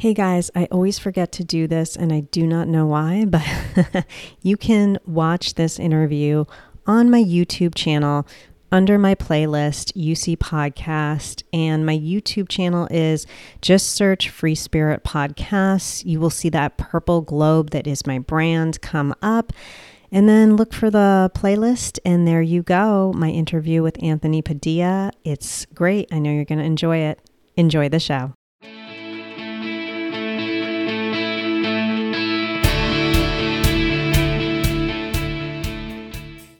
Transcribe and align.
Hey 0.00 0.14
guys, 0.14 0.48
I 0.54 0.68
always 0.70 0.96
forget 0.96 1.32
to 1.32 1.44
do 1.44 1.66
this 1.66 1.96
and 1.96 2.12
I 2.12 2.20
do 2.20 2.46
not 2.46 2.68
know 2.68 2.86
why, 2.86 3.24
but 3.28 4.06
you 4.42 4.56
can 4.56 4.96
watch 5.06 5.54
this 5.54 5.76
interview 5.80 6.44
on 6.86 7.10
my 7.10 7.20
YouTube 7.20 7.74
channel 7.74 8.24
under 8.70 8.96
my 8.96 9.16
playlist, 9.16 9.92
UC 10.00 10.36
Podcast. 10.36 11.42
And 11.52 11.84
my 11.84 11.98
YouTube 11.98 12.48
channel 12.48 12.86
is 12.92 13.26
just 13.60 13.90
search 13.90 14.28
Free 14.28 14.54
Spirit 14.54 15.02
Podcasts. 15.02 16.04
You 16.04 16.20
will 16.20 16.30
see 16.30 16.50
that 16.50 16.76
purple 16.76 17.20
globe 17.20 17.70
that 17.70 17.88
is 17.88 18.06
my 18.06 18.20
brand 18.20 18.80
come 18.80 19.12
up. 19.20 19.52
And 20.12 20.28
then 20.28 20.54
look 20.54 20.72
for 20.72 20.90
the 20.90 21.32
playlist, 21.34 21.98
and 22.04 22.26
there 22.26 22.40
you 22.40 22.62
go. 22.62 23.12
My 23.16 23.30
interview 23.30 23.82
with 23.82 24.00
Anthony 24.00 24.42
Padilla. 24.42 25.10
It's 25.24 25.66
great. 25.74 26.08
I 26.12 26.20
know 26.20 26.30
you're 26.30 26.44
going 26.44 26.60
to 26.60 26.64
enjoy 26.64 26.98
it. 26.98 27.18
Enjoy 27.56 27.88
the 27.88 27.98
show. 27.98 28.37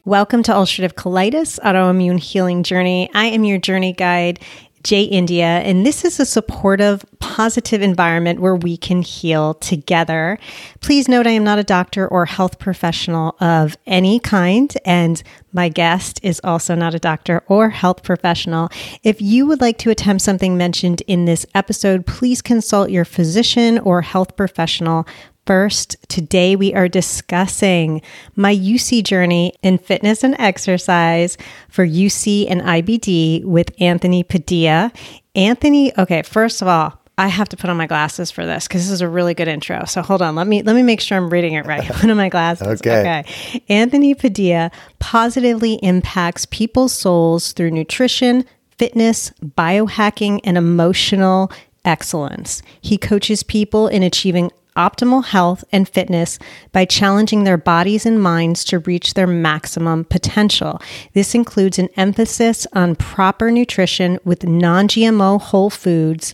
Welcome 0.09 0.41
to 0.41 0.51
Ulcerative 0.51 0.93
Colitis 0.93 1.59
Autoimmune 1.59 2.17
Healing 2.19 2.63
Journey. 2.63 3.11
I 3.13 3.25
am 3.25 3.43
your 3.43 3.59
journey 3.59 3.93
guide, 3.93 4.39
Jay 4.83 5.03
India, 5.03 5.45
and 5.45 5.85
this 5.85 6.03
is 6.03 6.19
a 6.19 6.25
supportive, 6.25 7.05
positive 7.19 7.83
environment 7.83 8.39
where 8.39 8.55
we 8.55 8.75
can 8.75 9.03
heal 9.03 9.53
together. 9.53 10.39
Please 10.79 11.07
note 11.07 11.27
I 11.27 11.31
am 11.31 11.43
not 11.43 11.59
a 11.59 11.63
doctor 11.63 12.07
or 12.07 12.25
health 12.25 12.57
professional 12.57 13.35
of 13.39 13.77
any 13.85 14.19
kind, 14.19 14.75
and 14.83 15.21
my 15.53 15.69
guest 15.69 16.19
is 16.23 16.41
also 16.43 16.73
not 16.73 16.95
a 16.95 16.99
doctor 16.99 17.43
or 17.47 17.69
health 17.69 18.01
professional. 18.01 18.69
If 19.03 19.21
you 19.21 19.45
would 19.45 19.61
like 19.61 19.77
to 19.79 19.91
attempt 19.91 20.23
something 20.23 20.57
mentioned 20.57 21.03
in 21.05 21.25
this 21.25 21.45
episode, 21.53 22.07
please 22.07 22.41
consult 22.41 22.89
your 22.89 23.05
physician 23.05 23.77
or 23.77 24.01
health 24.01 24.35
professional 24.35 25.05
First, 25.49 25.95
today 26.09 26.55
we 26.55 26.75
are 26.75 26.87
discussing 26.87 28.03
my 28.35 28.55
UC 28.55 29.03
journey 29.03 29.55
in 29.63 29.79
fitness 29.79 30.23
and 30.23 30.35
exercise 30.37 31.39
for 31.69 31.83
UC 31.83 32.45
and 32.47 32.61
IBD 32.61 33.43
with 33.45 33.71
Anthony 33.81 34.21
Padilla. 34.21 34.91
Anthony, 35.33 35.91
okay, 35.97 36.21
first 36.21 36.61
of 36.61 36.67
all, 36.67 37.01
I 37.17 37.29
have 37.29 37.49
to 37.49 37.57
put 37.57 37.71
on 37.71 37.77
my 37.77 37.87
glasses 37.87 38.29
for 38.29 38.45
this 38.45 38.67
because 38.67 38.83
this 38.83 38.91
is 38.91 39.01
a 39.01 39.09
really 39.09 39.33
good 39.33 39.47
intro. 39.47 39.85
So 39.85 40.03
hold 40.03 40.21
on, 40.21 40.35
let 40.35 40.45
me 40.45 40.61
let 40.61 40.75
me 40.75 40.83
make 40.83 41.01
sure 41.01 41.17
I'm 41.17 41.31
reading 41.31 41.53
it 41.53 41.65
right. 41.65 41.83
Put 41.87 42.11
on 42.11 42.15
my 42.15 42.29
glasses. 42.29 42.67
okay. 42.67 42.99
Okay. 42.99 43.63
Anthony 43.69 44.13
Padilla 44.13 44.69
positively 44.99 45.79
impacts 45.81 46.45
people's 46.45 46.93
souls 46.93 47.53
through 47.53 47.71
nutrition, 47.71 48.45
fitness, 48.77 49.31
biohacking, 49.43 50.41
and 50.43 50.59
emotional 50.59 51.51
excellence. 51.85 52.61
He 52.81 52.99
coaches 52.99 53.41
people 53.41 53.87
in 53.87 54.03
achieving 54.03 54.51
optimal 54.79 55.25
health 55.25 55.65
and 55.73 55.87
fitness 55.87 56.39
by 56.71 56.85
challenging 56.85 57.43
their 57.43 57.57
bodies 57.57 58.05
and 58.05 58.23
minds 58.23 58.63
to 58.63 58.79
reach 58.79 59.13
their 59.13 59.27
maximum 59.27 60.05
potential. 60.05 60.81
This 61.13 61.35
includes 61.35 61.77
an 61.77 61.89
emphasis 61.97 62.65
on 62.71 62.95
proper 62.95 63.51
nutrition 63.51 64.19
with 64.23 64.45
non 64.45 64.87
GMO 64.87 65.41
whole 65.41 65.69
foods, 65.69 66.33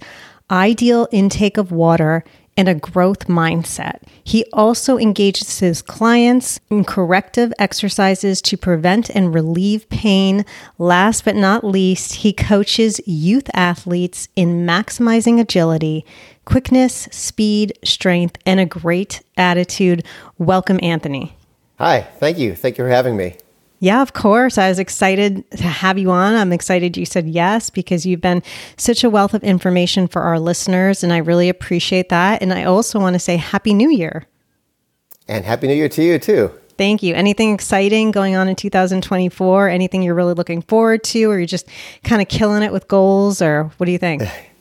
ideal 0.51 1.07
intake 1.11 1.57
of 1.57 1.71
water, 1.71 2.23
and 2.57 2.69
a 2.69 2.75
growth 2.75 3.27
mindset. 3.27 3.99
He 4.23 4.45
also 4.53 4.97
engages 4.97 5.59
his 5.59 5.81
clients 5.81 6.59
in 6.69 6.85
corrective 6.85 7.51
exercises 7.59 8.41
to 8.43 8.57
prevent 8.57 9.09
and 9.09 9.33
relieve 9.33 9.89
pain. 9.89 10.45
Last 10.77 11.25
but 11.25 11.35
not 11.35 11.63
least, 11.63 12.15
he 12.15 12.31
coaches 12.31 13.01
youth 13.05 13.49
athletes 13.53 14.29
in 14.35 14.65
maximizing 14.65 15.39
agility, 15.39 16.05
quickness, 16.45 17.07
speed, 17.11 17.77
strength, 17.83 18.37
and 18.45 18.59
a 18.59 18.65
great 18.65 19.21
attitude. 19.37 20.05
Welcome, 20.37 20.79
Anthony. 20.81 21.35
Hi, 21.77 22.01
thank 22.19 22.37
you. 22.37 22.55
Thank 22.55 22.77
you 22.77 22.85
for 22.85 22.89
having 22.89 23.17
me. 23.17 23.35
Yeah, 23.79 24.01
of 24.01 24.13
course. 24.13 24.57
I 24.57 24.69
was 24.69 24.79
excited 24.79 25.49
to 25.51 25.63
have 25.63 25.97
you 25.97 26.09
on. 26.09 26.33
I'm 26.33 26.53
excited 26.53 26.95
you 26.95 27.05
said 27.05 27.27
yes 27.27 27.69
because 27.69 28.05
you've 28.05 28.21
been 28.21 28.41
such 28.77 29.03
a 29.03 29.09
wealth 29.09 29.33
of 29.33 29.43
information 29.43 30.07
for 30.07 30.21
our 30.21 30.39
listeners, 30.39 31.03
and 31.03 31.11
I 31.11 31.17
really 31.17 31.49
appreciate 31.49 32.09
that. 32.09 32.41
And 32.41 32.53
I 32.53 32.63
also 32.63 32.99
want 32.99 33.15
to 33.15 33.19
say 33.19 33.35
Happy 33.35 33.73
New 33.73 33.91
Year. 33.91 34.25
And 35.27 35.43
Happy 35.43 35.67
New 35.67 35.73
Year 35.73 35.89
to 35.89 36.03
you, 36.03 36.17
too. 36.17 36.51
Thank 36.77 37.03
you. 37.03 37.13
Anything 37.13 37.53
exciting 37.53 38.11
going 38.11 38.35
on 38.35 38.47
in 38.47 38.55
2024? 38.55 39.69
Anything 39.69 40.03
you're 40.03 40.15
really 40.15 40.33
looking 40.33 40.61
forward 40.61 41.03
to, 41.05 41.25
or 41.25 41.37
you're 41.37 41.45
just 41.45 41.67
kind 42.03 42.21
of 42.21 42.27
killing 42.27 42.63
it 42.63 42.71
with 42.71 42.87
goals, 42.87 43.41
or 43.41 43.65
what 43.77 43.85
do 43.85 43.91
you 43.91 43.97
think? 43.97 44.23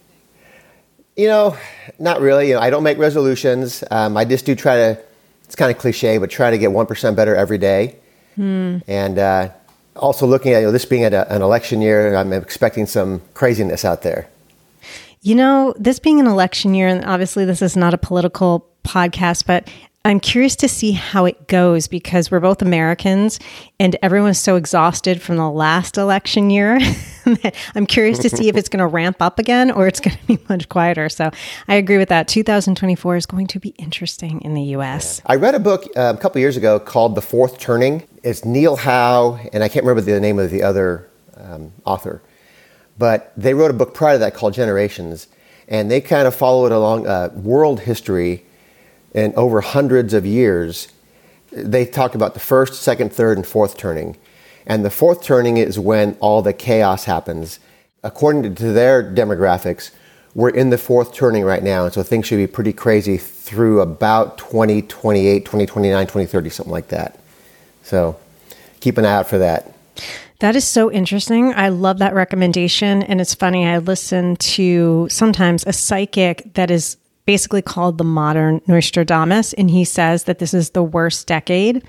You 1.16 1.28
know, 1.28 1.56
not 1.98 2.20
really. 2.20 2.48
You 2.48 2.54
know, 2.54 2.60
I 2.60 2.70
don't 2.70 2.82
make 2.82 2.98
resolutions. 2.98 3.84
Um, 3.90 4.16
I 4.16 4.24
just 4.24 4.46
do 4.46 4.54
try 4.54 4.76
to. 4.76 4.98
It's 5.44 5.54
kind 5.54 5.70
of 5.70 5.78
cliche, 5.78 6.18
but 6.18 6.30
try 6.30 6.50
to 6.50 6.58
get 6.58 6.72
one 6.72 6.86
percent 6.86 7.16
better 7.16 7.34
every 7.34 7.58
day. 7.58 7.96
Hmm. 8.34 8.78
And 8.88 9.18
uh, 9.18 9.50
also 9.96 10.26
looking 10.26 10.52
at 10.52 10.60
you 10.60 10.66
know, 10.66 10.72
this 10.72 10.84
being 10.84 11.04
a, 11.04 11.26
an 11.28 11.42
election 11.42 11.80
year, 11.80 12.14
I'm 12.14 12.32
expecting 12.32 12.86
some 12.86 13.22
craziness 13.34 13.84
out 13.84 14.02
there. 14.02 14.28
You 15.20 15.34
know, 15.34 15.74
this 15.78 15.98
being 15.98 16.20
an 16.20 16.26
election 16.26 16.74
year, 16.74 16.88
and 16.88 17.04
obviously 17.04 17.44
this 17.44 17.62
is 17.62 17.76
not 17.76 17.94
a 17.94 17.98
political 17.98 18.68
podcast, 18.84 19.46
but 19.46 19.68
I'm 20.06 20.20
curious 20.20 20.54
to 20.56 20.68
see 20.68 20.92
how 20.92 21.24
it 21.24 21.48
goes 21.48 21.88
because 21.88 22.30
we're 22.30 22.40
both 22.40 22.60
Americans 22.60 23.40
and 23.80 23.96
everyone's 24.02 24.38
so 24.38 24.56
exhausted 24.56 25.22
from 25.22 25.38
the 25.38 25.48
last 25.48 25.96
election 25.96 26.50
year. 26.50 26.78
I'm 27.74 27.86
curious 27.86 28.18
to 28.18 28.28
see 28.28 28.50
if 28.50 28.56
it's 28.58 28.68
going 28.68 28.80
to 28.80 28.86
ramp 28.86 29.16
up 29.20 29.38
again 29.38 29.70
or 29.70 29.88
it's 29.88 30.00
going 30.00 30.18
to 30.18 30.26
be 30.26 30.38
much 30.46 30.68
quieter. 30.68 31.08
So 31.08 31.30
I 31.68 31.76
agree 31.76 31.96
with 31.96 32.10
that. 32.10 32.28
2024 32.28 33.16
is 33.16 33.24
going 33.24 33.46
to 33.46 33.58
be 33.58 33.70
interesting 33.78 34.42
in 34.42 34.52
the 34.52 34.62
US. 34.76 35.22
I 35.24 35.36
read 35.36 35.54
a 35.54 35.58
book 35.58 35.84
uh, 35.96 36.12
a 36.14 36.20
couple 36.20 36.38
years 36.38 36.58
ago 36.58 36.78
called 36.78 37.14
The 37.14 37.22
Fourth 37.22 37.58
Turning. 37.58 38.06
It's 38.22 38.44
Neil 38.44 38.76
Howe, 38.76 39.40
and 39.54 39.64
I 39.64 39.68
can't 39.68 39.86
remember 39.86 40.02
the 40.02 40.20
name 40.20 40.38
of 40.38 40.50
the 40.50 40.62
other 40.62 41.08
um, 41.38 41.72
author, 41.86 42.20
but 42.98 43.32
they 43.38 43.54
wrote 43.54 43.70
a 43.70 43.74
book 43.74 43.94
prior 43.94 44.16
to 44.16 44.18
that 44.18 44.34
called 44.34 44.52
Generations. 44.52 45.28
And 45.66 45.90
they 45.90 46.02
kind 46.02 46.28
of 46.28 46.34
followed 46.34 46.72
along 46.72 47.06
uh, 47.06 47.30
world 47.34 47.80
history 47.80 48.44
and 49.14 49.32
over 49.34 49.60
hundreds 49.60 50.12
of 50.12 50.26
years, 50.26 50.88
they 51.52 51.86
talk 51.86 52.14
about 52.14 52.34
the 52.34 52.40
first, 52.40 52.82
second, 52.82 53.12
third, 53.12 53.38
and 53.38 53.46
fourth 53.46 53.76
turning. 53.76 54.16
And 54.66 54.84
the 54.84 54.90
fourth 54.90 55.22
turning 55.22 55.56
is 55.56 55.78
when 55.78 56.16
all 56.20 56.42
the 56.42 56.52
chaos 56.52 57.04
happens. 57.04 57.60
According 58.02 58.54
to 58.56 58.72
their 58.72 59.02
demographics, 59.02 59.90
we're 60.34 60.50
in 60.50 60.70
the 60.70 60.78
fourth 60.78 61.14
turning 61.14 61.44
right 61.44 61.62
now. 61.62 61.84
And 61.84 61.94
so 61.94 62.02
things 62.02 62.26
should 62.26 62.38
be 62.38 62.46
pretty 62.46 62.72
crazy 62.72 63.16
through 63.16 63.80
about 63.80 64.36
2028, 64.38 65.44
2029, 65.44 66.06
2030, 66.06 66.50
something 66.50 66.72
like 66.72 66.88
that. 66.88 67.20
So 67.82 68.18
keep 68.80 68.98
an 68.98 69.04
eye 69.04 69.12
out 69.12 69.28
for 69.28 69.38
that. 69.38 69.72
That 70.40 70.56
is 70.56 70.66
so 70.66 70.90
interesting. 70.90 71.54
I 71.54 71.68
love 71.68 71.98
that 71.98 72.14
recommendation. 72.14 73.02
And 73.04 73.20
it's 73.20 73.34
funny, 73.34 73.66
I 73.66 73.78
listen 73.78 74.36
to 74.36 75.06
sometimes 75.08 75.64
a 75.66 75.72
psychic 75.72 76.52
that 76.54 76.70
is 76.70 76.96
basically 77.26 77.62
called 77.62 77.98
the 77.98 78.04
modern 78.04 78.60
Nostradamus. 78.66 79.52
And 79.54 79.70
he 79.70 79.84
says 79.84 80.24
that 80.24 80.38
this 80.38 80.54
is 80.54 80.70
the 80.70 80.82
worst 80.82 81.26
decade 81.26 81.84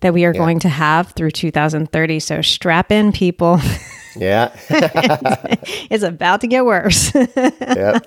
that 0.00 0.14
we 0.14 0.24
are 0.24 0.32
yeah. 0.32 0.38
going 0.38 0.60
to 0.60 0.68
have 0.68 1.12
through 1.12 1.32
2030. 1.32 2.20
So 2.20 2.42
strap 2.42 2.92
in, 2.92 3.12
people. 3.12 3.60
Yeah. 4.16 4.52
it's 4.70 6.02
about 6.02 6.40
to 6.40 6.46
get 6.46 6.64
worse. 6.64 7.14
yep. 7.36 8.04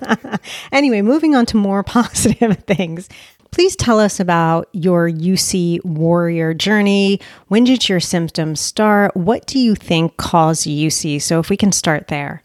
Anyway, 0.70 1.00
moving 1.00 1.34
on 1.34 1.46
to 1.46 1.56
more 1.56 1.82
positive 1.82 2.58
things. 2.66 3.08
Please 3.50 3.76
tell 3.76 4.00
us 4.00 4.18
about 4.18 4.68
your 4.72 5.10
UC 5.10 5.84
warrior 5.84 6.54
journey. 6.54 7.20
When 7.48 7.64
did 7.64 7.88
your 7.88 8.00
symptoms 8.00 8.60
start? 8.60 9.16
What 9.16 9.46
do 9.46 9.58
you 9.58 9.74
think 9.74 10.16
caused 10.16 10.66
UC? 10.66 11.20
So, 11.20 11.38
if 11.38 11.50
we 11.50 11.56
can 11.56 11.72
start 11.72 12.08
there. 12.08 12.42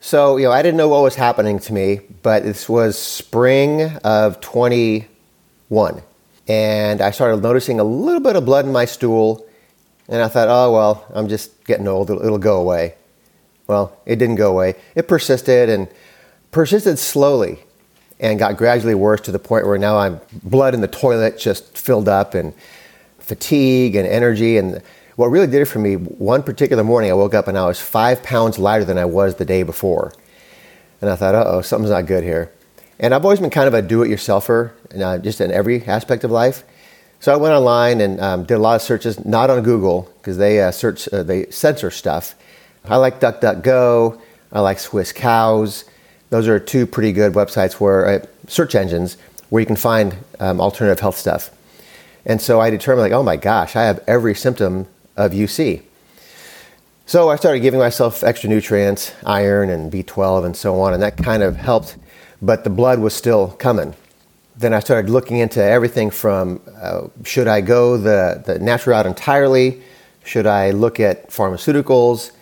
So, 0.00 0.36
you 0.36 0.44
know, 0.44 0.52
I 0.52 0.62
didn't 0.62 0.76
know 0.76 0.88
what 0.88 1.02
was 1.02 1.16
happening 1.16 1.58
to 1.60 1.72
me, 1.72 2.00
but 2.22 2.44
this 2.44 2.68
was 2.68 2.96
spring 2.96 3.96
of 4.04 4.40
21. 4.40 6.02
And 6.46 7.00
I 7.00 7.10
started 7.10 7.42
noticing 7.42 7.80
a 7.80 7.84
little 7.84 8.20
bit 8.20 8.36
of 8.36 8.44
blood 8.44 8.64
in 8.64 8.72
my 8.72 8.84
stool. 8.84 9.44
And 10.08 10.22
I 10.22 10.28
thought, 10.28 10.48
oh, 10.48 10.72
well, 10.72 11.04
I'm 11.12 11.28
just 11.28 11.64
getting 11.64 11.88
old. 11.88 12.10
It'll, 12.10 12.24
it'll 12.24 12.38
go 12.38 12.60
away. 12.60 12.94
Well, 13.66 13.98
it 14.06 14.16
didn't 14.16 14.36
go 14.36 14.50
away. 14.50 14.76
It 14.94 15.08
persisted 15.08 15.68
and 15.68 15.88
persisted 16.52 16.98
slowly 16.98 17.58
and 18.20 18.38
got 18.38 18.56
gradually 18.56 18.94
worse 18.94 19.20
to 19.22 19.32
the 19.32 19.38
point 19.38 19.66
where 19.66 19.78
now 19.78 19.98
I'm 19.98 20.20
blood 20.42 20.74
in 20.74 20.80
the 20.80 20.88
toilet 20.88 21.38
just 21.38 21.76
filled 21.76 22.08
up 22.08 22.34
and 22.34 22.54
fatigue 23.18 23.96
and 23.96 24.06
energy. 24.08 24.56
And 24.56 24.80
what 25.18 25.32
really 25.32 25.48
did 25.48 25.62
it 25.62 25.64
for 25.64 25.80
me, 25.80 25.94
one 25.96 26.44
particular 26.44 26.84
morning, 26.84 27.10
I 27.10 27.14
woke 27.14 27.34
up 27.34 27.48
and 27.48 27.58
I 27.58 27.66
was 27.66 27.80
five 27.80 28.22
pounds 28.22 28.56
lighter 28.56 28.84
than 28.84 28.98
I 28.98 29.04
was 29.04 29.34
the 29.34 29.44
day 29.44 29.64
before. 29.64 30.12
And 31.00 31.10
I 31.10 31.16
thought, 31.16 31.34
uh 31.34 31.42
oh, 31.44 31.60
something's 31.60 31.90
not 31.90 32.06
good 32.06 32.22
here. 32.22 32.52
And 33.00 33.12
I've 33.12 33.24
always 33.24 33.40
been 33.40 33.50
kind 33.50 33.66
of 33.66 33.74
a 33.74 33.82
do 33.82 34.04
it 34.04 34.08
yourselfer, 34.10 34.70
uh, 34.96 35.18
just 35.18 35.40
in 35.40 35.50
every 35.50 35.82
aspect 35.82 36.22
of 36.22 36.30
life. 36.30 36.62
So 37.18 37.32
I 37.32 37.36
went 37.36 37.52
online 37.52 38.00
and 38.00 38.20
um, 38.20 38.44
did 38.44 38.54
a 38.54 38.58
lot 38.60 38.76
of 38.76 38.82
searches, 38.82 39.24
not 39.24 39.50
on 39.50 39.64
Google, 39.64 40.02
because 40.18 40.38
they 40.38 40.62
uh, 40.62 40.70
search, 40.70 41.12
uh, 41.12 41.24
they 41.24 41.50
censor 41.50 41.90
stuff. 41.90 42.36
I 42.84 42.94
like 42.94 43.18
DuckDuckGo, 43.18 44.20
I 44.52 44.60
like 44.60 44.78
Swiss 44.78 45.12
Cows. 45.12 45.84
Those 46.30 46.46
are 46.46 46.60
two 46.60 46.86
pretty 46.86 47.10
good 47.10 47.32
websites 47.32 47.72
where 47.80 48.08
I, 48.08 48.26
search 48.46 48.76
engines 48.76 49.16
where 49.48 49.58
you 49.58 49.66
can 49.66 49.74
find 49.74 50.16
um, 50.38 50.60
alternative 50.60 51.00
health 51.00 51.16
stuff. 51.16 51.50
And 52.24 52.40
so 52.40 52.60
I 52.60 52.70
determined, 52.70 53.02
like, 53.02 53.18
oh 53.18 53.24
my 53.24 53.36
gosh, 53.36 53.74
I 53.74 53.82
have 53.82 53.98
every 54.06 54.36
symptom 54.36 54.86
of 55.18 55.32
UC. 55.32 55.82
So 57.04 57.30
I 57.30 57.36
started 57.36 57.60
giving 57.60 57.80
myself 57.80 58.22
extra 58.22 58.48
nutrients, 58.48 59.14
iron 59.24 59.70
and 59.70 59.90
B12 59.90 60.46
and 60.46 60.56
so 60.56 60.80
on, 60.80 60.94
and 60.94 61.02
that 61.02 61.16
kind 61.16 61.42
of 61.42 61.56
helped, 61.56 61.96
but 62.40 62.64
the 62.64 62.70
blood 62.70 63.00
was 63.00 63.14
still 63.14 63.48
coming. 63.58 63.94
Then 64.56 64.74
I 64.74 64.80
started 64.80 65.10
looking 65.10 65.38
into 65.38 65.62
everything 65.62 66.10
from 66.10 66.60
uh, 66.80 67.08
should 67.24 67.48
I 67.48 67.60
go 67.60 67.96
the, 67.96 68.42
the 68.44 68.58
natural 68.58 68.96
route 68.96 69.06
entirely? 69.06 69.82
Should 70.24 70.46
I 70.46 70.70
look 70.70 71.00
at 71.00 71.30
pharmaceuticals? 71.30 72.32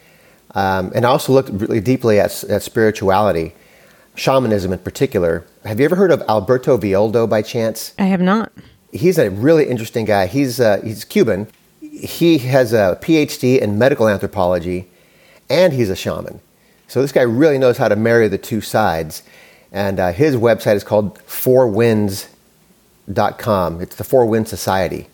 Um, 0.55 0.91
and 0.95 1.05
I 1.05 1.11
also 1.11 1.33
looked 1.33 1.51
really 1.51 1.81
deeply 1.81 2.19
at, 2.19 2.43
at 2.45 2.63
spirituality, 2.63 3.55
shamanism 4.15 4.73
in 4.73 4.79
particular. 4.81 5.45
Have 5.65 5.79
you 5.79 5.85
ever 5.85 5.97
heard 5.97 6.11
of 6.11 6.23
Alberto 6.29 6.77
Villoldo 6.77 7.29
by 7.29 7.43
chance? 7.43 7.95
I 7.99 8.07
have 8.07 8.21
not. 8.21 8.53
He's 8.91 9.19
a 9.19 9.31
really 9.31 9.67
interesting 9.67 10.07
guy. 10.07 10.27
He's, 10.27 10.59
uh, 10.59 10.81
he's 10.83 11.05
Cuban 11.05 11.47
he 11.97 12.39
has 12.39 12.73
a 12.73 12.99
PhD 13.01 13.59
in 13.59 13.79
medical 13.79 14.09
anthropology 14.09 14.89
and 15.49 15.73
he's 15.73 15.91
a 15.91 15.97
shaman. 15.97 16.41
So 16.89 17.03
this 17.03 17.13
guy 17.13 17.23
really 17.23 17.59
knows 17.59 17.79
how 17.79 17.89
to 17.89 17.97
marry 17.97 18.29
the 18.29 18.39
two 18.39 18.61
sides. 18.61 19.25
And 19.73 19.99
uh, 19.99 20.13
his 20.13 20.37
website 20.37 20.77
is 20.77 20.85
called 20.85 21.19
fourwinds.com. 21.21 23.81
It's 23.81 23.97
the 23.97 24.05
Four 24.05 24.27
Winds 24.27 24.51
Society. 24.51 25.09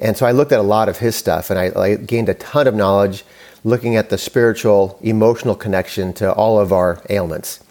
And 0.00 0.16
so 0.16 0.26
I 0.26 0.32
looked 0.32 0.52
at 0.52 0.58
a 0.58 0.62
lot 0.62 0.88
of 0.88 0.98
his 0.98 1.16
stuff 1.16 1.50
and 1.50 1.58
I, 1.58 1.72
I 1.78 1.96
gained 1.96 2.28
a 2.28 2.34
ton 2.34 2.66
of 2.66 2.74
knowledge 2.74 3.24
looking 3.64 3.96
at 3.96 4.10
the 4.10 4.18
spiritual, 4.18 4.98
emotional 5.02 5.54
connection 5.54 6.12
to 6.14 6.32
all 6.32 6.60
of 6.60 6.72
our 6.72 7.02
ailments. 7.10 7.62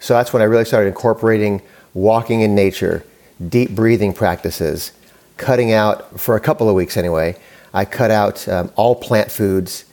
So 0.00 0.14
that's 0.14 0.32
when 0.32 0.42
I 0.42 0.46
really 0.46 0.64
started 0.64 0.88
incorporating 0.88 1.62
walking 1.94 2.40
in 2.40 2.54
nature, 2.54 3.04
deep 3.48 3.70
breathing 3.70 4.12
practices, 4.12 4.92
cutting 5.36 5.72
out, 5.72 6.18
for 6.18 6.36
a 6.36 6.40
couple 6.40 6.68
of 6.68 6.74
weeks 6.74 6.96
anyway, 6.96 7.36
I 7.74 7.84
cut 7.84 8.10
out 8.10 8.46
um, 8.48 8.70
all 8.76 8.94
plant 8.94 9.30
foods. 9.30 9.84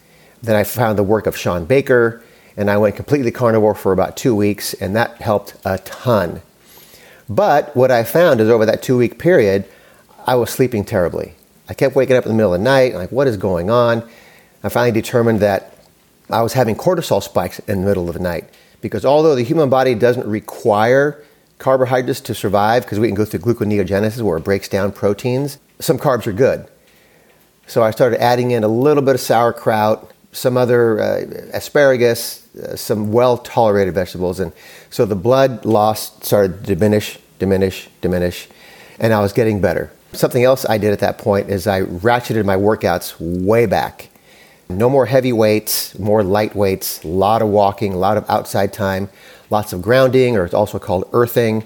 Then 0.42 0.56
I 0.56 0.64
found 0.64 0.98
the 0.98 1.04
work 1.04 1.28
of 1.28 1.38
Shawn 1.38 1.66
Baker, 1.66 2.22
and 2.56 2.70
I 2.70 2.78
went 2.78 2.96
completely 2.96 3.31
carnivore 3.31 3.76
for 3.76 3.92
about 3.92 4.18
two 4.18 4.36
weeks, 4.36 4.74
and 4.76 4.96
that 4.96 5.22
helped 5.22 5.56
a 5.66 5.78
ton. 5.80 6.42
But 7.30 7.76
what 7.76 7.92
I 7.92 8.04
found 8.04 8.42
is 8.42 8.50
over 8.50 8.66
that 8.66 8.81
two 8.81 8.98
week 8.98 9.20
period, 9.20 9.66
I 10.26 10.36
was 10.36 10.50
sleeping 10.50 10.84
terribly. 10.84 11.36
I 11.68 11.74
kept 11.74 11.96
waking 11.96 12.16
up 12.16 12.26
in 12.26 12.31
the 12.31 12.36
middle 12.36 12.54
of 12.54 12.60
the 12.60 12.64
night, 12.64 12.96
like, 12.96 13.12
what 13.12 13.28
is 13.28 13.38
going 13.38 13.70
on? 13.70 14.08
I 14.64 14.70
finally 14.70 14.92
determined 14.92 15.40
that 15.40 15.74
I 16.30 16.42
was 16.42 16.54
having 16.54 16.75
cortisol 16.75 17.22
spikes 17.22 17.60
in 17.60 17.82
the 17.82 17.88
middle 17.88 18.10
of 18.10 18.16
the 18.16 18.22
night. 18.22 18.50
Because 18.82 19.06
although 19.06 19.36
the 19.36 19.44
human 19.44 19.70
body 19.70 19.94
doesn't 19.94 20.25
require 20.25 21.24
carbohydrates 21.60 22.22
to 22.22 22.34
survive, 22.34 22.84
because 22.84 23.00
we 23.00 23.08
can 23.08 23.16
go 23.16 23.25
through 23.25 23.42
gluconeogenesis 23.42 24.22
where 24.22 24.38
it 24.38 24.44
breaks 24.44 24.68
down 24.68 24.92
proteins, 24.92 25.60
some 25.80 25.98
carbs 25.98 26.25
are 26.25 26.34
good. 26.34 26.68
So 27.69 27.83
I 27.83 27.92
started 27.92 28.19
adding 28.19 28.50
in 28.50 28.63
a 28.63 28.68
little 28.68 29.04
bit 29.04 29.13
of 29.13 29.21
sauerkraut, 29.21 30.12
some 30.31 30.57
other 30.57 31.00
uh, 31.00 31.21
asparagus, 31.54 32.44
uh, 32.57 32.75
some 32.75 33.12
well 33.12 33.38
tolerated 33.38 33.94
vegetables. 33.94 34.39
And 34.39 34.54
so 34.89 35.06
the 35.06 35.16
blood 35.16 35.66
loss 35.66 36.18
started 36.25 36.66
to 36.66 36.75
diminish, 36.75 37.19
diminish, 37.38 37.88
diminish, 38.01 38.48
and 39.00 39.13
I 39.13 39.19
was 39.21 39.33
getting 39.33 39.62
better. 39.62 39.92
Something 40.13 40.44
else 40.44 40.66
I 40.68 40.80
did 40.80 40.94
at 40.94 41.00
that 41.01 41.19
point 41.19 41.51
is 41.51 41.68
I 41.68 41.81
ratcheted 41.83 42.44
my 42.44 42.56
workouts 42.56 43.13
way 43.19 43.68
back. 43.68 44.10
No 44.68 44.89
more 44.89 45.06
heavy 45.06 45.31
weights, 45.31 45.98
more 46.00 46.24
light 46.24 46.56
weights, 46.56 47.04
a 47.04 47.07
lot 47.07 47.44
of 47.44 47.50
walking, 47.50 47.94
a 47.94 47.98
lot 47.98 48.18
of 48.18 48.27
outside 48.31 48.74
time, 48.74 49.10
lots 49.51 49.74
of 49.74 49.83
grounding, 49.83 50.36
or 50.36 50.44
it's 50.44 50.56
also 50.56 50.80
called 50.80 51.07
earthing. 51.13 51.63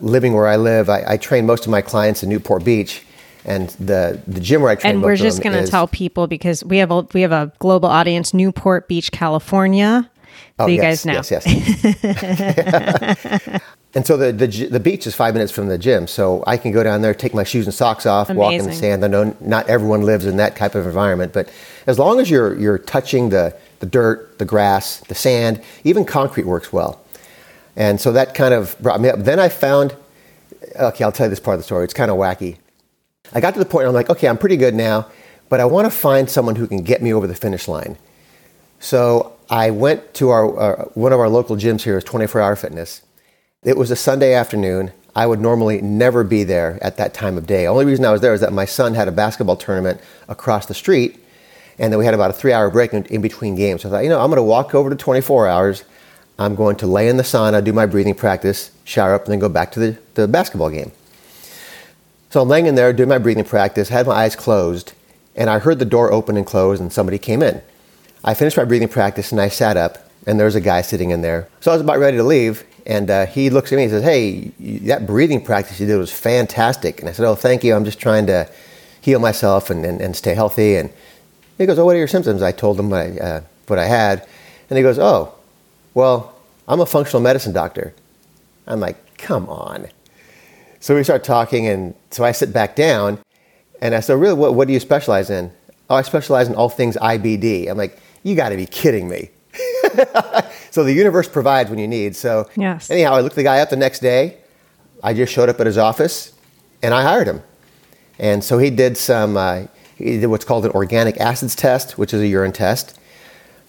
Living 0.00 0.32
where 0.32 0.46
I 0.46 0.56
live, 0.56 0.88
I, 0.88 1.02
I 1.08 1.16
train 1.16 1.44
most 1.44 1.64
of 1.64 1.72
my 1.72 1.82
clients 1.82 2.22
in 2.22 2.28
Newport 2.28 2.64
Beach 2.64 3.04
and 3.44 3.68
the 3.70 4.20
the 4.26 4.40
gym 4.40 4.62
where 4.62 4.70
I 4.70 4.74
train. 4.74 4.96
And 4.96 5.02
we're 5.02 5.16
just 5.16 5.38
um, 5.38 5.52
going 5.52 5.64
to 5.64 5.70
tell 5.70 5.88
people 5.88 6.26
because 6.26 6.64
we 6.64 6.78
have 6.78 6.90
a 6.90 7.06
we 7.12 7.22
have 7.22 7.32
a 7.32 7.52
global 7.58 7.88
audience, 7.88 8.34
Newport 8.34 8.88
Beach, 8.88 9.12
California. 9.12 10.10
Oh, 10.58 10.66
so 10.66 10.68
you 10.68 10.76
yes, 10.76 11.04
guys 11.04 11.06
know. 11.06 11.12
Yes, 11.14 11.30
yes. 11.30 11.46
and 13.94 14.06
so 14.06 14.16
the, 14.16 14.32
the 14.32 14.66
the 14.66 14.80
beach 14.80 15.06
is 15.06 15.14
five 15.14 15.34
minutes 15.34 15.52
from 15.52 15.68
the 15.68 15.78
gym, 15.78 16.06
so 16.06 16.44
I 16.46 16.56
can 16.56 16.70
go 16.70 16.82
down 16.82 17.00
there, 17.02 17.14
take 17.14 17.34
my 17.34 17.44
shoes 17.44 17.66
and 17.66 17.74
socks 17.74 18.04
off, 18.04 18.28
Amazing. 18.28 18.40
walk 18.40 18.52
in 18.52 18.66
the 18.66 18.72
sand. 18.72 19.04
I 19.04 19.08
know 19.08 19.34
not 19.40 19.68
everyone 19.68 20.02
lives 20.02 20.26
in 20.26 20.36
that 20.36 20.56
type 20.56 20.74
of 20.74 20.86
environment, 20.86 21.32
but 21.32 21.50
as 21.86 21.98
long 21.98 22.20
as 22.20 22.30
you're 22.30 22.58
you're 22.58 22.78
touching 22.78 23.30
the 23.30 23.56
the 23.80 23.86
dirt, 23.86 24.38
the 24.38 24.44
grass, 24.44 25.00
the 25.00 25.14
sand, 25.14 25.62
even 25.84 26.04
concrete 26.04 26.44
works 26.44 26.72
well. 26.72 27.00
And 27.76 28.00
so 28.00 28.12
that 28.12 28.34
kind 28.34 28.52
of 28.52 28.78
brought 28.80 29.00
me 29.00 29.08
up. 29.08 29.20
Then 29.20 29.38
I 29.38 29.48
found, 29.48 29.96
okay, 30.78 31.04
I'll 31.04 31.12
tell 31.12 31.26
you 31.26 31.30
this 31.30 31.40
part 31.40 31.54
of 31.54 31.60
the 31.60 31.64
story. 31.64 31.84
It's 31.84 31.94
kind 31.94 32.10
of 32.10 32.16
wacky. 32.16 32.58
I 33.32 33.40
got 33.40 33.54
to 33.54 33.60
the 33.60 33.64
point 33.64 33.82
where 33.82 33.88
I'm 33.88 33.94
like, 33.94 34.10
okay, 34.10 34.28
I'm 34.28 34.38
pretty 34.38 34.56
good 34.56 34.74
now, 34.74 35.06
but 35.48 35.60
I 35.60 35.64
want 35.64 35.86
to 35.86 35.90
find 35.90 36.28
someone 36.28 36.56
who 36.56 36.66
can 36.66 36.82
get 36.82 37.02
me 37.02 37.12
over 37.12 37.26
the 37.26 37.34
finish 37.34 37.68
line. 37.68 37.96
So 38.80 39.36
I 39.48 39.70
went 39.70 40.14
to 40.14 40.30
our 40.30 40.58
uh, 40.58 40.84
one 40.94 41.12
of 41.12 41.20
our 41.20 41.28
local 41.28 41.56
gyms 41.56 41.82
here 41.82 41.98
is 41.98 42.04
24 42.04 42.40
Hour 42.40 42.56
Fitness. 42.56 43.02
It 43.62 43.76
was 43.76 43.90
a 43.90 43.96
Sunday 43.96 44.32
afternoon. 44.34 44.92
I 45.14 45.26
would 45.26 45.40
normally 45.40 45.80
never 45.82 46.24
be 46.24 46.44
there 46.44 46.78
at 46.80 46.96
that 46.96 47.12
time 47.12 47.36
of 47.36 47.46
day. 47.46 47.66
Only 47.66 47.84
reason 47.84 48.04
I 48.04 48.12
was 48.12 48.20
there 48.20 48.32
is 48.32 48.40
that 48.40 48.52
my 48.52 48.64
son 48.64 48.94
had 48.94 49.08
a 49.08 49.12
basketball 49.12 49.56
tournament 49.56 50.00
across 50.28 50.66
the 50.66 50.74
street, 50.74 51.18
and 51.78 51.92
then 51.92 51.98
we 51.98 52.04
had 52.04 52.14
about 52.14 52.30
a 52.30 52.32
three-hour 52.32 52.70
break 52.70 52.94
in, 52.94 53.04
in 53.06 53.20
between 53.20 53.56
games. 53.56 53.82
So 53.82 53.88
I 53.88 53.90
thought, 53.90 54.04
you 54.04 54.08
know, 54.08 54.20
I'm 54.20 54.28
going 54.30 54.36
to 54.36 54.42
walk 54.42 54.74
over 54.74 54.88
to 54.88 54.96
24 54.96 55.48
Hours. 55.48 55.84
I'm 56.38 56.54
going 56.54 56.76
to 56.76 56.86
lay 56.86 57.08
in 57.08 57.18
the 57.18 57.22
sauna, 57.22 57.62
do 57.62 57.72
my 57.72 57.84
breathing 57.86 58.14
practice, 58.14 58.70
shower 58.84 59.14
up, 59.14 59.24
and 59.24 59.32
then 59.32 59.40
go 59.40 59.48
back 59.48 59.72
to 59.72 59.80
the, 59.80 59.98
the 60.14 60.26
basketball 60.26 60.70
game. 60.70 60.90
So 62.30 62.40
I'm 62.40 62.48
laying 62.48 62.66
in 62.66 62.76
there 62.76 62.92
doing 62.92 63.08
my 63.08 63.18
breathing 63.18 63.44
practice, 63.44 63.88
had 63.88 64.06
my 64.06 64.14
eyes 64.14 64.36
closed, 64.36 64.92
and 65.34 65.50
I 65.50 65.58
heard 65.58 65.80
the 65.80 65.84
door 65.84 66.12
open 66.12 66.36
and 66.36 66.46
close, 66.46 66.78
and 66.78 66.92
somebody 66.92 67.18
came 67.18 67.42
in. 67.42 67.60
I 68.22 68.34
finished 68.34 68.56
my 68.56 68.64
breathing 68.64 68.88
practice 68.88 69.32
and 69.32 69.40
I 69.40 69.48
sat 69.48 69.76
up, 69.76 69.98
and 70.26 70.38
there 70.38 70.46
was 70.46 70.54
a 70.54 70.60
guy 70.60 70.82
sitting 70.82 71.10
in 71.10 71.22
there. 71.22 71.48
So 71.60 71.72
I 71.72 71.74
was 71.74 71.82
about 71.82 71.98
ready 71.98 72.18
to 72.18 72.22
leave, 72.22 72.64
and 72.86 73.10
uh, 73.10 73.26
he 73.26 73.50
looks 73.50 73.72
at 73.72 73.76
me 73.76 73.84
and 73.84 73.90
says, 73.90 74.04
Hey, 74.04 74.52
that 74.86 75.06
breathing 75.08 75.44
practice 75.44 75.80
you 75.80 75.86
did 75.86 75.96
was 75.96 76.12
fantastic. 76.12 77.00
And 77.00 77.08
I 77.08 77.12
said, 77.12 77.26
Oh, 77.26 77.34
thank 77.34 77.64
you. 77.64 77.74
I'm 77.74 77.84
just 77.84 77.98
trying 77.98 78.26
to 78.26 78.48
heal 79.00 79.18
myself 79.18 79.68
and, 79.68 79.84
and, 79.84 80.00
and 80.00 80.14
stay 80.14 80.34
healthy. 80.34 80.76
And 80.76 80.92
he 81.58 81.66
goes, 81.66 81.78
Oh, 81.78 81.84
what 81.84 81.96
are 81.96 81.98
your 81.98 82.08
symptoms? 82.08 82.42
I 82.42 82.52
told 82.52 82.78
him 82.78 82.90
what 82.90 83.00
I, 83.00 83.18
uh, 83.18 83.40
what 83.66 83.78
I 83.78 83.86
had. 83.86 84.26
And 84.68 84.76
he 84.76 84.84
goes, 84.84 84.98
Oh, 85.00 85.34
well, 85.94 86.36
I'm 86.68 86.80
a 86.80 86.86
functional 86.86 87.22
medicine 87.22 87.52
doctor. 87.52 87.92
I'm 88.68 88.78
like, 88.78 89.18
Come 89.18 89.48
on. 89.48 89.88
So 90.80 90.96
we 90.96 91.04
start 91.04 91.24
talking, 91.24 91.66
and 91.66 91.94
so 92.10 92.24
I 92.24 92.32
sit 92.32 92.54
back 92.54 92.74
down, 92.74 93.18
and 93.82 93.94
I 93.94 94.00
said, 94.00 94.14
"Really, 94.14 94.34
what, 94.34 94.54
what 94.54 94.66
do 94.66 94.72
you 94.72 94.80
specialize 94.80 95.28
in?" 95.28 95.52
"Oh, 95.90 95.96
I 95.96 96.02
specialize 96.02 96.48
in 96.48 96.54
all 96.54 96.70
things 96.70 96.96
IBD." 96.96 97.68
I'm 97.68 97.76
like, 97.76 97.98
"You 98.22 98.34
got 98.34 98.48
to 98.48 98.56
be 98.56 98.64
kidding 98.64 99.06
me!" 99.06 99.30
so 100.70 100.82
the 100.82 100.94
universe 100.94 101.28
provides 101.28 101.68
when 101.68 101.78
you 101.78 101.86
need. 101.86 102.16
So 102.16 102.48
yes. 102.56 102.90
anyhow, 102.90 103.12
I 103.12 103.20
looked 103.20 103.36
the 103.36 103.42
guy 103.42 103.60
up 103.60 103.68
the 103.68 103.76
next 103.76 104.00
day. 104.00 104.38
I 105.02 105.12
just 105.12 105.32
showed 105.32 105.50
up 105.50 105.60
at 105.60 105.66
his 105.66 105.76
office, 105.76 106.32
and 106.82 106.94
I 106.94 107.02
hired 107.02 107.28
him. 107.28 107.42
And 108.18 108.42
so 108.42 108.56
he 108.56 108.70
did 108.70 108.96
some. 108.96 109.36
Uh, 109.36 109.66
he 109.96 110.18
did 110.18 110.26
what's 110.28 110.46
called 110.46 110.64
an 110.64 110.72
organic 110.72 111.18
acids 111.18 111.54
test, 111.54 111.98
which 111.98 112.14
is 112.14 112.22
a 112.22 112.26
urine 112.26 112.52
test. 112.52 112.98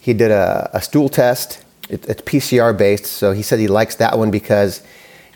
He 0.00 0.14
did 0.14 0.30
a, 0.30 0.70
a 0.72 0.80
stool 0.80 1.10
test. 1.10 1.62
It, 1.90 2.08
it's 2.08 2.22
PCR 2.22 2.76
based, 2.76 3.04
so 3.04 3.32
he 3.32 3.42
said 3.42 3.58
he 3.58 3.68
likes 3.68 3.96
that 3.96 4.16
one 4.16 4.30
because 4.30 4.82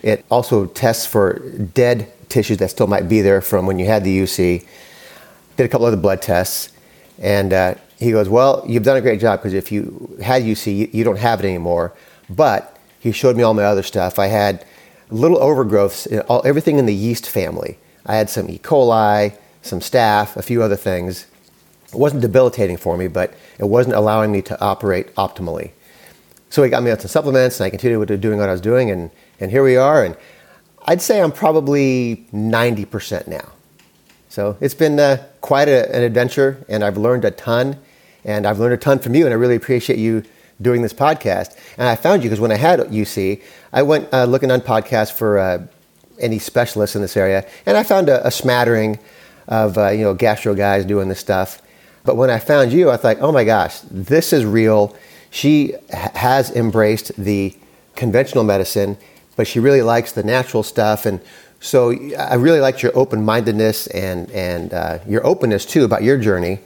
it 0.03 0.25
also 0.31 0.67
tests 0.67 1.07
for 1.07 1.39
dead 1.75 2.13
tissues 2.29 2.59
that 2.59 2.71
still 2.71 2.87
might 2.87 3.09
be 3.09 3.21
there 3.21 3.41
from 3.41 3.67
when 3.67 3.79
you 3.79 3.87
had 3.87 4.05
the 4.05 4.19
UC. 4.19 4.67
Did 5.57 5.65
a 5.65 5.69
couple 5.69 5.87
other 5.87 5.97
blood 5.97 6.21
tests, 6.21 6.71
and 7.19 7.53
uh, 7.53 7.75
he 7.99 8.13
goes, 8.13 8.29
"Well, 8.29 8.65
you've 8.67 8.83
done 8.83 8.97
a 8.97 9.01
great 9.01 9.21
job 9.21 9.41
because 9.41 9.55
if 9.55 9.73
you 9.73 10.17
had 10.23 10.43
UC, 10.43 10.77
you, 10.77 10.89
you 10.93 11.05
don't 11.05 11.19
have 11.19 11.41
it 11.41 11.47
anymore." 11.47 11.95
But 12.29 12.77
he 13.01 13.13
showed 13.13 13.37
me 13.37 13.43
all 13.43 13.55
my 13.55 13.65
other 13.65 13.83
stuff. 13.83 14.19
I 14.19 14.27
had 14.27 14.65
little 15.11 15.39
overgrowths, 15.39 16.07
in 16.07 16.21
all, 16.21 16.43
everything 16.45 16.79
in 16.79 16.87
the 16.87 16.95
yeast 16.95 17.29
family. 17.29 17.79
I 18.05 18.17
had 18.17 18.29
some 18.31 18.51
E. 18.51 18.59
coli, 18.59 19.37
some 19.63 19.81
staph, 19.81 20.37
a 20.37 20.43
few 20.43 20.63
other 20.63 20.77
things. 20.77 21.27
It 21.93 21.99
wasn't 21.99 22.23
debilitating 22.23 22.77
for 22.77 22.97
me, 22.97 23.09
but 23.09 23.35
it 23.59 23.65
wasn't 23.65 23.95
allowing 23.95 24.33
me 24.33 24.43
to 24.43 24.61
operate 24.61 25.15
optimally. 25.15 25.71
So 26.51 26.63
he 26.63 26.71
got 26.71 26.83
me 26.83 26.91
on 26.91 26.99
some 26.99 27.09
supplements, 27.09 27.61
and 27.61 27.67
I 27.67 27.71
continued 27.71 27.99
with 27.99 28.21
doing 28.21 28.39
what 28.39 28.49
I 28.49 28.53
was 28.53 28.61
doing, 28.61 28.91
and 28.91 29.11
and 29.41 29.51
here 29.51 29.63
we 29.63 29.77
are. 29.77 30.05
And 30.05 30.17
I'd 30.87 31.03
say 31.03 31.21
I'm 31.21 31.33
probably 31.33 32.27
90% 32.33 33.27
now. 33.27 33.53
So 34.29 34.57
it's 34.61 34.75
been 34.75 34.99
uh, 35.01 35.25
quite 35.41 35.69
a, 35.69 35.95
an 35.95 36.03
adventure, 36.03 36.65
and 36.69 36.85
I've 36.85 36.97
learned 36.97 37.25
a 37.25 37.31
ton. 37.31 37.79
And 38.25 38.45
I've 38.45 38.59
learned 38.59 38.75
a 38.75 38.77
ton 38.77 38.99
from 38.99 39.15
you, 39.15 39.25
and 39.25 39.33
I 39.33 39.37
really 39.37 39.55
appreciate 39.55 40.01
you 40.01 40.25
doing 40.61 40.83
this 40.83 40.93
podcast. 40.93 41.57
And 41.79 41.87
I 41.87 41.95
found 41.95 42.25
you 42.25 42.29
because 42.29 42.41
when 42.41 42.51
I 42.51 42.57
had 42.57 42.81
UC, 42.81 43.41
I 43.73 43.83
went 43.83 44.13
uh, 44.13 44.25
looking 44.25 44.51
on 44.51 44.61
podcasts 44.61 45.13
for 45.13 45.39
uh, 45.39 45.67
any 46.19 46.39
specialists 46.39 46.97
in 46.97 47.03
this 47.03 47.17
area, 47.17 47.47
and 47.67 47.77
I 47.77 47.83
found 47.83 48.09
a, 48.09 48.27
a 48.27 48.31
smattering 48.31 48.99
of 49.49 49.79
uh, 49.79 49.91
you 49.91 50.03
know 50.03 50.15
gastro 50.15 50.55
guys 50.55 50.85
doing 50.85 51.09
this 51.09 51.21
stuff. 51.21 51.63
But 52.05 52.17
when 52.17 52.31
I 52.31 52.39
found 52.39 52.73
you, 52.73 52.91
I 52.91 52.97
thought, 52.97 53.19
oh 53.21 53.33
my 53.33 53.45
gosh, 53.45 53.81
this 53.91 54.33
is 54.33 54.45
real. 54.45 54.97
She 55.31 55.75
has 55.91 56.51
embraced 56.51 57.13
the 57.17 57.55
conventional 57.95 58.45
medicine 58.45 58.97
but 59.37 59.47
she 59.47 59.61
really 59.61 59.83
likes 59.83 60.13
the 60.13 60.23
natural 60.23 60.63
stuff. 60.63 61.07
And 61.07 61.21
so 61.61 61.91
I 62.19 62.35
really 62.35 62.61
liked 62.61 62.83
your 62.83 62.97
open 62.97 63.25
mindedness 63.25 63.87
and, 63.89 64.31
and 64.31 64.73
uh, 64.73 64.99
your 65.07 65.25
openness 65.25 65.65
too 65.65 65.85
about 65.85 66.03
your 66.03 66.19
journey. 66.19 66.59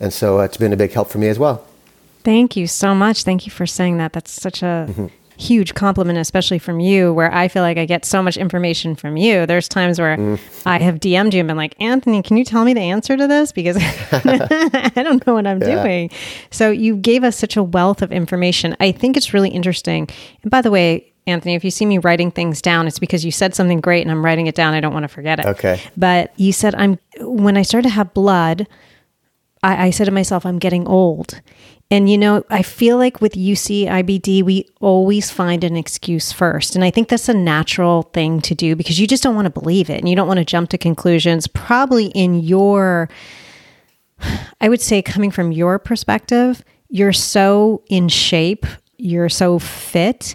And 0.00 0.12
so 0.12 0.40
it's 0.40 0.56
been 0.56 0.72
a 0.72 0.76
big 0.76 0.92
help 0.92 1.08
for 1.08 1.18
me 1.18 1.28
as 1.28 1.38
well. 1.38 1.64
Thank 2.24 2.56
you 2.56 2.66
so 2.66 2.94
much. 2.94 3.22
Thank 3.22 3.46
you 3.46 3.52
for 3.52 3.66
saying 3.66 3.98
that. 3.98 4.12
That's 4.12 4.32
such 4.32 4.62
a 4.62 4.86
mm-hmm. 4.88 5.06
Huge 5.36 5.74
compliment, 5.74 6.18
especially 6.18 6.58
from 6.58 6.80
you, 6.80 7.12
where 7.12 7.32
I 7.32 7.48
feel 7.48 7.62
like 7.62 7.78
I 7.78 7.84
get 7.84 8.04
so 8.04 8.22
much 8.22 8.36
information 8.36 8.96
from 8.96 9.16
you. 9.16 9.46
There's 9.46 9.68
times 9.68 9.98
where 9.98 10.16
mm. 10.16 10.40
I 10.64 10.78
have 10.78 10.96
DM'd 10.96 11.34
you 11.34 11.40
and 11.40 11.48
been 11.48 11.56
like, 11.56 11.74
Anthony, 11.80 12.22
can 12.22 12.36
you 12.36 12.44
tell 12.44 12.64
me 12.64 12.74
the 12.74 12.80
answer 12.80 13.16
to 13.16 13.26
this? 13.26 13.52
Because 13.52 13.76
I 14.12 14.92
don't 14.94 15.26
know 15.26 15.34
what 15.34 15.46
I'm 15.46 15.60
yeah. 15.60 15.82
doing. 15.82 16.10
So 16.50 16.70
you 16.70 16.96
gave 16.96 17.24
us 17.24 17.36
such 17.36 17.56
a 17.56 17.62
wealth 17.62 18.02
of 18.02 18.12
information. 18.12 18.76
I 18.80 18.92
think 18.92 19.16
it's 19.16 19.34
really 19.34 19.50
interesting. 19.50 20.08
And 20.42 20.50
by 20.50 20.62
the 20.62 20.70
way, 20.70 21.12
Anthony, 21.26 21.54
if 21.54 21.64
you 21.64 21.70
see 21.72 21.86
me 21.86 21.98
writing 21.98 22.30
things 22.30 22.62
down, 22.62 22.86
it's 22.86 23.00
because 23.00 23.24
you 23.24 23.32
said 23.32 23.54
something 23.54 23.80
great 23.80 24.02
and 24.02 24.10
I'm 24.12 24.24
writing 24.24 24.46
it 24.46 24.54
down. 24.54 24.74
I 24.74 24.80
don't 24.80 24.92
want 24.92 25.04
to 25.04 25.08
forget 25.08 25.40
it. 25.40 25.46
Okay. 25.46 25.80
But 25.96 26.32
you 26.38 26.52
said 26.52 26.74
I'm 26.76 26.98
when 27.20 27.56
I 27.56 27.62
started 27.62 27.88
to 27.88 27.94
have 27.94 28.14
blood, 28.14 28.68
I, 29.62 29.86
I 29.86 29.90
said 29.90 30.04
to 30.04 30.10
myself, 30.10 30.46
I'm 30.46 30.58
getting 30.58 30.86
old. 30.86 31.40
And, 31.90 32.10
you 32.10 32.18
know, 32.18 32.44
I 32.50 32.62
feel 32.62 32.96
like 32.96 33.20
with 33.20 33.34
UC 33.34 33.86
IBD, 33.86 34.42
we 34.42 34.66
always 34.80 35.30
find 35.30 35.62
an 35.62 35.76
excuse 35.76 36.32
first. 36.32 36.74
And 36.74 36.84
I 36.84 36.90
think 36.90 37.08
that's 37.08 37.28
a 37.28 37.34
natural 37.34 38.02
thing 38.02 38.40
to 38.42 38.56
do 38.56 38.74
because 38.74 38.98
you 38.98 39.06
just 39.06 39.22
don't 39.22 39.36
want 39.36 39.46
to 39.46 39.60
believe 39.60 39.88
it 39.88 40.00
and 40.00 40.08
you 40.08 40.16
don't 40.16 40.26
want 40.26 40.38
to 40.38 40.44
jump 40.44 40.70
to 40.70 40.78
conclusions. 40.78 41.46
Probably 41.46 42.06
in 42.06 42.40
your, 42.40 43.08
I 44.60 44.68
would 44.68 44.80
say, 44.80 45.00
coming 45.00 45.30
from 45.30 45.52
your 45.52 45.78
perspective, 45.78 46.64
you're 46.88 47.12
so 47.12 47.84
in 47.88 48.08
shape, 48.08 48.66
you're 48.96 49.28
so 49.28 49.60
fit. 49.60 50.34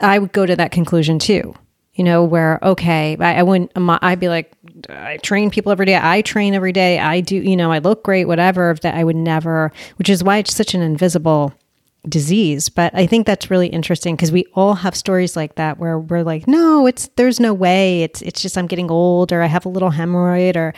I 0.00 0.18
would 0.18 0.32
go 0.32 0.46
to 0.46 0.56
that 0.56 0.72
conclusion 0.72 1.20
too 1.20 1.54
you 1.98 2.04
know, 2.04 2.22
where, 2.22 2.60
okay, 2.62 3.16
I, 3.18 3.40
I 3.40 3.42
wouldn't, 3.42 3.72
I'd 3.74 4.20
be 4.20 4.28
like, 4.28 4.52
I 4.88 5.18
train 5.18 5.50
people 5.50 5.72
every 5.72 5.86
day. 5.86 5.98
I 6.00 6.22
train 6.22 6.54
every 6.54 6.72
day. 6.72 6.98
I 6.98 7.20
do, 7.20 7.36
you 7.36 7.56
know, 7.56 7.72
I 7.72 7.78
look 7.78 8.04
great, 8.04 8.26
whatever, 8.26 8.76
that 8.82 8.94
I 8.94 9.04
would 9.04 9.16
never, 9.16 9.72
which 9.96 10.08
is 10.08 10.22
why 10.22 10.38
it's 10.38 10.54
such 10.54 10.74
an 10.74 10.82
invisible 10.82 11.52
disease. 12.08 12.68
But 12.68 12.94
I 12.94 13.06
think 13.06 13.26
that's 13.26 13.50
really 13.50 13.68
interesting 13.68 14.14
because 14.14 14.32
we 14.32 14.46
all 14.54 14.74
have 14.74 14.94
stories 14.96 15.36
like 15.36 15.56
that 15.56 15.78
where 15.78 15.98
we're 15.98 16.22
like, 16.22 16.46
no, 16.46 16.86
it's, 16.86 17.08
there's 17.16 17.40
no 17.40 17.52
way. 17.52 18.02
It's, 18.02 18.22
it's 18.22 18.40
just, 18.40 18.56
I'm 18.56 18.66
getting 18.66 18.90
old 18.90 19.32
or 19.32 19.42
I 19.42 19.46
have 19.46 19.66
a 19.66 19.68
little 19.70 19.90
hemorrhoid 19.90 20.56
or, 20.56 20.74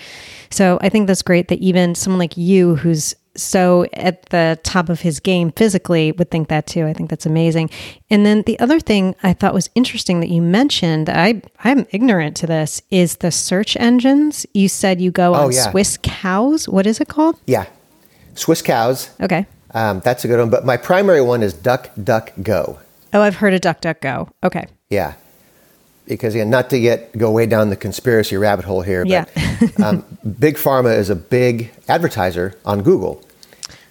so 0.50 0.78
I 0.80 0.88
think 0.88 1.06
that's 1.06 1.22
great 1.22 1.48
that 1.48 1.58
even 1.58 1.94
someone 1.94 2.18
like 2.18 2.36
you 2.36 2.76
who's 2.76 3.14
so 3.40 3.86
at 3.92 4.26
the 4.26 4.58
top 4.62 4.88
of 4.88 5.00
his 5.00 5.20
game 5.20 5.52
physically 5.52 6.12
would 6.12 6.30
think 6.30 6.48
that 6.48 6.66
too. 6.66 6.86
I 6.86 6.92
think 6.92 7.10
that's 7.10 7.26
amazing. 7.26 7.70
And 8.10 8.24
then 8.24 8.42
the 8.42 8.58
other 8.60 8.80
thing 8.80 9.14
I 9.22 9.32
thought 9.32 9.54
was 9.54 9.70
interesting 9.74 10.20
that 10.20 10.28
you 10.28 10.42
mentioned, 10.42 11.08
I 11.08 11.42
I'm 11.64 11.86
ignorant 11.90 12.36
to 12.38 12.46
this, 12.46 12.82
is 12.90 13.16
the 13.16 13.30
search 13.30 13.76
engines. 13.76 14.46
You 14.54 14.68
said 14.68 15.00
you 15.00 15.10
go 15.10 15.34
oh, 15.34 15.46
on 15.46 15.52
yeah. 15.52 15.70
Swiss 15.70 15.98
cows. 16.02 16.68
What 16.68 16.86
is 16.86 17.00
it 17.00 17.08
called? 17.08 17.38
Yeah. 17.46 17.66
Swiss 18.34 18.62
cows. 18.62 19.10
Okay. 19.20 19.46
Um, 19.72 20.00
that's 20.00 20.24
a 20.24 20.28
good 20.28 20.38
one. 20.38 20.50
But 20.50 20.64
my 20.64 20.76
primary 20.76 21.20
one 21.20 21.42
is 21.42 21.52
Duck 21.52 21.90
Duck 22.02 22.32
Go. 22.42 22.78
Oh, 23.12 23.22
I've 23.22 23.36
heard 23.36 23.54
of 23.54 23.60
Duck 23.60 23.80
Duck 23.80 24.00
Go. 24.00 24.28
Okay. 24.42 24.66
Yeah 24.88 25.14
because 26.10 26.34
again, 26.34 26.50
not 26.50 26.68
to 26.70 26.80
get 26.80 27.16
go 27.16 27.30
way 27.30 27.46
down 27.46 27.70
the 27.70 27.76
conspiracy 27.76 28.36
rabbit 28.36 28.64
hole 28.64 28.82
here, 28.82 29.04
but 29.04 29.30
yeah. 29.36 29.68
um, 29.82 30.04
big 30.38 30.56
pharma 30.56 30.96
is 30.98 31.08
a 31.08 31.14
big 31.14 31.70
advertiser 31.88 32.58
on 32.64 32.82
Google. 32.82 33.22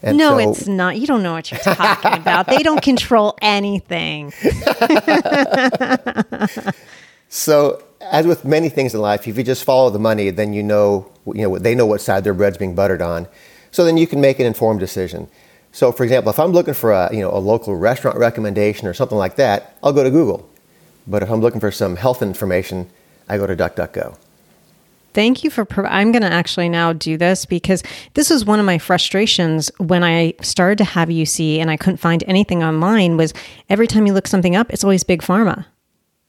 And 0.02 0.18
no, 0.18 0.38
so, 0.38 0.52
it's 0.52 0.68
not. 0.68 0.98
You 0.98 1.08
don't 1.08 1.24
know 1.24 1.34
what 1.34 1.52
you're 1.52 1.60
talking 1.60 2.14
about. 2.14 2.48
They 2.48 2.60
don't 2.60 2.82
control 2.82 3.38
anything. 3.42 4.32
so, 7.30 7.84
as 8.02 8.26
with 8.26 8.46
many 8.46 8.70
things 8.70 8.94
in 8.94 9.02
life, 9.02 9.28
if 9.28 9.38
you 9.38 9.44
just 9.44 9.66
follow 9.66 9.90
the 9.90 10.00
money, 10.00 10.30
then 10.30 10.54
you 10.54 10.64
know, 10.64 11.12
you 11.26 11.42
know, 11.42 11.58
they 11.58 11.76
know 11.76 11.86
what 11.86 12.00
side 12.00 12.24
their 12.24 12.34
bread's 12.34 12.58
being 12.58 12.76
buttered 12.76 13.02
on. 13.02 13.28
So 13.72 13.86
then 13.86 13.98
you 13.98 14.08
can 14.08 14.22
make 14.22 14.40
an 14.40 14.46
informed 14.46 14.80
decision. 14.80 15.28
So, 15.72 15.92
for 15.92 16.04
example, 16.04 16.32
if 16.32 16.40
I'm 16.40 16.52
looking 16.52 16.74
for 16.74 16.92
a 16.92 17.14
you 17.14 17.22
know 17.22 17.32
a 17.32 17.38
local 17.38 17.76
restaurant 17.76 18.18
recommendation 18.18 18.88
or 18.88 18.94
something 18.94 19.18
like 19.18 19.36
that, 19.36 19.78
I'll 19.84 19.94
go 19.94 20.04
to 20.04 20.10
Google. 20.10 20.50
But 21.06 21.24
if 21.24 21.30
I'm 21.30 21.42
looking 21.42 21.60
for 21.60 21.72
some 21.72 21.96
health 21.96 22.22
information, 22.22 22.90
I 23.28 23.38
go 23.38 23.48
to 23.48 23.56
DuckDuckGo. 23.56 24.16
Thank 25.14 25.44
you 25.44 25.50
for. 25.50 25.66
Pro- 25.66 25.86
I'm 25.86 26.12
going 26.12 26.22
to 26.22 26.32
actually 26.32 26.70
now 26.70 26.94
do 26.94 27.18
this 27.18 27.46
because 27.46 27.84
this 28.14 28.30
was 28.30 28.46
one 28.46 28.60
of 28.60 28.66
my 28.66 28.78
frustrations 28.78 29.72
when 29.78 30.04
I 30.04 30.34
started 30.42 30.78
to 30.80 30.84
have 30.84 31.10
UC 31.10 31.58
and 31.58 31.72
I 31.72 31.78
couldn't 31.78 31.98
find 31.98 32.24
anything 32.28 32.64
online. 32.64 33.18
Was 33.18 33.34
every 33.70 33.88
time 33.88 34.06
you 34.06 34.14
look 34.14 34.28
something 34.28 34.56
up, 34.56 34.72
it's 34.72 34.84
always 34.84 35.04
big 35.04 35.22
pharma. 35.22 35.66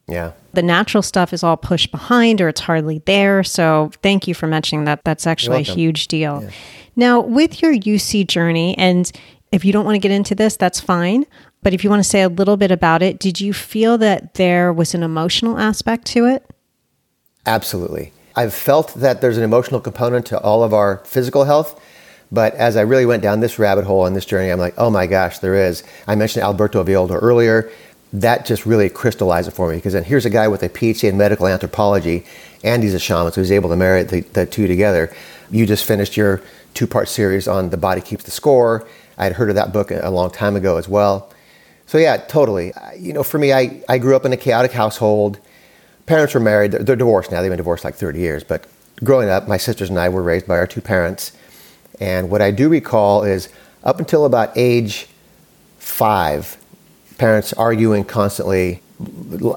Yeah. 0.09 0.33
The 0.53 0.63
natural 0.63 1.03
stuff 1.03 1.33
is 1.33 1.45
all 1.45 1.57
pushed 1.57 1.91
behind 1.91 2.41
or 2.41 2.49
it's 2.49 2.61
hardly 2.61 3.01
there. 3.07 3.45
So 3.45 3.91
thank 4.03 4.27
you 4.27 4.35
for 4.35 4.47
mentioning 4.47 4.85
that. 4.87 5.05
That's 5.05 5.27
actually 5.27 5.61
a 5.61 5.63
huge 5.63 6.09
deal. 6.09 6.43
Yeah. 6.43 6.51
Now, 6.97 7.21
with 7.21 7.63
your 7.63 7.73
UC 7.73 8.27
journey, 8.27 8.77
and 8.77 9.11
if 9.53 9.65
you 9.65 9.73
don't 9.73 9.85
want 9.85 9.95
to 9.95 10.01
get 10.01 10.11
into 10.11 10.35
this, 10.35 10.57
that's 10.57 10.81
fine. 10.81 11.25
But 11.63 11.75
if 11.75 11.85
you 11.85 11.91
want 11.91 12.03
to 12.03 12.09
say 12.09 12.23
a 12.23 12.29
little 12.29 12.57
bit 12.57 12.71
about 12.71 13.03
it, 13.03 13.19
did 13.19 13.41
you 13.41 13.53
feel 13.53 13.99
that 13.99 14.35
there 14.35 14.73
was 14.73 14.95
an 14.95 15.03
emotional 15.03 15.59
aspect 15.59 16.07
to 16.09 16.27
it? 16.27 16.45
Absolutely. 17.47 18.13
I've 18.37 18.55
felt 18.55 18.95
that 18.95 19.21
there's 19.21 19.37
an 19.37 19.43
emotional 19.43 19.81
component 19.81 20.27
to 20.27 20.41
all 20.41 20.63
of 20.63 20.73
our 20.73 20.99
physical 21.05 21.45
health. 21.45 21.81
But 22.33 22.55
as 22.55 22.77
I 22.77 22.83
really 22.83 23.07
went 23.07 23.23
down 23.23 23.41
this 23.41 23.59
rabbit 23.59 23.85
hole 23.85 24.03
on 24.03 24.15
this 24.15 24.25
journey, 24.25 24.51
I'm 24.51 24.61
like, 24.61 24.75
oh 24.79 24.91
my 24.91 25.07
gosh, 25.07 25.41
there 25.41 25.55
is. 25.55 25.83
I 26.07 26.15
mentioned 26.15 26.45
Alberto 26.45 26.85
Villoldo 26.85 27.19
earlier. 27.21 27.71
That 28.13 28.47
just 28.47 28.67
really 28.67 28.89
crystallized 28.89 29.49
it 29.49 29.53
for 29.53 29.69
me 29.69 29.77
because 29.77 29.93
then 29.93 30.05
here's 30.05 30.27
a 30.27 30.31
guy 30.31 30.49
with 30.49 30.63
a 30.63 30.69
PhD 30.69 31.09
in 31.09 31.17
medical 31.17 31.47
anthropology 31.47 32.25
and 32.63 32.83
he's 32.83 32.95
a 32.95 32.99
shaman, 32.99 33.33
so 33.33 33.41
he's 33.41 33.53
able 33.53 33.71
to 33.71 33.77
marry 33.77 34.03
the, 34.03 34.21
the 34.21 34.47
two 34.47 34.67
together. 34.67 35.15
You 35.51 35.67
just 35.67 35.85
finished 35.85 36.17
your 36.17 36.43
two 36.75 36.87
part 36.87 37.09
series 37.09 37.49
on 37.49 37.71
The 37.71 37.77
Body 37.77 38.01
Keeps 38.01 38.25
the 38.25 38.31
Score. 38.31 38.87
I 39.19 39.25
had 39.25 39.35
heard 39.35 39.49
of 39.49 39.57
that 39.57 39.73
book 39.73 39.91
a 39.91 40.11
long 40.11 40.31
time 40.31 40.57
ago 40.57 40.77
as 40.77 40.89
well. 40.89 41.33
So 41.87 41.99
yeah, 41.99 42.17
totally. 42.17 42.73
You 42.97 43.13
know, 43.13 43.23
for 43.23 43.39
me, 43.39 43.53
I, 43.53 43.83
I 43.89 43.99
grew 43.99 44.15
up 44.15 44.25
in 44.25 44.33
a 44.33 44.37
chaotic 44.37 44.73
household. 44.73 45.39
Parents 46.11 46.35
were 46.35 46.41
married. 46.41 46.73
They're, 46.73 46.83
they're 46.83 46.97
divorced 46.97 47.31
now. 47.31 47.41
They've 47.41 47.53
been 47.53 47.57
divorced 47.57 47.85
like 47.85 47.95
30 47.95 48.19
years. 48.19 48.43
But 48.43 48.67
growing 49.05 49.29
up, 49.29 49.47
my 49.47 49.57
sisters 49.57 49.91
and 49.91 49.97
I 49.97 50.09
were 50.09 50.25
raised 50.25 50.45
by 50.45 50.59
our 50.59 50.67
two 50.67 50.81
parents. 50.81 51.31
And 52.01 52.31
what 52.31 52.43
I 52.43 52.51
do 52.51 52.69
recall 52.69 53.23
is 53.23 53.49
up 53.85 54.01
until 54.01 54.25
about 54.25 54.51
age 54.57 55.07
five, 55.79 56.57
parents 57.17 57.53
arguing 57.53 58.03
constantly, 58.03 58.83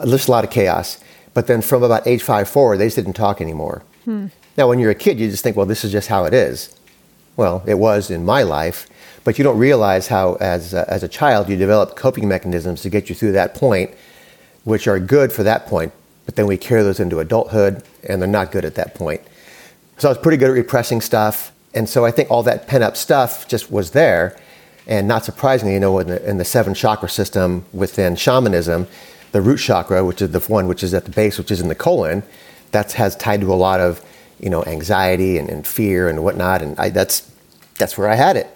just 0.06 0.28
a 0.28 0.32
lot 0.32 0.44
of 0.44 0.52
chaos. 0.52 1.04
But 1.34 1.48
then 1.48 1.64
from 1.64 1.82
about 1.82 2.06
age 2.06 2.22
five 2.22 2.48
forward, 2.48 2.78
they 2.78 2.86
just 2.86 2.98
didn't 2.98 3.14
talk 3.14 3.42
anymore. 3.42 3.82
Hmm. 4.06 4.28
Now, 4.56 4.70
when 4.70 4.78
you're 4.78 4.92
a 4.92 4.96
kid, 4.96 5.20
you 5.20 5.32
just 5.32 5.42
think, 5.42 5.58
well, 5.58 5.66
this 5.66 5.84
is 5.84 5.92
just 5.92 6.08
how 6.08 6.26
it 6.26 6.36
is. 6.36 6.78
Well, 7.36 7.64
it 7.66 7.80
was 7.80 8.12
in 8.12 8.26
my 8.26 8.44
life. 8.44 8.88
But 9.24 9.40
you 9.40 9.44
don't 9.44 9.58
realize 9.58 10.06
how, 10.06 10.36
as 10.36 10.76
a, 10.76 10.88
as 10.88 11.02
a 11.02 11.08
child, 11.08 11.50
you 11.50 11.56
develop 11.56 11.96
coping 11.96 12.28
mechanisms 12.28 12.84
to 12.84 12.92
get 12.92 13.10
you 13.10 13.16
through 13.16 13.32
that 13.32 13.56
point, 13.56 13.90
which 14.66 14.88
are 14.88 15.00
good 15.00 15.32
for 15.32 15.42
that 15.42 15.66
point. 15.66 15.92
But 16.26 16.36
then 16.36 16.48
we 16.48 16.58
carry 16.58 16.84
those 16.84 17.00
into 17.00 17.20
adulthood, 17.20 17.84
and 18.08 18.22
they're 18.22 18.30
not 18.30 18.52
good 18.52 18.66
at 18.66 18.76
that 18.76 18.96
point. 18.96 19.22
So 19.98 20.08
I 20.08 20.12
was 20.12 20.18
pretty 20.18 20.38
good 20.38 20.50
at 20.50 20.54
repressing 20.54 21.02
stuff. 21.02 21.52
And 21.74 21.90
so 21.90 22.06
I 22.06 22.12
think 22.12 22.30
all 22.30 22.44
that 22.44 22.68
pent 22.68 22.84
up 22.84 22.96
stuff 22.96 23.48
just 23.48 23.72
was 23.72 23.92
there. 23.92 24.38
And 24.86 25.08
not 25.08 25.24
surprisingly, 25.24 25.74
you 25.74 25.80
know, 25.80 26.00
in 26.00 26.08
the, 26.08 26.30
in 26.30 26.38
the 26.38 26.46
seven 26.46 26.74
chakra 26.74 27.10
system 27.10 27.66
within 27.72 28.16
shamanism, 28.16 28.88
the 29.32 29.42
root 29.42 29.58
chakra, 29.58 30.04
which 30.04 30.22
is 30.22 30.32
the 30.32 30.40
one 30.42 30.68
which 30.68 30.84
is 30.84 30.94
at 30.94 31.06
the 31.06 31.12
base, 31.12 31.38
which 31.38 31.52
is 31.52 31.62
in 31.62 31.68
the 31.68 31.76
colon, 31.76 32.24
that 32.72 32.92
has 32.94 33.16
tied 33.16 33.42
to 33.42 33.54
a 33.54 33.56
lot 33.56 33.80
of, 33.80 34.04
you 34.40 34.50
know, 34.50 34.64
anxiety 34.66 35.38
and, 35.38 35.50
and 35.50 35.66
fear 35.66 36.10
and 36.10 36.24
whatnot. 36.24 36.62
And 36.62 36.78
I, 36.78 36.90
that's, 36.90 37.32
that's 37.78 37.98
where 37.98 38.10
I 38.10 38.16
had 38.16 38.36
it. 38.36 38.48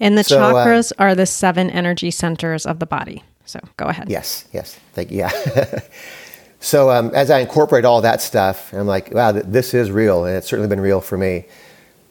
And 0.00 0.16
the 0.16 0.24
so, 0.24 0.40
uh, 0.40 0.52
chakras 0.52 0.92
uh, 0.92 1.02
are 1.02 1.14
the 1.14 1.26
seven 1.26 1.70
energy 1.70 2.10
centers 2.10 2.64
of 2.64 2.78
the 2.78 2.86
body. 2.86 3.24
So 3.44 3.58
go 3.76 3.86
ahead. 3.86 4.08
Yes, 4.08 4.46
yes. 4.52 4.78
Thank 4.92 5.10
you. 5.10 5.18
Yeah. 5.18 5.80
so 6.60 6.90
um, 6.90 7.10
as 7.14 7.30
I 7.30 7.40
incorporate 7.40 7.84
all 7.84 8.00
that 8.02 8.20
stuff, 8.20 8.72
I'm 8.72 8.86
like, 8.86 9.12
wow, 9.12 9.32
this 9.32 9.74
is 9.74 9.90
real. 9.90 10.24
And 10.24 10.36
it's 10.36 10.48
certainly 10.48 10.68
been 10.68 10.80
real 10.80 11.00
for 11.00 11.16
me. 11.16 11.44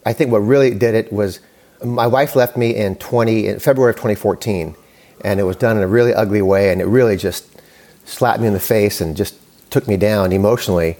I 0.05 0.13
think 0.13 0.31
what 0.31 0.39
really 0.39 0.73
did 0.73 0.95
it 0.95 1.11
was 1.11 1.39
my 1.83 2.07
wife 2.07 2.35
left 2.35 2.55
me 2.57 2.75
in 2.75 2.95
20, 2.95 3.47
in 3.47 3.59
February 3.59 3.91
of 3.91 3.97
2014. 3.97 4.75
And 5.23 5.39
it 5.39 5.43
was 5.43 5.55
done 5.55 5.77
in 5.77 5.83
a 5.83 5.87
really 5.87 6.13
ugly 6.13 6.41
way. 6.41 6.71
And 6.71 6.81
it 6.81 6.85
really 6.85 7.17
just 7.17 7.45
slapped 8.05 8.39
me 8.39 8.47
in 8.47 8.53
the 8.53 8.59
face 8.59 9.01
and 9.01 9.17
just 9.17 9.35
took 9.69 9.87
me 9.87 9.97
down 9.97 10.31
emotionally. 10.31 10.97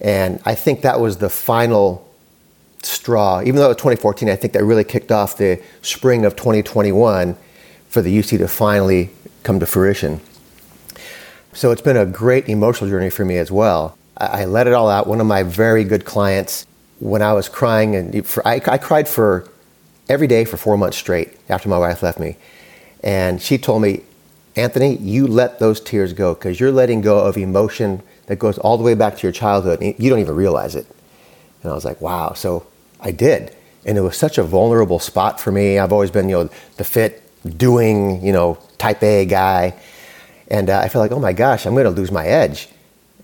And 0.00 0.40
I 0.44 0.54
think 0.54 0.82
that 0.82 1.00
was 1.00 1.16
the 1.16 1.30
final 1.30 2.06
straw, 2.82 3.40
even 3.40 3.56
though 3.56 3.66
it 3.66 3.68
was 3.68 3.76
2014, 3.78 4.28
I 4.28 4.36
think 4.36 4.52
that 4.52 4.64
really 4.64 4.84
kicked 4.84 5.10
off 5.10 5.38
the 5.38 5.62
spring 5.80 6.24
of 6.26 6.36
2021 6.36 7.36
for 7.88 8.02
the 8.02 8.16
UC 8.16 8.38
to 8.38 8.48
finally 8.48 9.10
come 9.42 9.58
to 9.60 9.66
fruition. 9.66 10.20
So 11.54 11.70
it's 11.70 11.82
been 11.82 11.96
a 11.96 12.04
great 12.04 12.48
emotional 12.48 12.90
journey 12.90 13.10
for 13.10 13.24
me 13.24 13.38
as 13.38 13.50
well. 13.50 13.96
I, 14.16 14.44
let 14.44 14.66
it 14.66 14.74
all 14.74 14.88
out. 14.88 15.06
One 15.06 15.20
of 15.20 15.26
my 15.26 15.44
very 15.44 15.84
good 15.84 16.04
clients, 16.04 16.66
when 16.98 17.22
I 17.22 17.32
was 17.32 17.48
crying, 17.48 17.94
and 17.96 18.26
for, 18.26 18.46
I, 18.46 18.60
I 18.66 18.78
cried 18.78 19.08
for 19.08 19.48
every 20.08 20.26
day 20.26 20.44
for 20.44 20.56
four 20.56 20.76
months 20.76 20.96
straight 20.96 21.36
after 21.48 21.68
my 21.68 21.78
wife 21.78 22.02
left 22.02 22.18
me. 22.18 22.36
And 23.02 23.40
she 23.40 23.56
told 23.58 23.82
me, 23.82 24.02
Anthony, 24.56 24.96
you 24.96 25.26
let 25.26 25.58
those 25.58 25.80
tears 25.80 26.12
go 26.12 26.34
because 26.34 26.58
you're 26.58 26.72
letting 26.72 27.00
go 27.00 27.20
of 27.20 27.36
emotion 27.36 28.02
that 28.26 28.38
goes 28.38 28.58
all 28.58 28.76
the 28.76 28.84
way 28.84 28.94
back 28.94 29.16
to 29.16 29.22
your 29.22 29.32
childhood. 29.32 29.80
You 29.82 30.10
don't 30.10 30.20
even 30.20 30.34
realize 30.34 30.74
it. 30.74 30.86
And 31.62 31.70
I 31.70 31.74
was 31.74 31.84
like, 31.84 32.00
wow. 32.00 32.32
So 32.34 32.66
I 33.00 33.10
did. 33.10 33.54
And 33.84 33.98
it 33.98 34.00
was 34.00 34.16
such 34.16 34.38
a 34.38 34.42
vulnerable 34.42 34.98
spot 34.98 35.40
for 35.40 35.52
me. 35.52 35.78
I've 35.78 35.92
always 35.92 36.10
been, 36.10 36.28
you 36.28 36.36
know, 36.36 36.50
the 36.76 36.84
fit, 36.84 37.22
doing, 37.58 38.24
you 38.24 38.32
know, 38.32 38.58
type 38.78 39.02
A 39.02 39.24
guy. 39.26 39.74
And 40.48 40.68
uh, 40.70 40.80
I 40.80 40.88
felt 40.88 41.02
like, 41.02 41.12
oh 41.12 41.20
my 41.20 41.32
gosh, 41.32 41.66
I'm 41.66 41.74
going 41.74 41.84
to 41.84 41.90
lose 41.90 42.10
my 42.10 42.26
edge. 42.26 42.68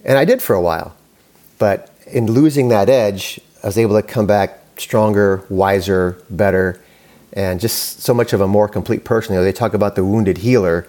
And 0.04 0.16
I 0.16 0.24
did 0.24 0.40
for 0.42 0.54
a 0.54 0.62
while. 0.62 0.96
But 1.58 1.90
in 2.06 2.26
losing 2.26 2.68
that 2.68 2.88
edge, 2.88 3.38
I 3.62 3.66
was 3.66 3.78
able 3.78 4.00
to 4.00 4.06
come 4.06 4.26
back 4.26 4.58
stronger, 4.78 5.44
wiser, 5.50 6.16
better, 6.30 6.80
and 7.34 7.60
just 7.60 8.00
so 8.00 8.14
much 8.14 8.32
of 8.32 8.40
a 8.40 8.48
more 8.48 8.68
complete 8.68 9.04
person. 9.04 9.34
You 9.34 9.40
know, 9.40 9.44
they 9.44 9.52
talk 9.52 9.74
about 9.74 9.94
the 9.94 10.04
wounded 10.04 10.38
healer. 10.38 10.88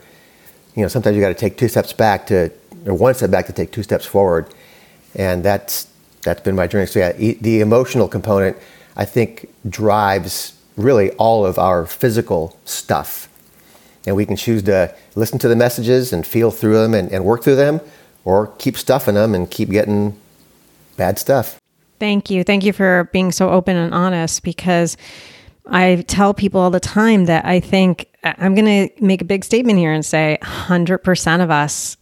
You 0.75 0.83
know, 0.83 0.87
sometimes 0.87 1.15
you 1.15 1.21
got 1.21 1.27
to 1.27 1.33
take 1.33 1.57
two 1.57 1.67
steps 1.67 1.91
back 1.93 2.27
to, 2.27 2.51
or 2.85 2.93
one 2.93 3.13
step 3.13 3.29
back 3.29 3.45
to 3.47 3.53
take 3.53 3.71
two 3.71 3.83
steps 3.83 4.05
forward. 4.05 4.53
And 5.13 5.43
that's, 5.43 5.89
that's 6.23 6.41
been 6.41 6.55
my 6.55 6.67
journey. 6.67 6.85
So 6.85 6.99
yeah, 6.99 7.11
the 7.11 7.59
emotional 7.59 8.07
component, 8.07 8.57
I 8.95 9.05
think, 9.05 9.49
drives 9.67 10.53
really 10.77 11.11
all 11.11 11.45
of 11.45 11.59
our 11.59 11.85
physical 11.85 12.57
stuff. 12.63 13.27
And 14.05 14.15
we 14.15 14.25
can 14.25 14.35
choose 14.35 14.63
to 14.63 14.93
listen 15.15 15.37
to 15.39 15.47
the 15.47 15.55
messages 15.55 16.11
and 16.11 16.25
feel 16.25 16.51
through 16.51 16.73
them 16.73 16.93
and, 16.93 17.11
and 17.11 17.23
work 17.23 17.43
through 17.43 17.57
them, 17.57 17.81
or 18.25 18.47
keep 18.57 18.77
stuffing 18.77 19.15
them 19.15 19.35
and 19.35 19.49
keep 19.49 19.69
getting 19.69 20.19
bad 20.97 21.19
stuff. 21.19 21.59
Thank 21.99 22.29
you. 22.31 22.43
Thank 22.43 22.63
you 22.63 22.73
for 22.73 23.09
being 23.13 23.31
so 23.31 23.51
open 23.51 23.75
and 23.77 23.93
honest 23.93 24.43
because 24.43 24.97
I 25.67 26.03
tell 26.07 26.33
people 26.33 26.59
all 26.59 26.71
the 26.71 26.79
time 26.79 27.25
that 27.25 27.45
I 27.45 27.59
think 27.59 28.07
I'm 28.23 28.53
going 28.53 28.87
to 28.87 29.03
make 29.03 29.21
a 29.21 29.25
big 29.25 29.43
statement 29.43 29.79
here 29.79 29.91
and 29.91 30.05
say 30.05 30.37
100% 30.41 31.43
of 31.43 31.49
us 31.49 31.97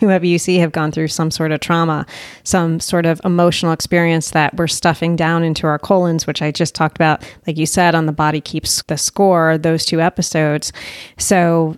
who 0.00 0.08
have 0.08 0.22
UC 0.22 0.58
have 0.60 0.72
gone 0.72 0.92
through 0.92 1.08
some 1.08 1.30
sort 1.30 1.50
of 1.50 1.60
trauma, 1.60 2.06
some 2.44 2.78
sort 2.78 3.04
of 3.04 3.20
emotional 3.24 3.72
experience 3.72 4.30
that 4.30 4.54
we're 4.54 4.68
stuffing 4.68 5.16
down 5.16 5.42
into 5.42 5.66
our 5.66 5.78
colons, 5.78 6.26
which 6.26 6.40
I 6.40 6.50
just 6.52 6.74
talked 6.74 6.96
about, 6.96 7.24
like 7.46 7.56
you 7.56 7.66
said, 7.66 7.94
on 7.94 8.06
The 8.06 8.12
Body 8.12 8.40
Keeps 8.40 8.82
the 8.82 8.96
Score, 8.96 9.58
those 9.58 9.84
two 9.84 10.00
episodes. 10.00 10.72
So 11.18 11.76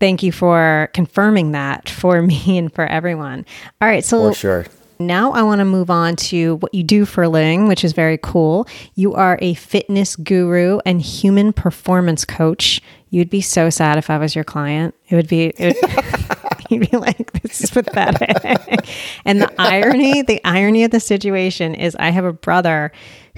thank 0.00 0.22
you 0.22 0.32
for 0.32 0.90
confirming 0.92 1.52
that 1.52 1.88
for 1.88 2.20
me 2.26 2.58
and 2.58 2.72
for 2.72 2.86
everyone. 2.86 3.46
All 3.80 3.88
right. 3.88 4.04
So, 4.04 4.30
for 4.30 4.34
sure. 4.34 4.66
Now, 4.98 5.32
I 5.32 5.42
want 5.42 5.60
to 5.60 5.64
move 5.64 5.90
on 5.90 6.16
to 6.16 6.56
what 6.56 6.74
you 6.74 6.82
do 6.82 7.04
for 7.04 7.24
a 7.24 7.28
living, 7.28 7.68
which 7.68 7.84
is 7.84 7.92
very 7.92 8.18
cool. 8.18 8.66
You 8.94 9.14
are 9.14 9.38
a 9.42 9.54
fitness 9.54 10.16
guru 10.16 10.78
and 10.86 11.00
human 11.00 11.52
performance 11.52 12.24
coach. 12.24 12.80
You'd 13.10 13.30
be 13.30 13.40
so 13.40 13.70
sad 13.70 13.98
if 13.98 14.10
I 14.10 14.18
was 14.18 14.34
your 14.34 14.44
client. 14.44 14.94
It 15.08 15.16
would 15.16 15.28
be, 15.28 15.46
it 15.56 15.76
would, 15.82 16.66
you'd 16.70 16.90
be 16.90 16.96
like, 16.96 17.32
this 17.42 17.62
is 17.62 17.70
pathetic. 17.70 18.88
and 19.24 19.40
the 19.40 19.52
irony, 19.58 20.22
the 20.22 20.40
irony 20.44 20.84
of 20.84 20.90
the 20.90 21.00
situation 21.00 21.74
is 21.74 21.96
I 21.96 22.10
have 22.10 22.24
a 22.24 22.32
brother 22.32 22.92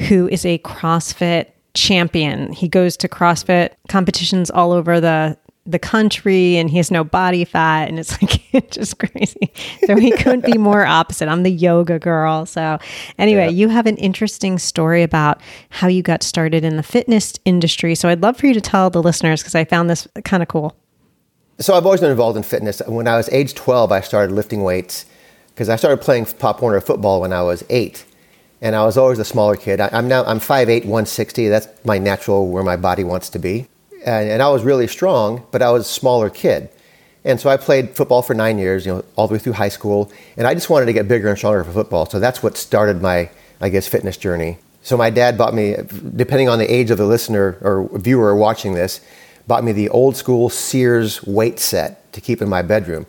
who 0.08 0.28
is 0.28 0.44
a 0.44 0.58
CrossFit 0.58 1.50
champion. 1.75 2.52
He 2.52 2.68
goes 2.68 2.96
to 2.98 3.08
CrossFit 3.08 3.70
competitions 3.88 4.50
all 4.50 4.72
over 4.72 5.00
the 5.00 5.38
the 5.66 5.78
country 5.78 6.56
and 6.56 6.70
he 6.70 6.76
has 6.76 6.90
no 6.90 7.02
body 7.02 7.44
fat 7.44 7.88
and 7.88 7.99
it's 7.99 8.11
like 8.23 8.42
it's 8.54 8.76
just 8.76 8.99
crazy. 8.99 9.52
So 9.87 9.96
he 9.96 10.12
couldn't 10.12 10.44
be 10.44 10.58
more 10.58 10.87
opposite. 10.87 11.28
I'm 11.28 11.42
the 11.42 11.50
yoga 11.50 11.99
girl. 11.99 12.46
So 12.46 12.78
anyway, 13.18 13.44
yeah. 13.44 13.50
you 13.50 13.68
have 13.68 13.87
an 13.87 13.96
interesting 13.96 14.58
story 14.58 15.02
about 15.02 15.40
how 15.70 15.88
you 15.88 16.02
got 16.02 16.23
started 16.23 16.64
in 16.64 16.76
the 16.76 16.82
fitness 16.82 17.35
industry. 17.44 17.94
So 17.94 18.08
I'd 18.08 18.23
love 18.23 18.37
for 18.37 18.46
you 18.46 18.54
to 18.54 18.61
tell 18.61 18.90
the 18.90 19.02
listeners 19.02 19.42
because 19.42 19.54
I 19.54 19.64
found 19.64 19.90
this 19.90 20.06
kind 20.25 20.42
of 20.42 20.49
cool. 20.49 20.76
So 21.58 21.75
I've 21.75 21.87
always 21.87 22.00
been 22.00 22.11
involved 22.11 22.37
in 22.37 22.42
fitness. 22.42 22.82
When 22.87 23.08
I 23.08 23.16
was 23.16 23.28
age 23.30 23.54
12, 23.54 23.90
I 23.90 24.00
started 24.00 24.35
lifting 24.35 24.62
weights 24.62 25.06
because 25.49 25.68
I 25.68 25.76
started 25.76 26.02
playing 26.02 26.26
Pop 26.26 26.61
Warner 26.61 26.80
football 26.80 27.20
when 27.20 27.32
I 27.32 27.42
was 27.42 27.64
eight. 27.70 28.04
And 28.61 28.75
I 28.75 28.85
was 28.85 28.96
always 28.96 29.18
the 29.18 29.25
smaller 29.25 29.56
kid. 29.56 29.80
I, 29.80 29.88
am 29.92 30.08
now 30.08 30.24
I'm 30.24 30.40
5'8", 30.40 30.85
160. 30.85 31.48
That's 31.48 31.68
my 31.85 31.98
natural 31.98 32.48
where 32.48 32.62
my 32.62 32.76
body 32.76 33.05
wants 33.05 33.29
to 33.31 33.38
be 33.38 33.68
and, 34.07 34.31
and 34.31 34.42
I 34.42 34.49
was 34.49 34.62
really 34.62 34.87
strong, 34.87 35.47
but 35.51 35.61
I 35.61 35.71
was 35.71 35.83
a 35.83 35.92
smaller 35.92 36.31
kid. 36.31 36.71
And 37.25 37.40
so 37.40 37.51
I 37.51 37.57
played 37.57 37.90
football 37.97 38.23
for 38.23 38.35
nine 38.35 38.57
years, 38.57 38.87
you 38.87 38.95
know, 38.95 39.05
all 39.16 39.27
the 39.27 39.35
way 39.35 39.40
through 39.40 39.55
high 39.55 39.69
school. 39.69 40.12
And 40.37 40.47
I 40.47 40.55
just 40.55 40.71
wanted 40.71 40.87
to 40.87 40.92
get 40.92 41.09
bigger 41.09 41.29
and 41.29 41.37
stronger 41.37 41.64
for 41.64 41.73
football. 41.73 42.07
So 42.07 42.21
that's 42.21 42.40
what 42.40 42.57
started 42.57 43.03
my, 43.03 43.29
I 43.61 43.69
guess, 43.69 43.88
fitness 43.88 44.16
journey. 44.16 44.59
So 44.83 44.97
my 44.97 45.11
dad 45.11 45.37
bought 45.37 45.53
me, 45.53 45.75
depending 46.14 46.49
on 46.49 46.61
the 46.61 46.73
age 46.73 46.92
of 46.92 46.99
the 46.99 47.07
listener 47.07 47.59
or 47.61 47.90
viewer 47.99 48.37
watching 48.37 48.75
this, 48.75 49.01
bought 49.49 49.64
me 49.64 49.73
the 49.73 49.88
old 49.88 50.14
school 50.16 50.49
Sears 50.49 51.21
weight 51.25 51.59
set 51.59 52.12
to 52.12 52.21
keep 52.21 52.40
in 52.40 52.49
my 52.49 52.62
bedroom. 52.62 53.07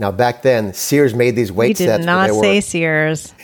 Now 0.00 0.10
back 0.10 0.40
then, 0.40 0.72
Sears 0.72 1.14
made 1.14 1.36
these 1.36 1.52
weight 1.52 1.76
sets. 1.76 1.80
you 1.80 1.86
sets. 1.86 1.98
did 1.98 2.06
not 2.06 2.30
say 2.30 2.56
were, 2.56 2.60
Sears. 2.62 3.20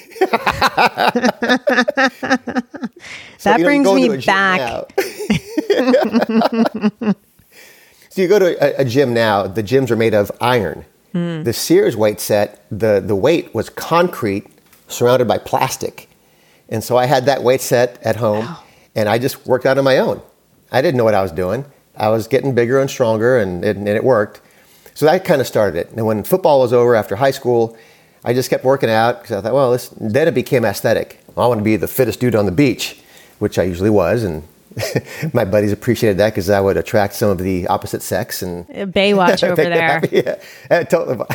so, 3.36 3.44
that 3.44 3.60
brings 3.60 3.86
me 3.92 4.16
back. 4.24 4.90
so 8.08 8.22
you 8.22 8.26
go 8.26 8.38
to 8.38 8.78
a, 8.78 8.80
a, 8.80 8.84
gym 8.86 9.12
now. 9.12 9.46
The 9.46 9.62
gyms 9.62 9.90
are 9.90 9.96
made 9.96 10.14
of 10.14 10.32
iron. 10.40 10.86
Mm. 11.12 11.44
The 11.44 11.52
Sears 11.52 11.94
weight 11.94 12.20
set, 12.20 12.64
the 12.70 13.02
the 13.04 13.14
weight 13.14 13.54
was 13.54 13.68
concrete 13.68 14.46
surrounded 14.88 15.28
by 15.28 15.36
plastic, 15.36 16.08
and 16.70 16.82
so 16.82 16.96
I 16.96 17.04
had 17.04 17.26
that 17.26 17.42
weight 17.42 17.60
set 17.60 18.02
at 18.02 18.16
home, 18.16 18.46
wow. 18.46 18.62
and 18.94 19.10
I 19.10 19.18
just 19.18 19.46
worked 19.46 19.66
out 19.66 19.76
on 19.76 19.84
my 19.84 19.98
own. 19.98 20.22
I 20.72 20.80
didn't 20.80 20.96
know 20.96 21.04
what 21.04 21.12
I 21.12 21.20
was 21.20 21.32
doing. 21.32 21.66
I 21.98 22.08
was 22.08 22.28
getting 22.28 22.54
bigger 22.54 22.80
and 22.80 22.88
stronger, 22.88 23.36
and, 23.36 23.62
and, 23.62 23.86
and 23.86 23.88
it 23.88 24.04
worked. 24.04 24.40
So 24.96 25.04
that 25.04 25.26
kind 25.26 25.42
of 25.42 25.46
started 25.46 25.78
it. 25.78 25.90
And 25.90 26.06
when 26.06 26.22
football 26.22 26.60
was 26.60 26.72
over 26.72 26.94
after 26.94 27.16
high 27.16 27.30
school, 27.30 27.76
I 28.24 28.32
just 28.32 28.48
kept 28.48 28.64
working 28.64 28.88
out 28.88 29.20
because 29.20 29.36
I 29.36 29.42
thought, 29.42 29.52
well, 29.52 29.70
this, 29.70 29.90
then 30.00 30.26
it 30.26 30.32
became 30.32 30.64
aesthetic. 30.64 31.20
I 31.36 31.46
want 31.46 31.58
to 31.58 31.64
be 31.64 31.76
the 31.76 31.86
fittest 31.86 32.18
dude 32.18 32.34
on 32.34 32.46
the 32.46 32.50
beach, 32.50 32.98
which 33.38 33.58
I 33.58 33.64
usually 33.64 33.90
was, 33.90 34.24
and 34.24 34.42
my 35.34 35.44
buddies 35.44 35.70
appreciated 35.70 36.16
that 36.16 36.30
because 36.30 36.48
I 36.48 36.62
would 36.62 36.78
attract 36.78 37.12
some 37.12 37.28
of 37.28 37.36
the 37.36 37.66
opposite 37.66 38.00
sex 38.00 38.40
and 38.40 38.66
Baywatch 38.68 39.42
over 39.46 39.62
there. 39.62 40.00
yeah, 40.70 40.82
totally. 40.84 41.26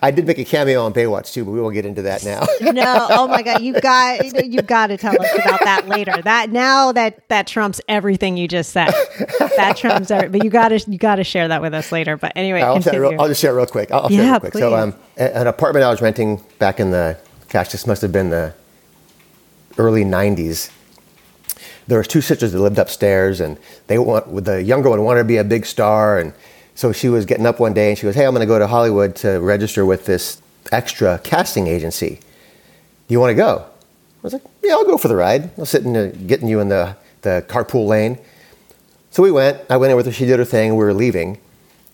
I 0.00 0.10
did 0.10 0.26
make 0.26 0.38
a 0.38 0.44
cameo 0.44 0.84
on 0.84 0.92
Baywatch 0.92 1.32
too, 1.32 1.44
but 1.44 1.50
we 1.52 1.60
won't 1.60 1.74
get 1.74 1.86
into 1.86 2.02
that 2.02 2.24
now. 2.24 2.46
no, 2.72 3.06
oh 3.10 3.28
my 3.28 3.42
god, 3.42 3.62
you 3.62 3.80
got 3.80 4.46
you 4.46 4.62
got 4.62 4.88
to 4.88 4.96
tell 4.96 5.20
us 5.20 5.34
about 5.34 5.60
that 5.64 5.88
later. 5.88 6.20
That 6.22 6.50
now 6.50 6.92
that 6.92 7.28
that 7.28 7.46
trumps 7.46 7.80
everything 7.88 8.36
you 8.36 8.48
just 8.48 8.72
said. 8.72 8.92
That 9.56 9.76
trumps 9.76 10.10
everything. 10.10 10.32
But 10.32 10.44
you 10.44 10.50
got 10.50 10.68
to 10.68 10.90
you 10.90 10.98
got 10.98 11.16
to 11.16 11.24
share 11.24 11.48
that 11.48 11.60
with 11.60 11.74
us 11.74 11.92
later. 11.92 12.16
But 12.16 12.32
anyway, 12.36 12.62
I'll, 12.62 12.80
real, 12.80 13.20
I'll 13.20 13.28
just 13.28 13.40
share 13.40 13.52
it 13.52 13.56
real 13.56 13.66
quick. 13.66 13.90
I'll, 13.90 14.02
I'll 14.02 14.08
share 14.08 14.22
yeah, 14.22 14.30
real 14.32 14.40
quick. 14.40 14.52
Please. 14.52 14.60
So, 14.60 14.76
um, 14.76 14.94
an 15.16 15.46
apartment 15.46 15.84
I 15.84 15.90
was 15.90 16.00
renting 16.00 16.42
back 16.58 16.80
in 16.80 16.90
the 16.90 17.18
gosh, 17.50 17.70
this 17.70 17.86
must 17.86 18.02
have 18.02 18.12
been 18.12 18.30
the 18.30 18.54
early 19.78 20.04
'90s 20.04 20.70
there 21.86 21.98
was 21.98 22.08
two 22.08 22.20
sisters 22.20 22.52
that 22.52 22.60
lived 22.60 22.78
upstairs, 22.78 23.40
and 23.40 23.58
they 23.86 23.98
want 23.98 24.44
the 24.44 24.62
younger 24.62 24.90
one 24.90 25.02
wanted 25.02 25.20
to 25.20 25.24
be 25.24 25.36
a 25.36 25.44
big 25.44 25.66
star, 25.66 26.18
and 26.18 26.32
so 26.74 26.92
she 26.92 27.08
was 27.08 27.26
getting 27.26 27.46
up 27.46 27.60
one 27.60 27.74
day 27.74 27.90
and 27.90 27.98
she 27.98 28.04
goes, 28.04 28.14
"Hey, 28.14 28.26
I'm 28.26 28.32
going 28.32 28.40
to 28.40 28.46
go 28.46 28.58
to 28.58 28.66
Hollywood 28.66 29.14
to 29.16 29.40
register 29.40 29.84
with 29.84 30.06
this 30.06 30.40
extra 30.70 31.20
casting 31.22 31.66
agency. 31.66 32.20
Do 33.08 33.12
you 33.14 33.20
want 33.20 33.30
to 33.30 33.34
go?" 33.34 33.64
I 33.66 34.22
was 34.22 34.32
like, 34.32 34.42
"Yeah, 34.62 34.72
I'll 34.72 34.84
go 34.84 34.98
for 34.98 35.08
the 35.08 35.16
ride. 35.16 35.50
I'll 35.58 35.66
sit 35.66 35.84
in 35.84 35.92
the, 35.92 36.08
getting 36.08 36.48
you 36.48 36.60
in 36.60 36.68
the 36.68 36.96
the 37.22 37.44
carpool 37.48 37.86
lane." 37.86 38.18
So 39.10 39.22
we 39.22 39.30
went. 39.30 39.58
I 39.68 39.76
went 39.76 39.90
in 39.90 39.96
with 39.96 40.06
her. 40.06 40.12
She 40.12 40.26
did 40.26 40.38
her 40.38 40.44
thing. 40.44 40.76
We 40.76 40.84
were 40.84 40.94
leaving, 40.94 41.38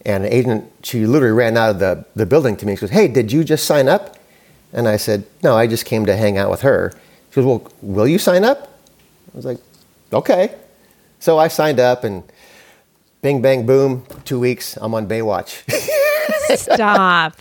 and 0.04 0.24
an 0.24 0.32
agent 0.32 0.70
she 0.82 1.06
literally 1.06 1.34
ran 1.34 1.56
out 1.56 1.70
of 1.70 1.78
the 1.78 2.04
the 2.14 2.26
building 2.26 2.56
to 2.56 2.66
me. 2.66 2.76
She 2.76 2.82
goes, 2.82 2.90
"Hey, 2.90 3.08
did 3.08 3.32
you 3.32 3.44
just 3.44 3.64
sign 3.64 3.88
up?" 3.88 4.16
And 4.72 4.86
I 4.86 4.96
said, 4.96 5.24
"No, 5.42 5.56
I 5.56 5.66
just 5.66 5.84
came 5.84 6.06
to 6.06 6.16
hang 6.16 6.38
out 6.38 6.50
with 6.50 6.60
her." 6.62 6.92
She 7.30 7.36
goes, 7.36 7.44
"Well, 7.44 7.72
will 7.82 8.08
you 8.08 8.18
sign 8.18 8.44
up?" 8.44 8.68
I 9.32 9.36
was 9.36 9.44
like, 9.44 9.58
okay. 10.12 10.54
So 11.20 11.38
I 11.38 11.48
signed 11.48 11.80
up 11.80 12.04
and 12.04 12.22
bing, 13.22 13.42
bang, 13.42 13.66
boom, 13.66 14.04
two 14.24 14.38
weeks, 14.38 14.76
I'm 14.76 14.94
on 14.94 15.08
Baywatch. 15.08 15.62
Stop. 16.56 17.36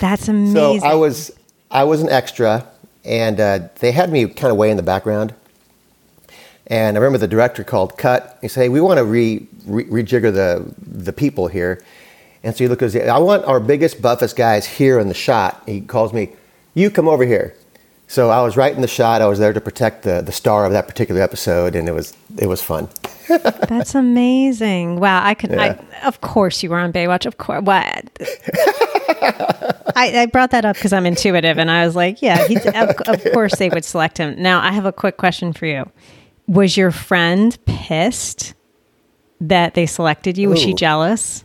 That's 0.00 0.28
amazing. 0.28 0.80
So 0.80 0.86
I 0.86 0.94
was, 0.94 1.30
I 1.70 1.84
was 1.84 2.02
an 2.02 2.08
extra 2.08 2.66
and 3.04 3.38
uh, 3.40 3.68
they 3.78 3.92
had 3.92 4.10
me 4.10 4.26
kind 4.26 4.50
of 4.50 4.56
way 4.56 4.70
in 4.70 4.76
the 4.76 4.82
background. 4.82 5.34
And 6.66 6.96
I 6.96 7.00
remember 7.00 7.18
the 7.18 7.28
director 7.28 7.62
called 7.62 7.96
cut. 7.96 8.38
He 8.42 8.48
said, 8.48 8.62
hey, 8.62 8.68
we 8.68 8.80
want 8.80 8.98
to 8.98 9.04
re, 9.04 9.46
re, 9.64 9.84
rejigger 9.84 10.32
the, 10.32 10.74
the 10.78 11.12
people 11.12 11.46
here. 11.46 11.82
And 12.42 12.54
so 12.54 12.64
he 12.64 12.68
looked 12.68 12.82
at 12.82 13.08
I 13.08 13.18
want 13.18 13.44
our 13.44 13.60
biggest, 13.60 14.02
buffest 14.02 14.36
guys 14.36 14.66
here 14.66 14.98
in 14.98 15.08
the 15.08 15.14
shot. 15.14 15.62
He 15.66 15.80
calls 15.80 16.12
me, 16.12 16.30
you 16.74 16.90
come 16.90 17.08
over 17.08 17.24
here. 17.24 17.54
So 18.08 18.30
I 18.30 18.42
was 18.42 18.56
right 18.56 18.74
in 18.74 18.82
the 18.82 18.88
shot. 18.88 19.20
I 19.20 19.26
was 19.26 19.38
there 19.38 19.52
to 19.52 19.60
protect 19.60 20.04
the, 20.04 20.20
the 20.20 20.30
star 20.30 20.64
of 20.64 20.72
that 20.72 20.86
particular 20.86 21.20
episode, 21.20 21.74
and 21.74 21.88
it 21.88 21.92
was 21.92 22.16
it 22.38 22.46
was 22.46 22.62
fun. 22.62 22.88
That's 23.28 23.96
amazing! 23.96 25.00
Wow, 25.00 25.24
I 25.24 25.34
could. 25.34 25.50
Yeah. 25.50 25.76
I, 26.02 26.06
of 26.06 26.20
course, 26.20 26.62
you 26.62 26.70
were 26.70 26.78
on 26.78 26.92
Baywatch. 26.92 27.26
Of 27.26 27.38
course, 27.38 27.62
what? 27.62 28.08
I, 29.96 30.20
I, 30.20 30.26
brought 30.26 30.52
that 30.52 30.64
up 30.64 30.76
because 30.76 30.92
I'm 30.92 31.06
intuitive, 31.06 31.58
and 31.58 31.68
I 31.70 31.84
was 31.84 31.96
like, 31.96 32.22
yeah, 32.22 32.44
of, 32.46 32.96
of 33.08 33.32
course 33.32 33.56
they 33.56 33.68
would 33.68 33.84
select 33.84 34.18
him. 34.18 34.40
Now, 34.40 34.60
I 34.60 34.70
have 34.70 34.86
a 34.86 34.92
quick 34.92 35.16
question 35.16 35.52
for 35.52 35.66
you. 35.66 35.90
Was 36.46 36.76
your 36.76 36.92
friend 36.92 37.58
pissed 37.66 38.54
that 39.40 39.74
they 39.74 39.86
selected 39.86 40.38
you? 40.38 40.48
Was 40.50 40.60
Ooh. 40.60 40.64
she 40.64 40.74
jealous? 40.74 41.44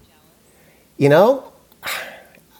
You 0.97 1.09
know, 1.09 1.51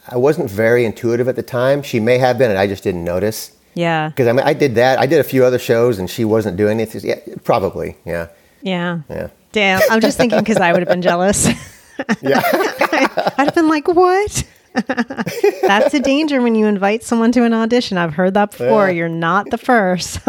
I 0.08 0.18
wasn't 0.18 0.50
very 0.50 0.86
intuitive 0.86 1.28
at 1.28 1.36
the 1.36 1.44
time. 1.44 1.84
She 1.84 2.00
may 2.00 2.18
have 2.18 2.40
been, 2.40 2.50
and 2.50 2.60
I 2.60 2.66
just 2.66 2.84
didn't 2.84 3.04
notice. 3.04 3.52
Yeah. 3.74 4.10
Because 4.10 4.28
I 4.28 4.32
mean, 4.34 4.46
I 4.46 4.54
did 4.54 4.76
that. 4.76 5.00
I 5.00 5.06
did 5.06 5.20
a 5.20 5.24
few 5.24 5.44
other 5.46 5.60
shows, 5.60 6.00
and 6.00 6.10
she 6.10 6.26
wasn't 6.26 6.58
doing 6.58 6.80
anything. 6.80 7.02
Yeah, 7.04 7.20
probably. 7.44 7.98
Yeah. 8.06 8.28
Yeah. 8.62 9.02
Yeah. 9.10 9.28
Damn. 9.52 9.82
I'm 9.90 10.02
just 10.02 10.18
thinking 10.18 10.40
because 10.40 10.58
I 10.58 10.72
would 10.72 10.82
have 10.82 10.90
been 10.90 11.02
jealous. 11.02 11.48
Yeah. 12.24 12.42
I'd 13.38 13.46
have 13.46 13.54
been 13.54 13.68
like, 13.68 13.88
what? 13.88 14.44
That's 14.74 15.94
a 15.94 16.00
danger 16.00 16.42
when 16.42 16.56
you 16.56 16.66
invite 16.66 17.04
someone 17.04 17.32
to 17.34 17.44
an 17.44 17.54
audition. 17.54 17.98
I've 18.00 18.14
heard 18.14 18.34
that 18.34 18.52
before. 18.52 18.88
Yeah. 18.88 18.94
You're 18.94 19.10
not 19.10 19.52
the 19.52 19.60
first. 19.60 20.20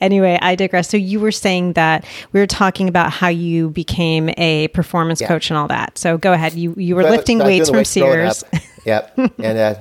anyway, 0.00 0.38
I 0.40 0.54
digress. 0.54 0.88
So 0.88 0.96
you 0.96 1.18
were 1.18 1.32
saying 1.32 1.72
that 1.72 2.04
we 2.32 2.38
were 2.38 2.46
talking 2.46 2.88
about 2.88 3.10
how 3.12 3.28
you 3.28 3.70
became 3.70 4.30
a 4.36 4.68
performance 4.68 5.20
Yeah. 5.20 5.28
coach 5.28 5.50
and 5.50 5.58
all 5.58 5.66
that. 5.68 5.98
So 5.98 6.16
go 6.18 6.32
ahead. 6.32 6.52
You 6.54 6.74
you 6.76 6.94
were 6.94 7.02
So 7.02 7.10
lifting 7.10 7.38
was 7.38 7.46
weights 7.46 7.70
from 7.70 7.84
Sears. 7.84 8.44
Yep. 8.84 9.18
and 9.38 9.58
uh, 9.58 9.74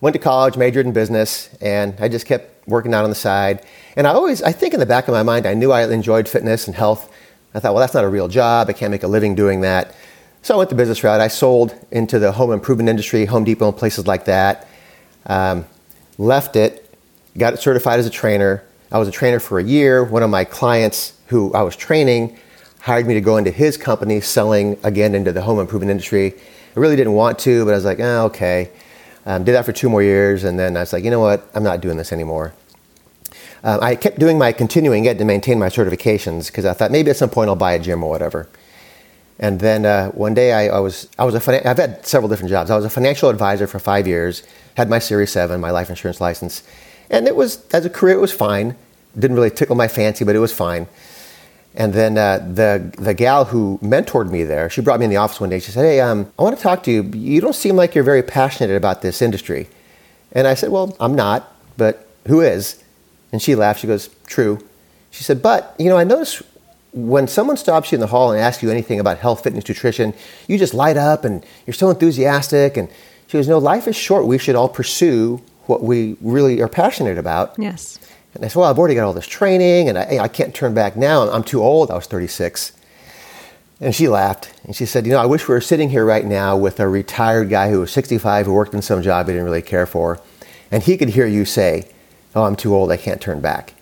went 0.00 0.14
to 0.14 0.20
college, 0.20 0.56
majored 0.56 0.86
in 0.86 0.92
business, 0.92 1.50
and 1.60 1.94
I 1.98 2.08
just 2.08 2.26
kept 2.26 2.68
working 2.68 2.94
out 2.94 3.04
on 3.04 3.10
the 3.10 3.16
side. 3.16 3.64
And 3.96 4.06
I 4.06 4.10
always, 4.10 4.42
I 4.42 4.52
think 4.52 4.74
in 4.74 4.80
the 4.80 4.86
back 4.86 5.08
of 5.08 5.12
my 5.12 5.22
mind, 5.22 5.46
I 5.46 5.54
knew 5.54 5.72
I 5.72 5.90
enjoyed 5.90 6.28
fitness 6.28 6.66
and 6.66 6.76
health. 6.76 7.10
I 7.54 7.60
thought, 7.60 7.74
well, 7.74 7.80
that's 7.80 7.94
not 7.94 8.04
a 8.04 8.08
real 8.08 8.28
job. 8.28 8.68
I 8.68 8.72
can't 8.72 8.90
make 8.90 9.02
a 9.02 9.08
living 9.08 9.34
doing 9.34 9.62
that. 9.62 9.94
So 10.42 10.54
I 10.54 10.58
went 10.58 10.70
the 10.70 10.76
business 10.76 11.02
route. 11.02 11.20
I 11.20 11.28
sold 11.28 11.74
into 11.90 12.18
the 12.18 12.32
home 12.32 12.52
improvement 12.52 12.88
industry, 12.88 13.24
Home 13.26 13.44
Depot, 13.44 13.68
and 13.68 13.76
places 13.76 14.06
like 14.06 14.26
that. 14.26 14.68
Um, 15.26 15.66
left 16.16 16.56
it, 16.56 16.88
got 17.36 17.58
certified 17.58 17.98
as 17.98 18.06
a 18.06 18.10
trainer. 18.10 18.62
I 18.92 18.98
was 18.98 19.08
a 19.08 19.12
trainer 19.12 19.40
for 19.40 19.58
a 19.58 19.64
year. 19.64 20.04
One 20.04 20.22
of 20.22 20.30
my 20.30 20.44
clients 20.44 21.14
who 21.26 21.52
I 21.54 21.62
was 21.62 21.76
training 21.76 22.38
hired 22.80 23.06
me 23.06 23.14
to 23.14 23.20
go 23.20 23.36
into 23.36 23.50
his 23.50 23.76
company 23.76 24.20
selling 24.20 24.78
again 24.84 25.14
into 25.14 25.32
the 25.32 25.42
home 25.42 25.58
improvement 25.58 25.90
industry. 25.90 26.34
I 26.76 26.80
really 26.80 26.96
didn't 26.96 27.14
want 27.14 27.38
to, 27.40 27.64
but 27.64 27.72
I 27.72 27.74
was 27.74 27.84
like, 27.84 28.00
oh, 28.00 28.26
okay. 28.26 28.70
Um, 29.28 29.44
did 29.44 29.52
that 29.52 29.66
for 29.66 29.72
two 29.72 29.90
more 29.90 30.02
years, 30.02 30.42
and 30.42 30.58
then 30.58 30.74
I 30.74 30.80
was 30.80 30.94
like, 30.94 31.04
you 31.04 31.10
know 31.10 31.20
what? 31.20 31.46
I'm 31.54 31.62
not 31.62 31.82
doing 31.82 31.98
this 31.98 32.14
anymore. 32.14 32.54
Um, 33.62 33.78
I 33.82 33.94
kept 33.94 34.18
doing 34.18 34.38
my 34.38 34.52
continuing 34.52 35.06
ed 35.06 35.18
to 35.18 35.24
maintain 35.26 35.58
my 35.58 35.68
certifications 35.68 36.46
because 36.46 36.64
I 36.64 36.72
thought 36.72 36.90
maybe 36.90 37.10
at 37.10 37.18
some 37.18 37.28
point 37.28 37.50
I'll 37.50 37.54
buy 37.56 37.72
a 37.74 37.78
gym 37.78 38.02
or 38.02 38.08
whatever. 38.08 38.48
And 39.38 39.60
then 39.60 39.84
uh, 39.84 40.12
one 40.12 40.32
day 40.32 40.54
I, 40.54 40.76
I 40.76 40.80
was 40.80 41.10
I 41.18 41.26
was 41.26 41.34
a 41.34 41.40
finan- 41.40 41.66
I've 41.66 41.76
had 41.76 42.06
several 42.06 42.30
different 42.30 42.48
jobs. 42.48 42.70
I 42.70 42.76
was 42.76 42.86
a 42.86 42.90
financial 42.90 43.28
advisor 43.28 43.66
for 43.66 43.78
five 43.78 44.06
years. 44.08 44.44
Had 44.78 44.88
my 44.88 44.98
Series 44.98 45.30
Seven, 45.30 45.60
my 45.60 45.72
life 45.72 45.90
insurance 45.90 46.22
license, 46.22 46.62
and 47.10 47.28
it 47.28 47.36
was 47.36 47.66
as 47.74 47.84
a 47.84 47.90
career 47.90 48.16
it 48.16 48.20
was 48.22 48.32
fine. 48.32 48.76
Didn't 49.18 49.36
really 49.36 49.50
tickle 49.50 49.76
my 49.76 49.88
fancy, 49.88 50.24
but 50.24 50.36
it 50.36 50.40
was 50.40 50.54
fine. 50.54 50.86
And 51.74 51.92
then 51.92 52.18
uh, 52.18 52.38
the 52.38 52.92
the 52.98 53.14
gal 53.14 53.44
who 53.44 53.78
mentored 53.82 54.30
me 54.30 54.42
there, 54.42 54.68
she 54.70 54.80
brought 54.80 54.98
me 54.98 55.04
in 55.04 55.10
the 55.10 55.16
office 55.16 55.40
one 55.40 55.50
day. 55.50 55.60
She 55.60 55.70
said, 55.70 55.84
"Hey, 55.84 56.00
um, 56.00 56.32
I 56.38 56.42
want 56.42 56.56
to 56.56 56.62
talk 56.62 56.82
to 56.84 56.90
you. 56.90 57.02
You 57.02 57.40
don't 57.40 57.54
seem 57.54 57.76
like 57.76 57.94
you're 57.94 58.04
very 58.04 58.22
passionate 58.22 58.74
about 58.74 59.02
this 59.02 59.22
industry." 59.22 59.68
And 60.32 60.46
I 60.46 60.54
said, 60.54 60.70
"Well, 60.70 60.96
I'm 60.98 61.14
not, 61.14 61.54
but 61.76 62.08
who 62.26 62.40
is?" 62.40 62.82
And 63.32 63.40
she 63.40 63.54
laughed. 63.54 63.80
She 63.80 63.86
goes, 63.86 64.08
"True." 64.26 64.58
She 65.10 65.24
said, 65.24 65.42
"But 65.42 65.74
you 65.78 65.88
know, 65.88 65.96
I 65.96 66.04
notice 66.04 66.42
when 66.92 67.28
someone 67.28 67.56
stops 67.56 67.92
you 67.92 67.96
in 67.96 68.00
the 68.00 68.06
hall 68.08 68.32
and 68.32 68.40
asks 68.40 68.62
you 68.62 68.70
anything 68.70 68.98
about 68.98 69.18
health, 69.18 69.44
fitness, 69.44 69.68
nutrition, 69.68 70.14
you 70.48 70.58
just 70.58 70.74
light 70.74 70.96
up 70.96 71.24
and 71.24 71.44
you're 71.66 71.74
so 71.74 71.90
enthusiastic." 71.90 72.76
And 72.76 72.88
she 73.28 73.38
goes, 73.38 73.46
"No, 73.46 73.58
life 73.58 73.86
is 73.86 73.94
short. 73.94 74.26
We 74.26 74.38
should 74.38 74.56
all 74.56 74.70
pursue 74.70 75.42
what 75.66 75.82
we 75.82 76.16
really 76.22 76.60
are 76.60 76.68
passionate 76.68 77.18
about." 77.18 77.54
yes. 77.58 77.98
And 78.34 78.44
I 78.44 78.48
said, 78.48 78.60
Well, 78.60 78.70
I've 78.70 78.78
already 78.78 78.94
got 78.94 79.04
all 79.04 79.12
this 79.12 79.26
training 79.26 79.88
and 79.88 79.98
I, 79.98 80.18
I 80.18 80.28
can't 80.28 80.54
turn 80.54 80.74
back 80.74 80.96
now. 80.96 81.28
I'm 81.30 81.44
too 81.44 81.62
old. 81.62 81.90
I 81.90 81.94
was 81.94 82.06
36. 82.06 82.72
And 83.80 83.94
she 83.94 84.08
laughed 84.08 84.52
and 84.64 84.74
she 84.74 84.86
said, 84.86 85.06
You 85.06 85.12
know, 85.12 85.20
I 85.20 85.26
wish 85.26 85.48
we 85.48 85.54
were 85.54 85.60
sitting 85.60 85.90
here 85.90 86.04
right 86.04 86.24
now 86.24 86.56
with 86.56 86.80
a 86.80 86.88
retired 86.88 87.48
guy 87.48 87.70
who 87.70 87.80
was 87.80 87.92
65 87.92 88.46
who 88.46 88.52
worked 88.52 88.74
in 88.74 88.82
some 88.82 89.02
job 89.02 89.26
he 89.26 89.32
didn't 89.32 89.44
really 89.44 89.62
care 89.62 89.86
for. 89.86 90.20
And 90.70 90.82
he 90.82 90.96
could 90.96 91.10
hear 91.10 91.26
you 91.26 91.44
say, 91.44 91.88
Oh, 92.34 92.44
I'm 92.44 92.56
too 92.56 92.74
old. 92.74 92.90
I 92.90 92.96
can't 92.96 93.20
turn 93.20 93.40
back. 93.40 93.74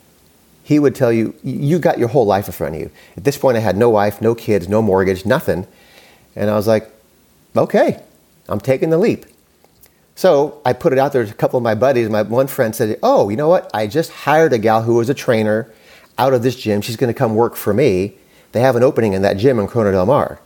He 0.63 0.79
would 0.79 0.95
tell 0.95 1.13
you, 1.13 1.35
You 1.43 1.79
got 1.79 1.99
your 1.99 2.09
whole 2.09 2.27
life 2.27 2.47
in 2.47 2.53
front 2.53 2.75
of 2.75 2.81
you. 2.81 2.91
At 3.17 3.25
this 3.25 3.39
point, 3.39 3.57
I 3.57 3.61
had 3.61 3.77
no 3.77 3.91
wife, 3.91 4.21
no 4.21 4.35
kids, 4.35 4.69
no 4.69 4.83
mortgage, 4.83 5.25
nothing. 5.25 5.67
And 6.35 6.51
I 6.51 6.55
was 6.55 6.67
like, 6.67 6.91
Okay, 7.57 8.03
I'm 8.49 8.61
taking 8.61 8.91
the 8.91 8.99
leap. 8.99 9.27
So 10.17 10.63
I 10.65 10.73
put 10.73 10.93
it 10.95 10.99
out 10.99 11.13
there 11.13 11.25
to 11.25 11.31
a 11.31 11.35
couple 11.35 11.59
of 11.59 11.63
my 11.63 11.75
buddies. 11.75 12.09
My 12.09 12.23
one 12.23 12.47
friend 12.47 12.75
said, 12.75 12.99
Oh, 13.03 13.29
you 13.29 13.37
know 13.37 13.49
what? 13.49 13.71
I 13.73 13.87
just 13.87 14.11
hired 14.11 14.53
a 14.55 14.59
gal 14.59 14.83
who 14.83 14.95
was 14.95 15.11
a 15.11 15.15
trainer 15.15 15.71
out 16.19 16.33
of 16.33 16.43
this 16.43 16.57
gym. 16.57 16.81
She's 16.81 16.97
going 16.97 17.13
to 17.13 17.19
come 17.19 17.35
work 17.35 17.55
for 17.55 17.75
me. 17.75 18.17
They 18.53 18.61
have 18.61 18.77
an 18.77 18.83
opening 18.83 19.13
in 19.13 19.21
that 19.23 19.37
gym 19.37 19.59
in 19.59 19.69
Corona 19.69 19.93
Del 19.93 20.07
Mar. 20.07 20.41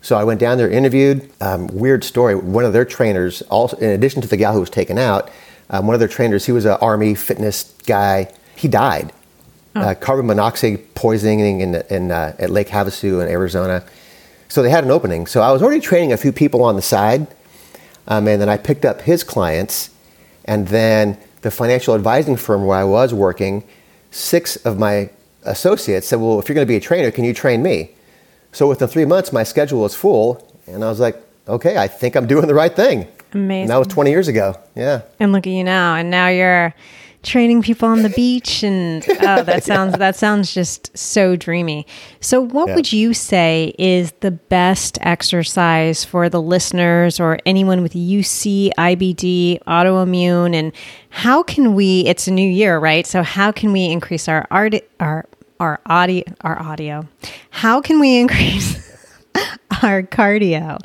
So 0.00 0.16
I 0.16 0.24
went 0.24 0.40
down 0.40 0.56
there, 0.56 0.70
interviewed. 0.70 1.30
Um, 1.42 1.66
weird 1.68 2.02
story. 2.02 2.34
One 2.34 2.64
of 2.64 2.72
their 2.72 2.86
trainers, 2.86 3.42
also 3.42 3.76
in 3.76 3.90
addition 3.90 4.22
to 4.22 4.28
the 4.28 4.38
gal 4.38 4.54
who 4.54 4.60
was 4.60 4.70
taken 4.70 4.98
out, 4.98 5.30
um, 5.68 5.86
one 5.86 5.94
of 5.94 6.00
their 6.00 6.08
trainers, 6.08 6.46
he 6.46 6.52
was 6.52 6.64
an 6.64 6.78
army 6.80 7.14
fitness 7.14 7.74
guy. 7.86 8.32
He 8.56 8.68
died. 8.68 9.12
Uh, 9.74 9.94
carbon 9.94 10.26
monoxide 10.26 10.94
poisoning 10.94 11.60
in, 11.60 11.74
in, 11.90 12.10
uh, 12.12 12.34
at 12.38 12.48
Lake 12.48 12.68
Havasu 12.68 13.20
in 13.22 13.28
Arizona. 13.28 13.84
So 14.48 14.62
they 14.62 14.70
had 14.70 14.84
an 14.84 14.90
opening. 14.90 15.26
So 15.26 15.42
I 15.42 15.50
was 15.52 15.62
already 15.62 15.80
training 15.80 16.12
a 16.12 16.16
few 16.16 16.32
people 16.32 16.62
on 16.62 16.76
the 16.76 16.82
side. 16.82 17.26
Um, 18.06 18.28
and 18.28 18.40
then 18.40 18.48
I 18.48 18.56
picked 18.56 18.84
up 18.84 19.02
his 19.02 19.24
clients. 19.24 19.90
And 20.44 20.68
then 20.68 21.18
the 21.42 21.50
financial 21.50 21.94
advising 21.94 22.36
firm 22.36 22.66
where 22.66 22.78
I 22.78 22.84
was 22.84 23.14
working, 23.14 23.64
six 24.10 24.56
of 24.56 24.78
my 24.78 25.10
associates 25.44 26.08
said, 26.08 26.16
Well, 26.16 26.38
if 26.38 26.48
you're 26.48 26.54
going 26.54 26.66
to 26.66 26.70
be 26.70 26.76
a 26.76 26.80
trainer, 26.80 27.10
can 27.10 27.24
you 27.24 27.34
train 27.34 27.62
me? 27.62 27.90
So 28.52 28.68
within 28.68 28.88
three 28.88 29.04
months, 29.04 29.32
my 29.32 29.42
schedule 29.42 29.80
was 29.80 29.94
full. 29.94 30.46
And 30.66 30.84
I 30.84 30.88
was 30.88 31.00
like, 31.00 31.20
Okay, 31.48 31.76
I 31.76 31.88
think 31.88 32.16
I'm 32.16 32.26
doing 32.26 32.46
the 32.46 32.54
right 32.54 32.74
thing. 32.74 33.08
Amazing. 33.32 33.62
And 33.62 33.70
that 33.70 33.76
was 33.78 33.88
20 33.88 34.10
years 34.10 34.28
ago. 34.28 34.58
Yeah. 34.74 35.02
And 35.18 35.32
look 35.32 35.46
at 35.46 35.52
you 35.52 35.64
now. 35.64 35.96
And 35.96 36.10
now 36.10 36.28
you're 36.28 36.74
training 37.24 37.62
people 37.62 37.88
on 37.88 38.02
the 38.02 38.10
beach 38.10 38.62
and 38.62 39.04
oh 39.08 39.42
that 39.42 39.64
sounds 39.70 39.96
that 39.98 40.14
sounds 40.16 40.52
just 40.54 40.96
so 40.96 41.34
dreamy. 41.36 41.86
So 42.20 42.40
what 42.40 42.68
Yeah. 42.68 42.74
would 42.76 42.92
you 42.92 43.14
say 43.14 43.74
is 43.78 44.12
the 44.20 44.30
best 44.30 44.98
exercise 45.00 46.04
for 46.04 46.28
the 46.28 46.40
listeners 46.40 47.18
or 47.18 47.38
anyone 47.46 47.82
with 47.82 47.92
UC, 47.94 48.70
IBD, 48.78 49.62
autoimmune 49.64 50.54
and 50.54 50.72
how 51.10 51.42
can 51.42 51.74
we 51.74 52.00
it's 52.06 52.26
a 52.28 52.32
new 52.32 52.48
year, 52.48 52.78
right? 52.78 53.06
So 53.06 53.22
how 53.22 53.50
can 53.52 53.72
we 53.72 53.86
increase 53.86 54.28
our 54.28 54.46
art 54.50 54.74
our 55.00 55.26
our 55.60 55.80
audio 55.86 56.22
our 56.42 56.60
audio? 56.60 57.06
How 57.50 57.80
can 57.80 58.00
we 58.00 58.18
increase 58.20 58.93
our 59.82 60.02
cardio 60.02 60.78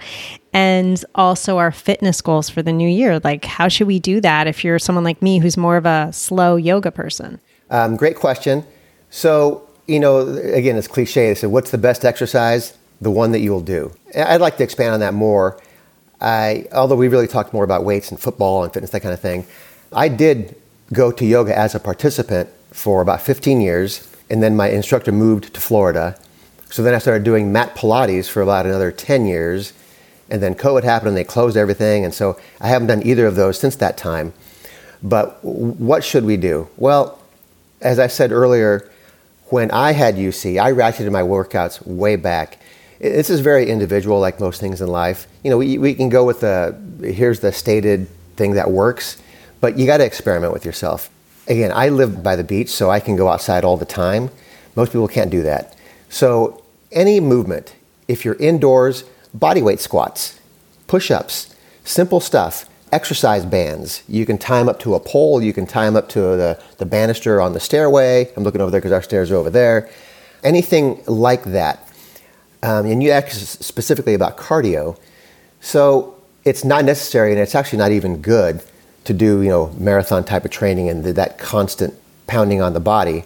and 0.54 1.04
also 1.16 1.58
our 1.58 1.72
fitness 1.72 2.22
goals 2.22 2.50
for 2.50 2.62
the 2.62 2.74
new 2.74 2.90
year. 2.90 3.20
Like, 3.20 3.46
how 3.46 3.68
should 3.68 3.88
we 3.88 4.00
do 4.00 4.20
that 4.22 4.48
if 4.48 4.64
you're 4.64 4.80
someone 4.80 5.04
like 5.04 5.22
me 5.22 5.40
who's 5.40 5.58
more 5.58 5.78
of 5.78 5.86
a 5.86 6.12
slow 6.12 6.56
yoga 6.56 6.92
person? 6.92 7.40
Um, 7.70 7.96
great 7.96 8.16
question. 8.16 8.66
So, 9.10 9.68
you 9.88 10.00
know, 10.00 10.28
again, 10.28 10.76
it's 10.76 10.88
cliche. 10.88 11.34
Say, 11.36 11.48
what's 11.48 11.72
the 11.72 11.78
best 11.78 12.04
exercise? 12.04 12.78
The 13.02 13.12
one 13.12 13.32
that 13.32 13.40
you'll 13.40 13.62
do. 13.62 13.94
I'd 14.16 14.42
like 14.42 14.58
to 14.58 14.64
expand 14.64 14.94
on 14.94 15.00
that 15.00 15.14
more. 15.14 15.60
I, 16.20 16.68
although 16.74 16.96
we 16.96 17.08
really 17.08 17.28
talked 17.28 17.54
more 17.54 17.64
about 17.64 17.86
weights 17.86 18.12
and 18.12 18.20
football 18.20 18.64
and 18.64 18.74
fitness, 18.74 18.92
that 18.92 19.02
kind 19.02 19.14
of 19.14 19.22
thing, 19.22 19.46
I 19.94 20.10
did 20.10 20.56
go 20.92 21.12
to 21.12 21.26
yoga 21.26 21.58
as 21.58 21.76
a 21.76 21.80
participant 21.80 22.50
for 22.72 23.02
about 23.02 23.22
15 23.22 23.62
years. 23.62 24.06
And 24.30 24.44
then 24.44 24.56
my 24.56 24.70
instructor 24.70 25.12
moved 25.12 25.54
to 25.54 25.62
Florida. 25.62 26.20
So 26.70 26.84
then 26.84 26.94
I 26.94 27.00
started 27.00 27.24
doing 27.24 27.52
mat 27.52 27.76
Pilates 27.76 28.30
for 28.30 28.42
about 28.42 28.66
another 28.66 28.92
10 28.92 29.26
years. 29.26 29.74
And 30.30 30.42
then 30.42 30.54
COVID 30.54 30.84
happened 30.84 31.10
and 31.10 31.18
they 31.18 31.24
closed 31.24 31.58
everything. 31.58 32.06
And 32.06 32.14
so 32.14 32.40
I 32.62 32.68
haven't 32.68 32.88
done 32.88 33.06
either 33.06 33.26
of 33.26 33.36
those 33.36 33.60
since 33.60 33.76
that 33.78 33.98
time. 33.98 34.34
But 35.02 35.44
what 35.44 36.04
should 36.04 36.26
we 36.26 36.38
do? 36.38 36.68
Well, 36.78 37.20
as 37.82 38.00
I 38.00 38.08
said 38.08 38.32
earlier, 38.32 38.90
when 39.46 39.72
I 39.72 39.94
had 39.94 40.16
UC, 40.16 40.62
I 40.62 40.72
ratcheted 40.72 41.12
my 41.12 41.22
workouts 41.22 41.86
way 41.86 42.16
back. 42.16 42.60
This 43.00 43.30
is 43.30 43.40
very 43.40 43.70
individual, 43.70 44.20
like 44.20 44.40
most 44.40 44.60
things 44.60 44.82
in 44.82 44.90
life. 44.90 45.26
You 45.44 45.50
know, 45.50 45.58
we, 45.58 45.78
we 45.78 45.96
can 45.96 46.10
go 46.10 46.26
with 46.26 46.42
the 46.42 46.78
here's 47.02 47.40
the 47.40 47.52
stated 47.52 48.08
thing 48.36 48.54
that 48.54 48.70
works, 48.70 49.22
but 49.62 49.78
you 49.78 49.86
got 49.86 49.98
to 49.98 50.06
experiment 50.06 50.54
with 50.54 50.66
yourself. 50.66 51.10
Again, 51.48 51.72
I 51.74 51.90
live 51.90 52.22
by 52.22 52.36
the 52.36 52.44
beach, 52.44 52.70
so 52.70 52.92
I 52.92 53.00
can 53.00 53.16
go 53.16 53.30
outside 53.30 53.64
all 53.64 53.78
the 53.78 53.86
time. 53.86 54.30
Most 54.76 54.92
people 54.92 55.08
can't 55.08 55.32
do 55.32 55.42
that. 55.44 55.76
So, 56.10 56.64
any 56.92 57.20
movement, 57.20 57.76
if 58.08 58.26
you're 58.26 58.36
indoors, 58.36 59.04
body 59.34 59.62
weight 59.62 59.80
squats, 59.80 60.40
push 60.88 61.12
ups, 61.12 61.56
simple 61.84 62.20
stuff, 62.20 62.66
exercise 62.92 63.46
bands. 63.46 64.04
You 64.08 64.26
can 64.26 64.38
tie 64.38 64.60
them 64.60 64.70
up 64.70 64.80
to 64.82 64.96
a 64.96 65.00
pole, 65.00 65.42
you 65.42 65.54
can 65.54 65.66
tie 65.66 65.86
them 65.86 65.96
up 65.96 66.10
to 66.10 66.20
the, 66.20 66.62
the 66.78 66.86
banister 66.86 67.40
on 67.42 67.54
the 67.54 67.60
stairway. 67.60 68.32
I'm 68.36 68.44
looking 68.44 68.62
over 68.62 68.72
there 68.72 68.80
because 68.80 68.92
our 68.92 69.02
stairs 69.02 69.32
are 69.32 69.36
over 69.36 69.50
there. 69.50 69.90
Anything 70.44 71.04
like 71.06 71.44
that. 71.46 71.88
Um, 72.64 72.86
and 72.86 73.02
you 73.02 73.12
asked 73.12 73.64
specifically 73.64 74.14
about 74.14 74.38
cardio. 74.38 74.98
So 75.62 76.20
it's 76.46 76.64
not 76.64 76.86
necessary 76.86 77.32
and 77.32 77.40
it's 77.40 77.56
actually 77.56 77.80
not 77.80 77.92
even 77.92 78.22
good 78.22 78.64
to 79.06 79.14
do, 79.14 79.42
you 79.42 79.50
know, 79.50 79.74
marathon 79.78 80.24
type 80.24 80.46
of 80.46 80.52
training 80.52 80.90
and 80.90 81.04
that 81.04 81.38
constant 81.38 81.94
pounding 82.28 82.62
on 82.62 82.74
the 82.74 82.80
body. 82.80 83.24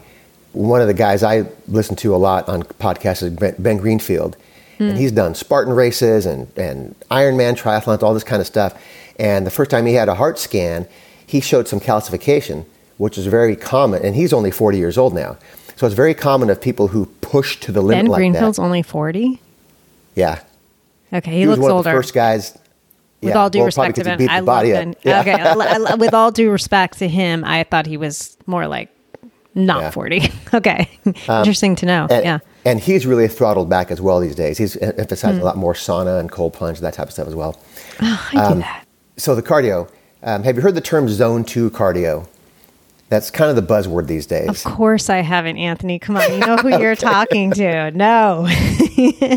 One 0.53 0.81
of 0.81 0.87
the 0.87 0.93
guys 0.93 1.23
I 1.23 1.45
listen 1.67 1.95
to 1.97 2.15
a 2.15 2.17
lot 2.17 2.47
on 2.47 2.63
podcasts 2.63 3.23
is 3.23 3.55
Ben 3.57 3.77
Greenfield. 3.77 4.37
And 4.79 4.91
hmm. 4.91 4.97
he's 4.97 5.11
done 5.11 5.35
Spartan 5.35 5.73
races 5.73 6.25
and, 6.25 6.47
and 6.57 6.95
Ironman 7.11 7.55
triathlons, 7.57 8.01
all 8.01 8.13
this 8.13 8.23
kind 8.23 8.39
of 8.39 8.47
stuff. 8.47 8.81
And 9.19 9.45
the 9.45 9.51
first 9.51 9.69
time 9.69 9.85
he 9.85 9.93
had 9.93 10.09
a 10.09 10.15
heart 10.15 10.39
scan, 10.39 10.87
he 11.25 11.39
showed 11.41 11.67
some 11.67 11.79
calcification, 11.79 12.65
which 12.97 13.17
is 13.17 13.27
very 13.27 13.55
common. 13.55 14.03
And 14.03 14.15
he's 14.15 14.33
only 14.33 14.51
40 14.51 14.77
years 14.77 14.97
old 14.97 15.13
now. 15.13 15.37
So 15.75 15.87
it's 15.87 15.95
very 15.95 16.13
common 16.13 16.49
of 16.49 16.61
people 16.61 16.87
who 16.87 17.07
push 17.21 17.59
to 17.61 17.71
the 17.71 17.81
limit 17.81 18.05
Ben 18.05 18.11
like 18.11 18.19
Greenfield's 18.19 18.57
that. 18.57 18.63
only 18.63 18.81
40. 18.81 19.39
Yeah. 20.15 20.41
Okay, 21.11 21.31
he, 21.31 21.39
He, 21.39 21.47
was 21.47 21.57
looks 21.57 21.63
one 21.63 21.71
older. 21.71 21.89
of 21.89 21.93
the 21.93 21.99
first 21.99 22.13
guys. 22.13 22.57
with 23.21 23.33
yeah, 23.33 23.39
all 23.39 23.49
due 23.49 23.59
well, 23.59 23.65
respect 23.67 23.95
to 23.95 24.03
Ben, 24.03 24.29
I 24.29 24.39
love. 24.39 24.65
Yeah. 24.65 24.93
Okay, 25.21 25.95
with 25.97 26.13
all 26.13 26.31
due 26.31 26.51
respect 26.51 26.99
to 26.99 27.07
him, 27.07 27.43
I 27.45 27.63
thought 27.63 27.85
he 27.85 27.97
was 27.97 28.37
more 28.45 28.67
like 28.67 28.89
not 29.55 29.81
Yeah. 29.81 29.89
40. 29.91 30.21
okay, 30.53 30.89
interesting 31.27 31.75
to 31.77 31.85
know. 31.85 32.07
And, 32.09 32.23
yeah. 32.23 32.39
and 32.65 32.79
he's 32.79 33.05
really 33.05 33.27
throttled 33.27 33.69
back 33.69 33.91
as 33.91 34.01
well 34.01 34.19
these 34.19 34.35
days. 34.35 34.57
He's 34.57 34.75
emphasizing 34.77 35.37
Hmm. 35.37 35.43
a 35.43 35.45
lot 35.45 35.57
more 35.57 35.73
sauna 35.73 36.19
and 36.19 36.31
cold 36.31 36.53
plunge, 36.53 36.79
that 36.79 36.93
type 36.93 37.07
of 37.07 37.13
stuff 37.13 37.27
as 37.27 37.35
well. 37.35 37.59
I 37.99 38.29
um, 38.35 38.53
do 38.55 38.59
that. 38.59 38.85
So 39.17 39.35
the 39.35 39.43
cardio, 39.43 39.89
um, 40.23 40.43
have 40.43 40.55
you 40.55 40.61
heard 40.61 40.75
the 40.75 40.81
term 40.81 41.07
zone 41.09 41.43
two 41.43 41.69
cardio? 41.69 42.27
That's 43.09 43.29
kind 43.29 43.49
of 43.51 43.55
the 43.55 43.61
buzzword 43.73 44.07
these 44.07 44.25
days. 44.25 44.65
Of 44.65 44.73
course 44.73 45.07
I 45.07 45.17
haven't, 45.17 45.57
Anthony. 45.57 45.99
Come 45.99 46.17
on, 46.17 46.33
you 46.33 46.39
know 46.39 46.55
who 46.57 46.69
you're 46.79 46.95
talking 47.13 47.51
to. 47.51 47.91
No. 47.91 48.47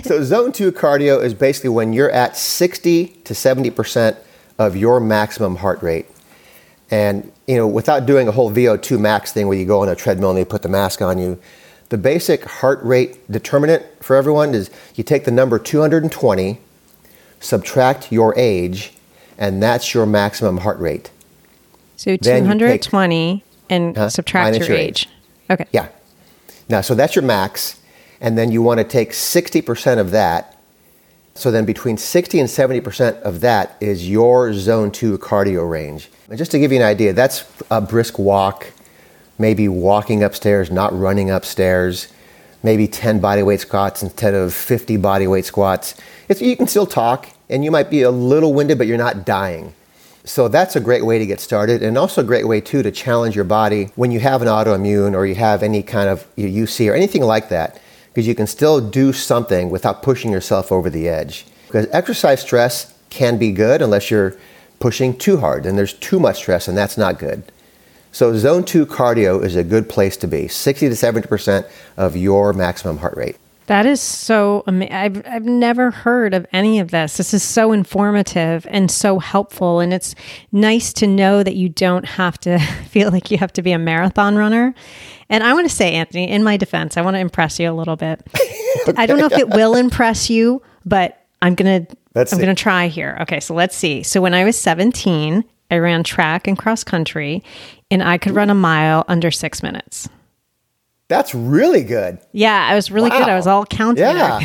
So 0.05 0.22
zone 0.22 0.52
two 0.52 0.72
cardio 0.72 1.22
is 1.22 1.35
basically 1.35 1.70
when 1.70 1.92
you're 1.92 2.11
at 2.11 2.38
60 2.38 3.07
to 3.24 3.35
70% 3.35 4.16
of 4.59 4.76
your 4.76 4.98
maximum 4.98 5.57
heart 5.57 5.83
rate. 5.83 6.07
And, 6.90 7.31
you 7.46 7.56
know, 7.56 7.66
without 7.66 8.06
doing 8.06 8.28
a 8.28 8.32
whole 8.32 8.50
VO2 8.50 8.98
max 8.98 9.32
thing 9.32 9.46
where 9.46 9.56
you 9.56 9.64
go 9.64 9.80
on 9.82 9.88
a 9.88 9.94
treadmill 9.94 10.30
and 10.30 10.38
they 10.38 10.44
put 10.44 10.62
the 10.62 10.68
mask 10.68 11.00
on 11.00 11.18
you, 11.18 11.38
the 11.88 11.98
basic 11.98 12.44
heart 12.44 12.80
rate 12.82 13.30
determinant 13.30 13.85
for 14.00 14.16
everyone 14.16 14.54
is 14.54 14.70
you 14.96 15.04
take 15.04 15.24
the 15.24 15.30
number 15.30 15.59
220, 15.59 16.59
subtract 17.38 18.11
your 18.11 18.35
age, 18.37 18.92
and 19.38 19.62
that's 19.62 19.94
your 19.94 20.06
maximum 20.06 20.59
heart 20.59 20.78
rate. 20.80 21.11
So 21.96 22.16
Then 22.20 22.44
you 22.46 22.50
take- 22.52 22.82
220 22.82 23.44
and 23.70 23.96
Huh? 23.96 24.09
subtract 24.09 24.56
your 24.59 24.66
your 24.68 24.76
age. 24.76 25.09
Okay. 25.50 25.66
Yeah. 25.70 25.87
Now, 26.68 26.80
so 26.80 26.94
that's 26.96 27.14
your 27.14 27.22
max, 27.24 27.76
and 28.20 28.37
then 28.37 28.50
you 28.50 28.61
want 28.62 28.78
to 28.78 28.85
take 28.85 29.12
60% 29.12 30.00
of 30.00 30.11
that. 30.11 30.56
So 31.37 31.51
then 31.51 31.66
between 31.66 31.99
60 31.99 32.40
and 32.40 32.49
70% 32.49 33.20
of 33.20 33.40
that 33.40 33.77
is 33.81 34.09
your 34.09 34.55
zone 34.55 34.90
two 34.90 35.18
cardio 35.18 35.68
range. 35.68 36.11
And 36.29 36.38
just 36.38 36.51
to 36.53 36.59
give 36.59 36.72
you 36.72 36.79
an 36.79 36.85
idea, 36.85 37.12
that's 37.12 37.44
a 37.70 37.81
brisk 37.81 38.18
walk, 38.18 38.72
maybe 39.38 39.68
walking 39.68 40.22
upstairs, 40.22 40.70
not 40.70 40.99
running 40.99 41.31
upstairs, 41.31 42.09
maybe 42.62 42.88
10 42.88 43.20
bodyweight 43.20 43.61
squats 43.61 44.03
instead 44.03 44.35
of 44.35 44.55
50 44.55 44.96
bodyweight 44.96 45.44
squats. 45.44 45.94
It's, 46.29 46.40
you 46.40 46.57
can 46.57 46.66
still 46.66 46.87
talk, 46.87 47.29
and 47.49 47.64
you 47.64 47.70
might 47.70 47.90
be 47.90 48.03
a 48.03 48.11
little 48.11 48.55
winded, 48.55 48.79
but 48.79 48.87
you're 48.87 48.96
not 48.96 49.27
dying. 49.27 49.75
So 50.25 50.49
that's 50.49 50.75
a 50.75 50.81
great 50.81 51.05
way 51.05 51.20
to 51.20 51.27
get 51.27 51.38
started, 51.38 51.83
and 51.83 51.96
also 51.96 52.22
a 52.22 52.25
great 52.25 52.49
way 52.49 52.61
too 52.61 52.83
to 52.83 52.90
challenge 52.90 53.37
your 53.37 53.44
body 53.44 53.90
when 53.94 54.11
you 54.11 54.20
have 54.20 54.42
an 54.42 54.49
autoimmune 54.49 55.14
or 55.14 55.27
you 55.27 55.37
have 55.37 55.62
any 55.62 55.83
kind 55.83 56.09
of 56.09 56.27
UC 56.37 56.90
or 56.90 56.94
anything 56.94 57.22
like 57.22 57.51
that, 57.51 57.81
because 58.16 58.26
you 58.26 58.35
can 58.35 58.46
still 58.46 58.81
do 58.81 59.12
something 59.12 59.68
without 59.68 60.02
pushing 60.02 60.33
yourself 60.33 60.72
over 60.72 60.88
the 60.88 61.07
edge. 61.07 61.44
Because 61.66 61.87
exercise 61.92 62.40
stress 62.40 62.94
can 63.11 63.37
be 63.37 63.52
good 63.52 63.83
unless 63.83 64.11
you're 64.11 64.35
pushing 64.81 65.18
too 65.18 65.37
hard, 65.37 65.66
and 65.66 65.76
there's 65.76 65.92
too 65.92 66.18
much 66.18 66.38
stress, 66.38 66.66
and 66.66 66.79
that's 66.79 66.96
not 66.96 67.18
good. 67.18 67.42
So 68.12 68.35
zone 68.38 68.64
two 68.64 68.87
cardio 68.87 69.44
is 69.44 69.55
a 69.55 69.62
good 69.62 69.90
place 69.90 70.16
to 70.16 70.26
be, 70.26 70.48
60 70.48 70.88
to 70.88 70.96
70 70.96 71.29
percent 71.29 71.66
of 71.98 72.16
your 72.16 72.55
maximum 72.55 72.96
heart 72.96 73.18
rate. 73.18 73.37
That 73.66 73.85
is 73.85 74.00
so. 74.00 74.62
I've, 74.66 75.26
I've 75.26 75.44
never 75.44 75.90
heard 75.90 76.33
of 76.33 76.46
any 76.55 76.79
of 76.79 76.92
this. 76.92 77.18
This 77.18 77.35
is 77.35 77.42
so 77.42 77.72
informative 77.72 78.66
and 78.70 78.90
so 78.90 79.18
helpful. 79.18 79.81
And 79.81 79.92
it's 79.92 80.14
nice 80.52 80.92
to 80.94 81.07
know 81.07 81.42
that 81.42 81.57
you 81.57 81.68
don't 81.68 82.07
have 82.07 82.38
to 82.40 82.59
feel 82.88 83.11
like 83.11 83.31
you 83.31 83.37
have 83.37 83.52
to 83.55 83.62
be 83.62 83.72
a 83.72 83.79
marathon 83.79 84.37
runner. 84.37 84.74
And 85.28 85.42
I 85.42 85.54
want 85.54 85.68
to 85.68 85.74
say, 85.74 85.92
Anthony, 85.94 86.30
in 86.30 86.44
my 86.44 86.56
defense, 86.56 86.96
I 86.96 87.02
want 87.02 87.14
to 87.14 87.20
impress 87.20 87.58
you 87.58 87.70
a 87.70 87.74
little 87.74 87.96
bit. 87.96 88.20
I 88.96 89.06
don't 89.06 89.18
know 89.18 89.26
if 89.26 89.32
it 89.32 89.48
will 89.48 89.74
impress 89.74 90.30
you, 90.30 90.62
but 90.84 91.20
I'm 91.42 91.54
going 91.54 91.86
to. 91.86 91.96
Let's 92.14 92.32
I'm 92.32 92.38
see. 92.38 92.46
to 92.46 92.54
try 92.54 92.88
here. 92.88 93.18
Okay, 93.22 93.40
so 93.40 93.54
let's 93.54 93.76
see. 93.76 94.02
So 94.02 94.22
when 94.22 94.32
I 94.32 94.44
was 94.44 94.56
17, 94.56 95.44
I 95.70 95.76
ran 95.78 96.02
track 96.02 96.46
and 96.46 96.56
cross 96.56 96.82
country, 96.82 97.42
and 97.90 98.02
I 98.02 98.18
could 98.18 98.34
run 98.34 98.48
a 98.48 98.54
mile 98.54 99.04
under 99.08 99.30
six 99.30 99.62
minutes. 99.62 100.08
That's 101.08 101.34
really 101.34 101.84
good. 101.84 102.18
Yeah, 102.32 102.66
I 102.68 102.74
was 102.74 102.90
really 102.90 103.10
good. 103.10 103.22
I 103.22 103.36
was 103.36 103.46
all 103.46 103.66
counting. 103.66 104.04
Yeah. 104.04 104.40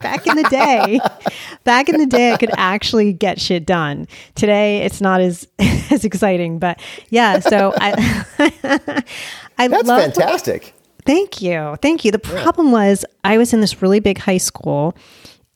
Back 0.00 0.26
in 0.26 0.36
the 0.36 0.42
day, 0.44 1.00
back 1.64 1.88
in 1.88 1.98
the 1.98 2.06
day, 2.06 2.32
I 2.32 2.36
could 2.36 2.50
actually 2.56 3.12
get 3.12 3.40
shit 3.40 3.66
done. 3.66 4.08
Today, 4.34 4.78
it's 4.78 5.00
not 5.00 5.20
as 5.20 5.46
as 5.90 6.04
exciting, 6.04 6.58
but 6.58 6.80
yeah. 7.10 7.38
So 7.38 7.72
I, 7.76 8.24
I 9.58 9.68
That's 9.68 9.88
fantastic. 9.88 10.74
Thank 11.06 11.40
you, 11.40 11.76
thank 11.80 12.04
you. 12.04 12.12
The 12.12 12.18
problem 12.18 12.72
was 12.72 13.04
I 13.24 13.38
was 13.38 13.52
in 13.52 13.60
this 13.60 13.80
really 13.80 14.00
big 14.00 14.18
high 14.18 14.38
school, 14.38 14.96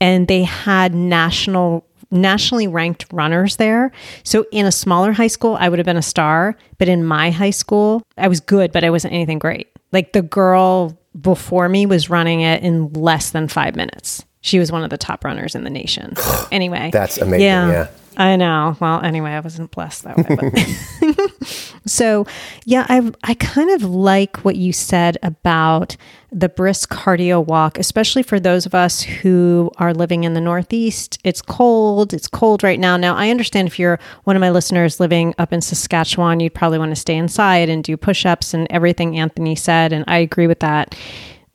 and 0.00 0.28
they 0.28 0.44
had 0.44 0.94
national 0.94 1.86
nationally 2.10 2.66
ranked 2.68 3.06
runners 3.12 3.56
there. 3.56 3.90
So 4.22 4.46
in 4.52 4.66
a 4.66 4.72
smaller 4.72 5.12
high 5.12 5.26
school, 5.26 5.56
I 5.58 5.68
would 5.68 5.78
have 5.78 5.86
been 5.86 5.96
a 5.96 6.02
star, 6.02 6.56
but 6.78 6.88
in 6.88 7.04
my 7.04 7.30
high 7.30 7.50
school, 7.50 8.02
I 8.16 8.28
was 8.28 8.40
good, 8.40 8.72
but 8.72 8.84
I 8.84 8.90
wasn't 8.90 9.14
anything 9.14 9.38
great. 9.38 9.68
Like 9.90 10.12
the 10.12 10.22
girl 10.22 10.96
before 11.20 11.68
me 11.68 11.86
was 11.86 12.10
running 12.10 12.40
it 12.40 12.62
in 12.62 12.92
less 12.92 13.30
than 13.30 13.48
five 13.48 13.76
minutes. 13.76 14.24
She 14.44 14.58
was 14.58 14.70
one 14.70 14.84
of 14.84 14.90
the 14.90 14.98
top 14.98 15.24
runners 15.24 15.54
in 15.54 15.64
the 15.64 15.70
nation. 15.70 16.14
So 16.16 16.48
anyway, 16.52 16.90
That's 16.92 17.16
amazing, 17.16 17.46
yeah. 17.46 17.88
I 18.16 18.36
know. 18.36 18.76
Well, 18.78 19.02
anyway, 19.02 19.30
I 19.30 19.40
wasn't 19.40 19.70
blessed 19.70 20.04
that 20.04 20.16
way. 20.18 21.14
So, 21.86 22.26
yeah, 22.64 22.86
I 22.88 23.12
I 23.22 23.34
kind 23.34 23.70
of 23.70 23.82
like 23.82 24.38
what 24.38 24.56
you 24.56 24.72
said 24.72 25.18
about 25.22 25.96
the 26.32 26.48
brisk 26.48 26.90
cardio 26.90 27.44
walk, 27.44 27.78
especially 27.78 28.22
for 28.22 28.40
those 28.40 28.64
of 28.66 28.74
us 28.74 29.02
who 29.02 29.70
are 29.76 29.92
living 29.92 30.24
in 30.24 30.32
the 30.32 30.40
Northeast. 30.40 31.18
It's 31.24 31.42
cold. 31.42 32.14
It's 32.14 32.26
cold 32.26 32.62
right 32.62 32.80
now. 32.80 32.96
Now, 32.96 33.14
I 33.14 33.28
understand 33.28 33.68
if 33.68 33.78
you're 33.78 34.00
one 34.24 34.34
of 34.34 34.40
my 34.40 34.50
listeners 34.50 34.98
living 34.98 35.34
up 35.38 35.52
in 35.52 35.60
Saskatchewan, 35.60 36.40
you'd 36.40 36.54
probably 36.54 36.78
want 36.78 36.90
to 36.90 36.96
stay 36.96 37.16
inside 37.16 37.68
and 37.68 37.84
do 37.84 37.96
push-ups 37.96 38.54
and 38.54 38.66
everything 38.70 39.18
Anthony 39.18 39.54
said, 39.54 39.92
and 39.92 40.04
I 40.08 40.18
agree 40.18 40.46
with 40.46 40.60
that. 40.60 40.96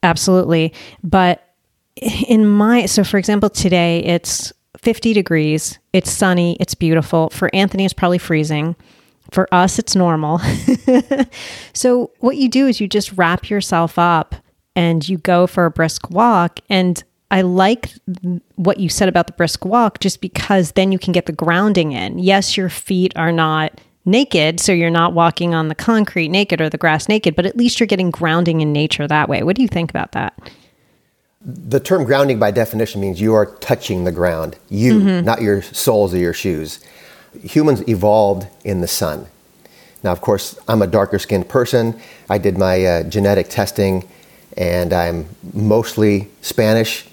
Absolutely. 0.04 0.74
But 1.04 1.49
in 2.28 2.48
my 2.48 2.86
so 2.86 3.04
for 3.04 3.18
example 3.18 3.50
today 3.50 4.00
it's 4.00 4.54
50 4.78 5.14
degrees 5.14 5.80
it's 5.94 6.12
sunny 6.12 6.56
it's 6.60 6.76
beautiful. 6.76 7.30
For 7.30 7.54
anthony 7.54 7.86
it's 7.86 7.94
probably 7.94 8.18
freezing. 8.18 8.76
For 9.32 9.48
us 9.54 9.80
it's 9.80 9.96
normal. 9.96 10.42
So 11.74 12.12
what 12.20 12.36
you 12.38 12.50
do 12.50 12.68
is 12.68 12.82
you 12.82 12.88
just 12.88 13.14
wrap 13.14 13.50
yourself 13.50 13.98
up 13.98 14.36
and 14.76 15.08
you 15.08 15.18
go 15.18 15.48
for 15.48 15.66
a 15.66 15.72
brisk 15.72 16.10
walk. 16.10 16.60
And 16.70 17.04
i 17.32 17.42
like 17.42 17.92
what 18.56 18.80
you 18.80 18.90
said 18.90 19.08
about 19.08 19.28
the 19.28 19.34
brisk 19.34 19.64
walk 19.66 20.00
just 20.00 20.20
because 20.20 20.72
then 20.72 20.92
you 20.92 20.98
can 20.98 21.12
get 21.12 21.26
the 21.26 21.32
grounding 21.32 21.92
in. 21.92 22.20
Yes 22.20 22.58
your 22.58 22.70
feet 22.70 23.14
are 23.16 23.32
not 23.32 23.82
naked 24.06 24.60
so 24.60 24.72
you're 24.72 24.90
not 24.90 25.14
walking 25.14 25.54
on 25.54 25.68
the 25.68 25.76
concrete 25.76 26.30
naked 26.30 26.62
or 26.62 26.70
the 26.70 26.78
grass 26.78 27.08
naked 27.10 27.36
but 27.36 27.46
at 27.46 27.58
least 27.58 27.80
you're 27.80 27.88
getting 27.88 28.12
grounding 28.12 28.62
in 28.62 28.72
nature 28.72 29.08
that 29.08 29.30
way. 29.30 29.44
What 29.44 29.56
do 29.56 29.62
you 29.62 29.68
think 29.68 29.90
about 29.90 30.14
that 30.14 30.34
The 31.46 31.80
term 31.80 32.04
grounding 32.04 32.38
by 32.38 32.52
definition 32.52 33.00
means 33.00 33.22
you 33.22 33.34
are 33.34 33.46
touching 33.46 34.04
the 34.04 34.12
ground, 34.12 34.58
you, 34.70 35.00
not 35.22 35.42
your 35.42 35.62
soles 35.62 36.14
of 36.14 36.20
your 36.20 36.34
shoes. 36.34 36.80
Humans 37.42 37.88
evolved 37.88 38.48
in 38.66 38.82
the 38.82 38.88
sun. 38.90 39.26
Now, 40.04 40.12
of 40.12 40.20
course, 40.20 40.60
I'm 40.68 40.82
a 40.82 40.88
darker 40.88 41.18
skinned 41.18 41.48
person. 41.48 42.00
I 42.30 42.40
did 42.40 42.58
my 42.58 42.84
uh, 42.86 43.04
genetic 43.04 43.48
testing 43.50 44.08
and 44.58 44.92
I'm 44.92 45.28
mostly 45.54 46.28
Spanish, 46.42 47.08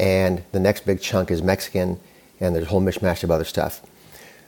and 0.00 0.42
the 0.52 0.58
next 0.58 0.84
big 0.84 1.00
chunk 1.00 1.30
is 1.30 1.42
Mexican, 1.42 2.00
and 2.40 2.54
there's 2.56 2.66
a 2.66 2.68
whole 2.68 2.80
mishmash 2.80 3.22
of 3.22 3.30
other 3.30 3.44
stuff. 3.44 3.82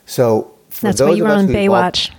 So, 0.07 0.51
for 0.71 0.87
that's 0.87 0.99
those 0.99 1.11
why 1.11 1.15
you 1.15 1.25
were 1.25 1.31
on 1.31 1.47
Baywatch. 1.47 2.09
evolved- 2.09 2.11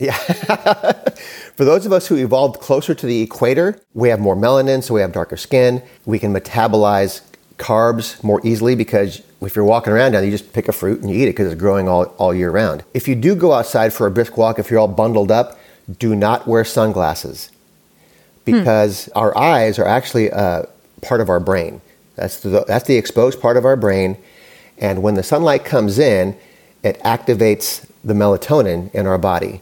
baywatch 0.00 1.18
For 1.56 1.64
those 1.64 1.86
of 1.86 1.92
us 1.92 2.06
who 2.06 2.16
evolved 2.16 2.60
closer 2.60 2.94
to 2.94 3.06
the 3.06 3.20
equator, 3.22 3.80
we 3.94 4.08
have 4.10 4.20
more 4.20 4.36
melanin, 4.36 4.82
so 4.82 4.94
we 4.94 5.00
have 5.00 5.12
darker 5.12 5.36
skin. 5.36 5.82
We 6.06 6.18
can 6.18 6.32
metabolize 6.32 7.22
carbs 7.56 8.22
more 8.22 8.40
easily 8.44 8.76
because 8.76 9.22
if 9.40 9.56
you're 9.56 9.64
walking 9.64 9.92
around 9.92 10.12
now, 10.12 10.20
you 10.20 10.30
just 10.30 10.52
pick 10.52 10.68
a 10.68 10.72
fruit 10.72 11.00
and 11.00 11.10
you 11.10 11.16
eat 11.16 11.24
it 11.24 11.30
because 11.30 11.50
it's 11.50 11.60
growing 11.60 11.88
all, 11.88 12.04
all 12.18 12.32
year 12.32 12.50
round. 12.50 12.84
If 12.94 13.08
you 13.08 13.16
do 13.16 13.34
go 13.34 13.52
outside 13.52 13.92
for 13.92 14.06
a 14.06 14.10
brisk 14.10 14.36
walk, 14.36 14.58
if 14.58 14.70
you're 14.70 14.78
all 14.78 14.88
bundled 14.88 15.32
up, 15.32 15.58
do 15.98 16.14
not 16.14 16.46
wear 16.46 16.64
sunglasses 16.64 17.50
because 18.44 19.08
our 19.16 19.36
eyes 19.36 19.78
are 19.78 19.86
actually 19.86 20.30
uh, 20.30 20.62
part 21.02 21.20
of 21.20 21.28
our 21.28 21.40
brain. 21.40 21.80
That's 22.14 22.40
the, 22.40 22.64
that's 22.66 22.86
the 22.86 22.96
exposed 22.96 23.40
part 23.40 23.56
of 23.56 23.64
our 23.64 23.76
brain. 23.76 24.16
And 24.78 25.02
when 25.02 25.14
the 25.14 25.22
sunlight 25.22 25.64
comes 25.64 25.98
in, 25.98 26.36
it 26.82 27.00
activates 27.00 27.84
the 28.04 28.14
melatonin 28.14 28.94
in 28.94 29.06
our 29.06 29.18
body. 29.18 29.60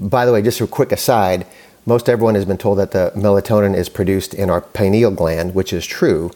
By 0.00 0.24
the 0.24 0.32
way, 0.32 0.40
just 0.40 0.60
a 0.60 0.66
quick 0.66 0.92
aside, 0.92 1.46
most 1.84 2.08
everyone 2.08 2.34
has 2.34 2.46
been 2.46 2.58
told 2.58 2.78
that 2.78 2.92
the 2.92 3.12
melatonin 3.14 3.76
is 3.76 3.88
produced 3.88 4.32
in 4.32 4.48
our 4.48 4.62
pineal 4.62 5.10
gland, 5.10 5.54
which 5.54 5.72
is 5.72 5.86
true. 5.86 6.30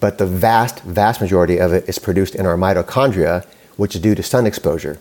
but 0.00 0.18
the 0.18 0.26
vast, 0.26 0.80
vast 0.84 1.20
majority 1.20 1.58
of 1.58 1.72
it 1.72 1.88
is 1.88 1.98
produced 1.98 2.34
in 2.36 2.46
our 2.46 2.56
mitochondria, 2.56 3.44
which 3.76 3.96
is 3.96 4.00
due 4.00 4.14
to 4.14 4.22
sun 4.22 4.46
exposure. 4.46 4.98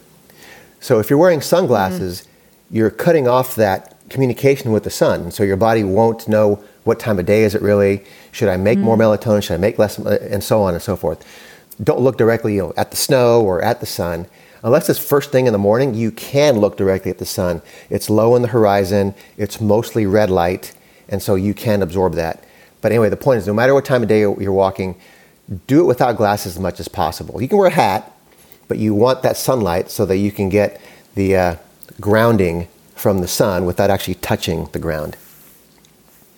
So 0.80 1.00
if 1.00 1.10
you're 1.10 1.20
wearing 1.20 1.42
sunglasses, 1.42 2.22
mm-hmm. 2.22 2.76
you're 2.78 2.90
cutting 2.90 3.28
off 3.28 3.56
that 3.56 3.96
communication 4.10 4.72
with 4.72 4.84
the 4.84 4.90
sun. 4.90 5.32
So 5.32 5.44
your 5.44 5.58
body 5.58 5.84
won't 5.84 6.28
know 6.28 6.64
what 6.84 7.00
time 7.00 7.20
of 7.20 7.26
day 7.26 7.44
is 7.44 7.54
it 7.54 7.62
really. 7.62 8.04
Should 8.32 8.50
I 8.50 8.58
make 8.58 8.78
mm-hmm. 8.78 8.86
more 8.86 8.98
melatonin? 8.98 9.44
Should 9.44 9.54
I 9.54 9.58
make 9.58 9.78
less? 9.78 9.98
And 10.00 10.44
so 10.44 10.62
on 10.64 10.74
and 10.74 10.82
so 10.82 10.96
forth. 10.96 11.26
Don't 11.84 12.00
look 12.00 12.18
directly 12.18 12.56
you 12.56 12.62
know, 12.62 12.74
at 12.78 12.92
the 12.92 12.98
snow 12.98 13.42
or 13.42 13.62
at 13.62 13.80
the 13.80 13.86
sun. 13.86 14.26
Unless 14.64 14.90
it's 14.90 15.00
first 15.00 15.32
thing 15.32 15.48
in 15.48 15.54
the 15.54 15.60
morning, 15.60 15.94
you 15.94 16.12
can 16.12 16.60
look 16.60 16.78
directly 16.78 17.12
at 17.12 17.18
the 17.18 17.26
sun. 17.26 17.62
It's 17.90 18.10
low 18.10 18.36
in 18.36 18.42
the 18.42 18.48
horizon. 18.48 19.16
It's 19.38 19.62
mostly 19.62 20.06
red 20.06 20.30
light, 20.30 20.74
and 21.10 21.22
so 21.22 21.36
you 21.36 21.54
can 21.54 21.82
absorb 21.82 22.14
that. 22.16 22.44
But 22.82 22.92
anyway, 22.92 23.10
the 23.10 23.18
point 23.18 23.40
is, 23.40 23.48
no 23.48 23.54
matter 23.54 23.74
what 23.74 23.86
time 23.86 24.04
of 24.04 24.10
day 24.10 24.20
you're 24.20 24.52
walking, 24.52 24.96
do 25.68 25.82
it 25.82 25.86
without 25.86 26.18
glasses 26.18 26.56
as 26.56 26.62
much 26.62 26.80
as 26.80 26.88
possible. 26.88 27.42
You 27.42 27.48
can 27.48 27.58
wear 27.58 27.68
a 27.68 27.72
hat, 27.72 28.12
but 28.68 28.78
you 28.78 28.94
want 28.94 29.24
that 29.24 29.38
sunlight 29.38 29.90
so 29.90 30.06
that 30.06 30.18
you 30.18 30.32
can 30.32 30.50
get 30.50 30.82
the 31.16 31.36
uh, 31.36 31.56
grounding 32.02 32.68
from 32.96 33.20
the 33.20 33.28
sun 33.28 33.66
without 33.66 33.90
actually 33.90 34.16
touching 34.16 34.66
the 34.74 34.80
ground. 34.80 35.16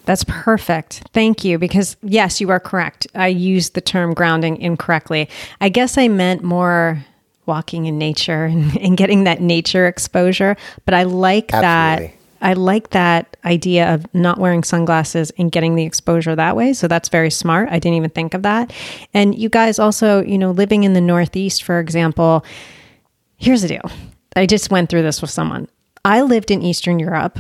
That's 0.06 0.24
perfect. 0.24 1.04
Thank 1.14 1.44
you. 1.44 1.58
Because, 1.60 1.96
yes, 2.02 2.42
you 2.42 2.50
are 2.50 2.60
correct. 2.60 3.06
I 3.14 3.28
used 3.28 3.76
the 3.76 3.82
term 3.82 4.14
grounding 4.14 4.58
incorrectly. 4.58 5.30
I 5.62 5.70
guess 5.70 5.98
I 5.98 6.08
meant 6.08 6.44
more 6.44 7.06
walking 7.50 7.88
in 7.88 7.98
nature 7.98 8.46
and, 8.46 8.78
and 8.82 8.96
getting 8.96 9.26
that 9.26 9.42
nature 9.42 9.88
exposure. 9.88 10.56
But 10.86 10.94
I 10.94 11.04
like 11.04 11.54
Absolutely. 11.54 12.08
that 12.08 12.16
I 12.42 12.54
like 12.54 12.92
that 12.92 13.36
idea 13.44 13.94
of 13.94 14.06
not 14.14 14.40
wearing 14.40 14.64
sunglasses 14.64 15.30
and 15.38 15.52
getting 15.52 15.76
the 15.76 15.84
exposure 15.84 16.36
that 16.36 16.56
way. 16.56 16.72
So 16.72 16.88
that's 16.88 17.10
very 17.10 17.30
smart. 17.30 17.68
I 17.70 17.80
didn't 17.80 17.98
even 17.98 18.12
think 18.12 18.34
of 18.34 18.44
that. 18.44 18.72
And 19.14 19.38
you 19.38 19.50
guys 19.50 19.78
also, 19.78 20.24
you 20.24 20.38
know, 20.38 20.52
living 20.52 20.86
in 20.86 20.94
the 20.94 21.02
Northeast, 21.02 21.64
for 21.64 21.80
example, 21.80 22.46
here's 23.36 23.62
the 23.62 23.68
deal. 23.68 23.92
I 24.38 24.46
just 24.46 24.72
went 24.72 24.90
through 24.90 25.02
this 25.02 25.22
with 25.22 25.32
someone. 25.32 25.68
I 26.06 26.22
lived 26.22 26.50
in 26.50 26.62
Eastern 26.62 26.98
Europe 26.98 27.40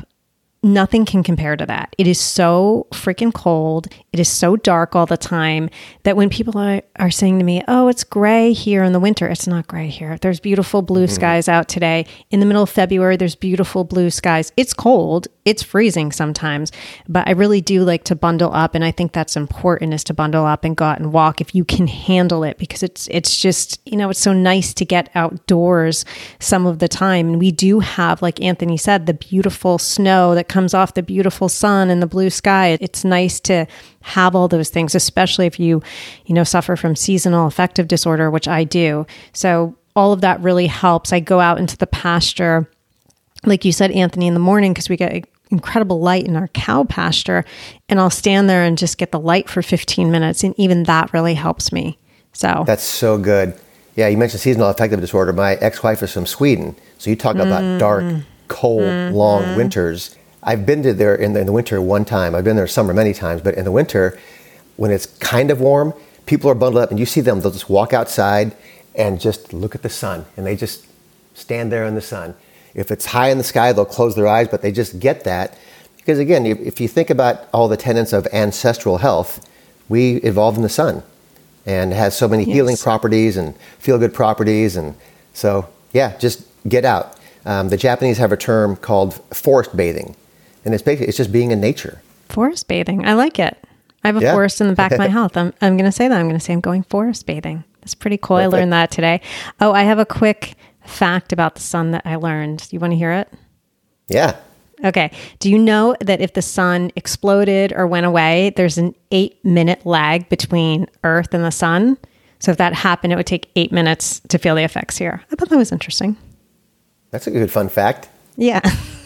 nothing 0.61 1.05
can 1.05 1.23
compare 1.23 1.55
to 1.55 1.65
that. 1.65 1.95
It 1.97 2.05
is 2.05 2.19
so 2.19 2.87
freaking 2.91 3.33
cold. 3.33 3.87
It 4.11 4.19
is 4.19 4.27
so 4.27 4.55
dark 4.57 4.95
all 4.95 5.05
the 5.05 5.17
time 5.17 5.69
that 6.03 6.17
when 6.17 6.29
people 6.29 6.57
are, 6.57 6.81
are 6.97 7.11
saying 7.11 7.39
to 7.39 7.45
me, 7.45 7.63
Oh, 7.67 7.87
it's 7.87 8.03
gray 8.03 8.51
here 8.51 8.83
in 8.83 8.91
the 8.91 8.99
winter, 8.99 9.27
it's 9.27 9.47
not 9.47 9.67
gray 9.67 9.87
here. 9.87 10.17
There's 10.17 10.39
beautiful 10.39 10.81
blue 10.81 11.05
mm-hmm. 11.05 11.13
skies 11.13 11.47
out 11.47 11.69
today. 11.69 12.05
In 12.29 12.39
the 12.39 12.45
middle 12.45 12.63
of 12.63 12.69
February, 12.69 13.15
there's 13.15 13.35
beautiful 13.35 13.83
blue 13.83 14.09
skies. 14.09 14.51
It's 14.57 14.73
cold. 14.73 15.27
It's 15.45 15.63
freezing 15.63 16.11
sometimes, 16.11 16.71
but 17.07 17.27
I 17.27 17.31
really 17.31 17.61
do 17.61 17.83
like 17.83 18.03
to 18.05 18.15
bundle 18.15 18.53
up. 18.53 18.75
And 18.75 18.83
I 18.83 18.91
think 18.91 19.13
that's 19.13 19.35
important 19.35 19.93
is 19.93 20.03
to 20.05 20.13
bundle 20.13 20.45
up 20.45 20.63
and 20.63 20.75
go 20.75 20.85
out 20.85 20.99
and 20.99 21.13
walk 21.13 21.41
if 21.41 21.55
you 21.55 21.63
can 21.63 21.87
handle 21.87 22.43
it 22.43 22.57
because 22.57 22.83
it's, 22.83 23.07
it's 23.09 23.39
just, 23.39 23.79
you 23.85 23.97
know, 23.97 24.09
it's 24.09 24.19
so 24.19 24.33
nice 24.33 24.73
to 24.75 24.85
get 24.85 25.09
outdoors 25.15 26.05
some 26.39 26.67
of 26.67 26.79
the 26.79 26.87
time. 26.87 27.29
And 27.29 27.39
we 27.39 27.51
do 27.51 27.79
have, 27.79 28.21
like 28.21 28.41
Anthony 28.41 28.77
said, 28.77 29.05
the 29.05 29.13
beautiful 29.13 29.77
snow 29.77 30.35
that 30.35 30.48
comes 30.49 30.73
off 30.73 30.95
the 30.95 31.03
beautiful 31.03 31.47
sun 31.47 31.89
and 31.89 32.01
the 32.01 32.07
blue 32.07 32.29
sky. 32.29 32.77
It's 32.81 33.05
nice 33.05 33.39
to 33.41 33.65
have 34.01 34.35
all 34.35 34.47
those 34.47 34.69
things, 34.69 34.95
especially 34.95 35.45
if 35.45 35.59
you, 35.59 35.81
you 36.25 36.35
know, 36.35 36.43
suffer 36.43 36.75
from 36.75 36.95
seasonal 36.95 37.47
affective 37.47 37.87
disorder, 37.87 38.29
which 38.29 38.47
I 38.47 38.63
do. 38.63 39.05
So 39.31 39.75
all 39.95 40.11
of 40.11 40.21
that 40.21 40.41
really 40.41 40.67
helps. 40.67 41.13
I 41.13 41.19
go 41.19 41.39
out 41.39 41.59
into 41.59 41.77
the 41.77 41.87
pasture, 41.87 42.69
like 43.45 43.65
you 43.65 43.71
said, 43.71 43.91
Anthony, 43.91 44.27
in 44.27 44.33
the 44.33 44.39
morning 44.39 44.73
because 44.73 44.89
we 44.89 44.97
get 44.97 45.25
incredible 45.51 45.99
light 45.99 46.25
in 46.25 46.35
our 46.35 46.47
cow 46.49 46.83
pasture, 46.83 47.43
and 47.87 47.99
I'll 47.99 48.09
stand 48.09 48.49
there 48.49 48.63
and 48.63 48.77
just 48.77 48.97
get 48.97 49.11
the 49.11 49.19
light 49.19 49.49
for 49.49 49.61
15 49.61 50.11
minutes, 50.11 50.43
and 50.43 50.53
even 50.57 50.83
that 50.83 51.11
really 51.13 51.33
helps 51.33 51.71
me. 51.71 51.97
So 52.33 52.63
that's 52.65 52.83
so 52.83 53.17
good. 53.17 53.59
Yeah, 53.95 54.07
you 54.07 54.17
mentioned 54.17 54.41
seasonal 54.41 54.69
affective 54.69 55.01
disorder. 55.01 55.33
My 55.33 55.55
ex-wife 55.55 56.03
is 56.03 56.13
from 56.13 56.25
Sweden, 56.25 56.75
so 56.97 57.09
you 57.09 57.15
talk 57.15 57.35
mm-hmm. 57.35 57.47
about 57.47 57.79
dark, 57.79 58.23
cold, 58.47 58.83
mm-hmm. 58.83 59.15
long 59.15 59.55
winters. 59.55 60.15
I've 60.41 60.65
been 60.65 60.83
to 60.83 60.93
there 60.93 61.15
in 61.15 61.33
the, 61.33 61.41
in 61.41 61.45
the 61.45 61.51
winter 61.51 61.81
one 61.81 62.05
time. 62.05 62.35
I've 62.35 62.43
been 62.43 62.55
there 62.55 62.67
summer 62.67 62.93
many 62.93 63.13
times, 63.13 63.41
but 63.41 63.55
in 63.55 63.65
the 63.65 63.71
winter, 63.71 64.17
when 64.77 64.91
it's 64.91 65.05
kind 65.05 65.51
of 65.51 65.59
warm, 65.59 65.93
people 66.25 66.49
are 66.49 66.55
bundled 66.55 66.83
up, 66.83 66.91
and 66.91 66.99
you 66.99 67.05
see 67.05 67.21
them. 67.21 67.41
They'll 67.41 67.51
just 67.51 67.69
walk 67.69 67.93
outside 67.93 68.55
and 68.95 69.19
just 69.19 69.53
look 69.53 69.75
at 69.75 69.81
the 69.81 69.89
sun, 69.89 70.25
and 70.37 70.45
they 70.45 70.55
just 70.55 70.85
stand 71.33 71.71
there 71.71 71.85
in 71.85 71.95
the 71.95 72.01
sun. 72.01 72.35
If 72.73 72.91
it's 72.91 73.07
high 73.07 73.29
in 73.29 73.37
the 73.37 73.43
sky, 73.43 73.73
they'll 73.73 73.85
close 73.85 74.15
their 74.15 74.27
eyes, 74.27 74.47
but 74.47 74.61
they 74.61 74.71
just 74.71 74.99
get 74.99 75.23
that 75.25 75.57
because 76.09 76.17
again, 76.17 76.47
if 76.47 76.81
you 76.81 76.87
think 76.87 77.11
about 77.11 77.47
all 77.53 77.67
the 77.67 77.77
tenets 77.77 78.13
of 78.13 78.25
ancestral 78.33 78.97
health, 78.97 79.47
we 79.89 80.15
evolved 80.17 80.57
in 80.57 80.63
the 80.63 80.67
sun, 80.69 81.03
and 81.67 81.93
has 81.93 82.17
so 82.17 82.27
many 82.27 82.45
yes. 82.45 82.55
healing 82.55 82.77
properties 82.77 83.37
and 83.37 83.55
feel 83.77 83.99
good 83.99 84.11
properties, 84.11 84.75
and 84.75 84.95
so 85.35 85.69
yeah, 85.93 86.17
just 86.17 86.47
get 86.67 86.83
out. 86.83 87.15
Um, 87.45 87.69
the 87.69 87.77
Japanese 87.77 88.17
have 88.17 88.31
a 88.31 88.37
term 88.37 88.75
called 88.75 89.13
forest 89.35 89.77
bathing 89.77 90.15
and 90.69 90.75
it's 90.75 90.83
basically 90.83 91.07
it's 91.07 91.17
just 91.17 91.31
being 91.31 91.49
in 91.49 91.59
nature. 91.59 91.99
Forest 92.29 92.67
bathing, 92.67 93.07
I 93.07 93.13
like 93.13 93.39
it. 93.39 93.57
I 94.03 94.07
have 94.07 94.17
a 94.17 94.21
yeah. 94.21 94.33
forest 94.33 94.61
in 94.61 94.67
the 94.67 94.75
back 94.75 94.91
of 94.91 94.99
my 94.99 95.09
house. 95.19 95.31
I'm 95.35 95.51
I'm 95.61 95.77
going 95.77 95.89
to 95.89 95.91
say 95.91 96.07
that. 96.07 96.19
I'm 96.19 96.27
going 96.27 96.39
to 96.39 96.45
say 96.45 96.53
I'm 96.53 96.61
going 96.61 96.83
forest 96.83 97.25
bathing. 97.25 97.63
That's 97.81 97.95
pretty 97.95 98.17
cool. 98.17 98.37
Perfect. 98.37 98.53
I 98.53 98.57
learned 98.57 98.73
that 98.73 98.91
today. 98.91 99.21
Oh, 99.59 99.71
I 99.71 99.81
have 99.81 99.97
a 99.97 100.05
quick 100.05 100.53
fact 100.83 101.33
about 101.33 101.55
the 101.55 101.61
sun 101.61 101.89
that 101.91 102.03
I 102.05 102.17
learned. 102.17 102.67
You 102.69 102.79
want 102.79 102.91
to 102.91 102.97
hear 102.97 103.11
it? 103.11 103.33
Yeah. 104.07 104.37
Okay. 104.83 105.11
Do 105.39 105.49
you 105.49 105.57
know 105.57 105.95
that 106.01 106.21
if 106.21 106.33
the 106.33 106.43
sun 106.43 106.91
exploded 106.95 107.73
or 107.73 107.87
went 107.87 108.05
away, 108.05 108.53
there's 108.55 108.77
an 108.77 108.93
eight 109.11 109.43
minute 109.43 109.85
lag 109.87 110.29
between 110.29 110.85
Earth 111.03 111.33
and 111.33 111.43
the 111.43 111.51
sun? 111.51 111.97
So 112.39 112.51
if 112.51 112.57
that 112.57 112.73
happened, 112.73 113.11
it 113.11 113.15
would 113.15 113.27
take 113.27 113.49
eight 113.55 113.71
minutes 113.71 114.21
to 114.29 114.37
feel 114.37 114.53
the 114.55 114.63
effects 114.63 114.97
here. 114.97 115.23
I 115.31 115.35
thought 115.35 115.49
that 115.49 115.57
was 115.57 115.71
interesting. 115.71 116.15
That's 117.11 117.27
a 117.27 117.31
good 117.31 117.51
fun 117.51 117.69
fact. 117.69 118.07
Yeah. 118.37 118.61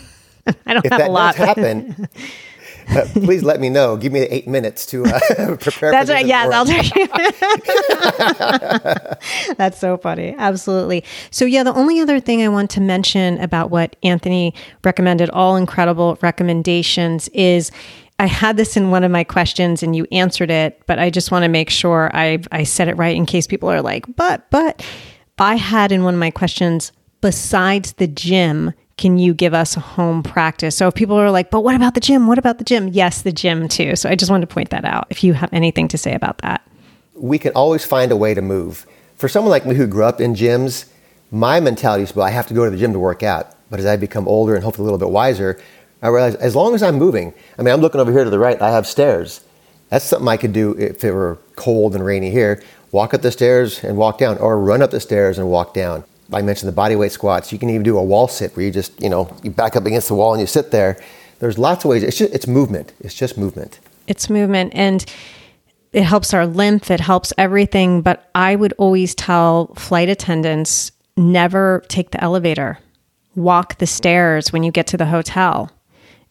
I 0.66 0.74
don't 0.74 0.86
if 0.86 0.92
have 0.92 1.00
that 1.00 1.10
a 1.10 1.12
lot. 1.12 1.36
Does 1.36 1.46
happen, 1.46 2.08
uh, 2.90 3.06
please 3.14 3.44
let 3.44 3.60
me 3.60 3.70
know. 3.70 3.96
Give 3.98 4.12
me 4.12 4.22
eight 4.22 4.48
minutes 4.48 4.86
to 4.88 5.06
uh, 5.06 5.20
prepare. 5.60 5.92
That's 5.92 6.10
right. 6.10 6.26
Yes, 6.26 6.52
I'll 6.52 6.68
you. 6.68 6.84
That's 9.56 9.80
so 9.80 9.98
funny. 9.98 10.36
Absolutely. 10.38 11.04
So 11.32 11.46
yeah, 11.46 11.64
the 11.64 11.74
only 11.74 12.00
other 12.00 12.20
thing 12.20 12.42
I 12.42 12.50
want 12.50 12.70
to 12.72 12.82
mention 12.82 13.40
about 13.40 13.72
what 13.72 13.96
Anthony 14.04 14.54
recommended, 14.84 15.30
all 15.30 15.56
incredible 15.56 16.18
recommendations, 16.22 17.30
is. 17.30 17.72
I 18.20 18.28
had 18.28 18.58
this 18.58 18.78
in 18.78 18.92
one 18.92 19.04
of 19.04 19.10
my 19.10 19.24
questions 19.24 19.82
and 19.82 19.96
you 19.96 20.06
answered 20.12 20.52
it, 20.52 20.84
but 20.86 21.00
I 21.00 21.10
just 21.10 21.32
want 21.32 21.44
to 21.44 21.50
make 21.50 21.72
sure 21.72 22.12
I 22.14 22.44
I 22.52 22.64
said 22.64 22.88
it 22.88 22.94
right 22.94 23.16
in 23.16 23.26
case 23.26 23.48
people 23.48 23.70
are 23.70 23.82
like, 23.82 24.06
but 24.16 24.50
but 24.52 24.86
I 25.40 25.56
had 25.56 25.92
in 25.92 26.04
one 26.04 26.14
of 26.14 26.20
my 26.20 26.30
questions 26.30 26.92
besides 27.22 27.94
the 27.94 28.08
gym 28.08 28.74
can 28.98 29.18
you 29.18 29.34
give 29.34 29.54
us 29.54 29.76
a 29.76 29.80
home 29.80 30.24
practice? 30.24 30.76
So 30.76 30.88
if 30.88 30.96
people 30.96 31.16
are 31.16 31.32
like, 31.32 31.50
but 31.50 31.62
what 31.62 31.76
about 31.76 31.94
the 31.96 32.00
gym? 32.00 32.28
What 32.28 32.38
about 32.38 32.58
the 32.58 32.64
gym? 32.64 32.90
Yes, 32.90 33.22
the 33.22 33.32
gym 33.32 33.68
too. 33.68 33.96
So 33.96 34.10
I 34.10 34.16
just 34.16 34.30
wanted 34.30 34.48
to 34.48 34.54
point 34.54 34.70
that 34.70 34.86
out 34.86 35.08
if 35.10 35.24
you 35.24 35.34
have 35.34 35.52
anything 35.52 35.88
to 35.90 35.98
say 35.98 36.14
about 36.14 36.40
that. 36.40 36.62
We 37.16 37.40
can 37.40 37.54
always 37.54 37.86
find 37.86 38.12
a 38.12 38.16
way 38.16 38.34
to 38.34 38.42
move. 38.42 38.86
For 39.16 39.28
someone 39.28 39.52
like 39.52 39.66
me 39.66 39.76
who 39.76 39.88
grew 39.88 40.04
up 40.04 40.20
in 40.20 40.36
gyms, 40.36 40.86
my 41.32 41.60
mentality 41.60 42.04
is, 42.04 42.16
well, 42.16 42.26
I 42.26 42.32
have 42.32 42.48
to 42.48 42.54
go 42.54 42.66
to 42.66 42.72
the 42.72 42.78
gym 42.78 42.94
to 42.94 43.00
work 43.00 43.24
out. 43.24 43.56
But 43.70 43.80
as 43.80 43.86
I 43.86 43.98
become 43.98 44.28
older 44.28 44.54
and 44.56 44.64
hopefully 44.64 44.84
a 44.84 44.92
little 44.92 45.00
bit 45.08 45.12
wiser, 45.12 45.60
I 46.02 46.10
realize 46.10 46.36
as 46.36 46.56
long 46.56 46.76
as 46.76 46.84
I'm 46.84 46.96
moving, 46.96 47.34
I 47.58 47.64
mean, 47.64 47.74
I'm 47.74 47.82
looking 47.82 48.02
over 48.02 48.12
here 48.12 48.24
to 48.24 48.30
the 48.30 48.40
right, 48.40 48.62
I 48.62 48.72
have 48.72 48.86
stairs. 48.86 49.42
That's 49.90 50.06
something 50.06 50.28
I 50.28 50.38
could 50.38 50.54
do 50.54 50.76
if 50.78 51.04
it 51.04 51.12
were 51.12 51.40
cold 51.56 51.96
and 51.96 52.06
rainy 52.06 52.30
here. 52.30 52.62
Walk 52.92 53.14
up 53.14 53.22
the 53.22 53.32
stairs 53.32 53.84
and 53.84 53.98
walk 53.98 54.18
down, 54.18 54.38
or 54.38 54.60
run 54.60 54.82
up 54.82 54.92
the 54.92 55.00
stairs 55.00 55.40
and 55.40 55.50
walk 55.50 55.74
down. 55.74 56.04
I 56.34 56.41
mentioned 56.41 56.67
the 56.67 56.76
body 56.76 56.96
weight 56.96 57.12
squats. 57.12 57.52
You 57.52 57.60
can 57.60 57.69
even 57.69 57.84
do 57.84 57.98
a 57.98 58.04
wall 58.04 58.28
sit 58.28 58.56
where 58.56 58.65
you 58.65 58.72
just, 58.72 59.02
you 59.02 59.10
know, 59.10 59.36
you 59.43 59.52
back 59.52 59.76
up 59.76 59.86
against 59.86 60.08
the 60.08 60.15
wall 60.15 60.34
and 60.34 60.41
you 60.41 60.48
sit 60.48 60.72
there. 60.72 61.02
There's 61.39 61.58
lots 61.58 61.84
of 61.84 61.89
ways. 61.89 62.04
It's 62.04 62.17
just, 62.17 62.34
it's 62.34 62.48
movement. 62.48 62.93
It's 63.00 63.13
just 63.13 63.38
movement. 63.38 63.80
It's 64.08 64.30
movement 64.30 64.74
and 64.76 65.06
it 65.91 66.04
helps 66.04 66.34
our 66.34 66.48
lymph, 66.48 66.89
it 66.89 67.00
helps 67.00 67.32
everything, 67.38 68.02
but 68.02 68.30
I 68.34 68.55
would 68.55 68.74
always 68.80 69.14
tell 69.14 69.68
flight 69.76 70.10
attendants 70.10 70.91
never 71.16 71.84
take 71.88 72.12
the 72.12 72.24
elevator. 72.24 72.80
Walk 73.36 73.78
the 73.78 73.86
stairs 73.86 74.51
when 74.51 74.64
you 74.64 74.72
get 74.72 74.88
to 74.88 74.97
the 74.97 75.05
hotel 75.05 75.72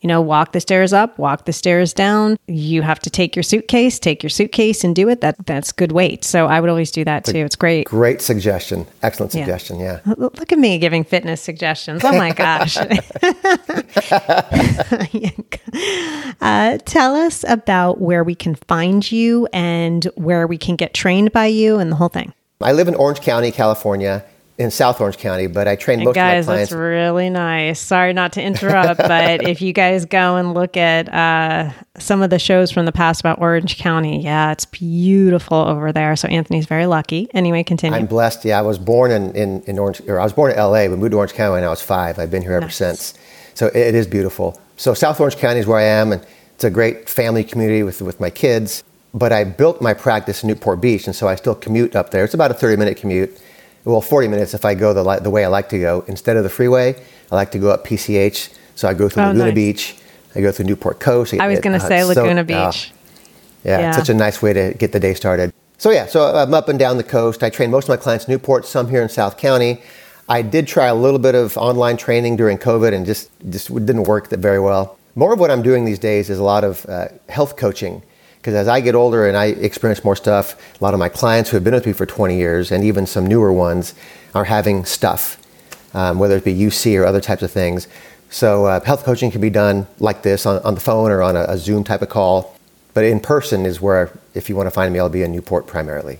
you 0.03 0.09
know, 0.09 0.21
walk 0.21 0.53
the 0.53 0.61
stairs 0.61 0.93
up, 0.93 1.17
walk 1.17 1.45
the 1.45 1.53
stairs 1.53 1.95
down. 1.95 2.37
You 2.49 2.83
have 2.83 2.99
to 3.01 3.11
take 3.11 3.37
your 3.37 3.45
suitcase, 3.45 4.01
take 4.01 4.23
your 4.23 4.31
suitcase 4.31 4.83
and 4.83 4.97
do 4.97 5.09
it. 5.09 5.21
That 5.21 5.47
that's 5.47 5.71
good 5.71 5.93
weight. 5.93 6.25
So 6.25 6.47
I 6.47 6.61
would 6.61 6.69
always 6.69 6.91
do 6.91 7.05
that 7.05 7.25
too. 7.25 7.39
It's 7.39 7.55
great. 7.55 7.87
Great 7.87 8.21
suggestion. 8.21 8.87
Excellent 9.03 9.33
suggestion. 9.33 9.79
Yeah. 9.79 10.01
yeah. 10.05 10.15
Look 10.19 10.53
at 10.53 10.59
me 10.59 10.79
giving 10.79 11.05
fitness 11.05 11.41
suggestions. 11.41 12.03
Oh 12.05 12.13
my 12.13 12.33
gosh. 12.43 12.77
uh, 16.41 16.79
tell 16.85 17.15
us 17.15 17.45
about 17.47 18.01
where 18.01 18.25
we 18.25 18.35
can 18.35 18.57
find 18.57 19.11
you 19.11 19.49
and 19.53 20.05
where 20.17 20.49
we 20.49 20.59
can 20.59 20.75
get 20.75 20.95
trained 20.95 21.33
by 21.33 21.47
you 21.47 21.79
and 21.79 21.93
the 21.93 21.97
whole 21.97 22.09
thing. 22.09 22.33
I 22.61 22.73
live 22.73 22.89
in 22.89 22.97
Orange 22.97 23.21
County, 23.21 23.53
California 23.53 24.25
in 24.59 24.71
South 24.71 25.01
Orange 25.01 25.17
County, 25.17 25.47
but 25.47 25.67
I 25.67 25.77
train 25.77 26.05
most 26.05 26.15
guys, 26.15 26.45
of 26.45 26.49
my 26.49 26.53
clients. 26.55 26.71
That's 26.71 26.79
really 26.79 27.31
nice. 27.31 27.81
Sorry 27.81 28.13
not 28.13 28.33
to 28.35 28.43
interrupt, 28.43 28.99
but 28.99 29.49
if 29.49 29.63
you 29.63 29.73
guys 29.73 30.05
go 30.05 30.37
and 30.37 30.55
look 30.55 30.77
at 30.77 31.13
uh, 31.13 31.73
some 31.99 32.23
of 32.23 32.31
the 32.31 32.39
shows 32.39 32.71
from 32.71 32.87
the 32.87 32.93
past 32.93 33.21
about 33.21 33.41
Orange 33.41 33.79
County. 33.79 34.23
Yeah, 34.23 34.53
it's 34.53 34.65
beautiful 34.65 35.57
over 35.57 35.93
there. 35.93 36.17
So 36.17 36.29
Anthony's 36.29 36.67
very 36.67 36.87
lucky. 36.87 37.29
Anyway, 37.35 37.63
continue. 37.63 37.99
I'm 37.99 38.07
blessed. 38.07 38.45
Yeah, 38.45 38.59
I 38.59 38.63
was 38.63 38.79
born 38.79 39.11
in, 39.11 39.35
in, 39.35 39.63
in 39.63 39.79
Orange, 39.79 40.01
or 40.07 40.21
I 40.21 40.25
was 40.25 40.33
born 40.33 40.53
in 40.53 40.59
LA, 40.59 40.89
but 40.89 40.99
moved 40.99 41.13
to 41.13 41.17
Orange 41.19 41.35
County 41.35 41.55
when 41.55 41.65
I 41.65 41.69
was 41.69 41.83
five. 41.83 42.19
I've 42.19 42.31
been 42.31 42.43
here 42.43 42.53
ever 42.53 42.67
Nice. 42.67 42.77
since. 42.77 43.15
So 43.55 43.67
it, 43.69 43.77
it 43.77 43.95
is 43.95 44.07
beautiful. 44.07 44.61
So 44.77 44.95
South 44.95 45.21
Orange 45.21 45.37
County 45.37 45.61
is 45.61 45.67
where 45.67 45.79
I 45.79 45.85
am, 45.85 46.13
and 46.13 46.25
it's 46.55 46.65
a 46.65 46.71
great 46.71 47.09
family 47.09 47.45
community 47.45 47.83
with, 47.83 48.03
with 48.03 48.21
my 48.21 48.31
kids. 48.31 48.85
But 49.15 49.33
I 49.33 49.45
built 49.45 49.83
my 49.83 49.93
practice 49.93 50.43
in 50.43 50.49
Newport 50.49 50.81
Beach, 50.81 51.07
and 51.07 51.15
so 51.15 51.29
I 51.29 51.35
still 51.35 51.55
commute 51.55 51.95
up 51.95 52.11
there. 52.11 52.25
It's 52.25 52.35
about 52.35 52.51
a 52.51 52.55
30 52.55 52.77
minute 52.77 52.97
commute. 52.97 53.39
Well, 53.85 54.01
40 54.01 54.29
minutes 54.29 54.55
if 54.55 54.65
I 54.65 54.75
go 54.75 54.93
the, 54.95 55.03
li- 55.03 55.19
the 55.21 55.31
way 55.31 55.45
I 55.45 55.49
like 55.49 55.69
to 55.71 55.79
go. 55.79 56.05
Instead 56.07 56.37
of 56.37 56.45
the 56.45 56.51
freeway, 56.51 56.95
I 57.31 57.35
like 57.35 57.51
to 57.53 57.59
go 57.59 57.71
up 57.71 57.85
PCH. 57.87 58.55
So 58.75 58.89
I 58.89 58.95
go 58.95 59.09
through 59.09 59.25
Oh, 59.25 59.27
Laguna 59.29 59.47
nice. 59.47 59.55
Beach. 59.55 59.97
I 60.35 60.41
go 60.41 60.51
through 60.53 60.67
Newport 60.67 61.01
Coast. 61.01 61.35
I 61.35 61.47
was 61.49 61.61
going 61.61 61.79
to 61.79 61.85
uh, 61.85 61.89
say 61.89 61.99
it's 62.01 62.15
so- 62.15 62.23
Laguna 62.23 62.41
uh, 62.41 62.45
Beach. 62.45 62.93
yeah, 63.65 63.79
Yeah. 63.81 63.89
it's 63.89 63.97
such 63.99 64.09
a 64.09 64.15
nice 64.15 64.41
way 64.41 64.53
to 64.53 64.73
get 64.75 64.93
the 64.93 65.01
day 65.01 65.15
started. 65.15 65.53
So 65.79 65.91
yeah, 65.91 66.07
so 66.07 66.35
I'm 66.35 66.55
up 66.55 66.69
and 66.69 66.79
down 66.79 66.97
the 66.97 67.03
coast. 67.05 67.43
I 67.43 67.51
train 67.51 67.71
most 67.71 67.85
of 67.85 67.89
my 67.89 67.97
clients 67.97 68.27
in 68.27 68.33
Newport, 68.33 68.65
some 68.67 68.89
here 68.89 69.03
in 69.03 69.09
South 69.09 69.37
County. 69.37 69.83
I 70.29 70.41
did 70.43 70.69
try 70.69 70.87
a 70.87 70.95
little 70.95 71.19
bit 71.19 71.35
of 71.35 71.57
online 71.59 71.97
training 71.97 72.37
during 72.37 72.57
COVID 72.57 72.95
and 72.95 73.05
just 73.05 73.31
just 73.51 73.75
didn't 73.75 74.05
work 74.05 74.29
that 74.29 74.39
very 74.39 74.61
well. 74.61 74.97
More 75.17 75.33
of 75.33 75.41
what 75.41 75.51
I'm 75.51 75.61
doing 75.61 75.85
these 75.85 75.99
days 75.99 76.31
is 76.31 76.39
a 76.39 76.45
lot 76.45 76.63
of 76.63 76.87
uh, 76.89 77.09
health 77.29 77.57
coaching 77.57 78.01
because 78.43 78.55
as 78.55 78.67
I 78.67 78.81
get 78.81 78.97
older 78.97 79.29
and 79.29 79.37
I 79.37 79.47
experience 79.47 80.03
more 80.03 80.17
stuff, 80.17 80.57
a 80.81 80.83
lot 80.83 80.95
of 80.95 80.99
my 80.99 81.09
clients 81.09 81.49
who 81.49 81.57
have 81.57 81.63
been 81.63 81.75
with 81.75 81.87
me 81.87 81.93
for 81.93 82.07
20 82.07 82.37
years 82.37 82.73
and 82.73 82.83
even 82.83 83.07
some 83.07 83.25
newer 83.25 83.53
ones 83.53 83.95
are 84.35 84.43
having 84.43 84.85
stuff, 84.85 85.41
um, 85.95 86.19
whether 86.19 86.37
it 86.37 86.45
be 86.45 86.53
UC 86.53 86.99
or 86.99 87.05
other 87.05 87.21
types 87.21 87.43
of 87.43 87.53
things. 87.53 87.87
So 88.31 88.67
uh, 88.67 88.81
health 88.81 89.05
coaching 89.05 89.31
can 89.31 89.41
be 89.41 89.49
done 89.49 89.87
like 90.01 90.23
this 90.23 90.45
on, 90.45 90.61
on 90.65 90.75
the 90.75 90.81
phone 90.81 91.13
or 91.13 91.23
on 91.23 91.37
a, 91.37 91.45
a 91.45 91.57
Zoom 91.57 91.85
type 91.85 92.03
of 92.03 92.09
call. 92.09 92.59
But 92.95 93.05
in 93.05 93.21
person 93.21 93.65
is 93.65 93.81
where, 93.81 94.11
if 94.35 94.49
you 94.49 94.57
want 94.57 94.67
to 94.67 94.73
find 94.73 94.93
me, 94.93 94.99
I'll 94.99 95.09
be 95.09 95.23
in 95.23 95.31
Newport 95.31 95.69
primarily. 95.69 96.19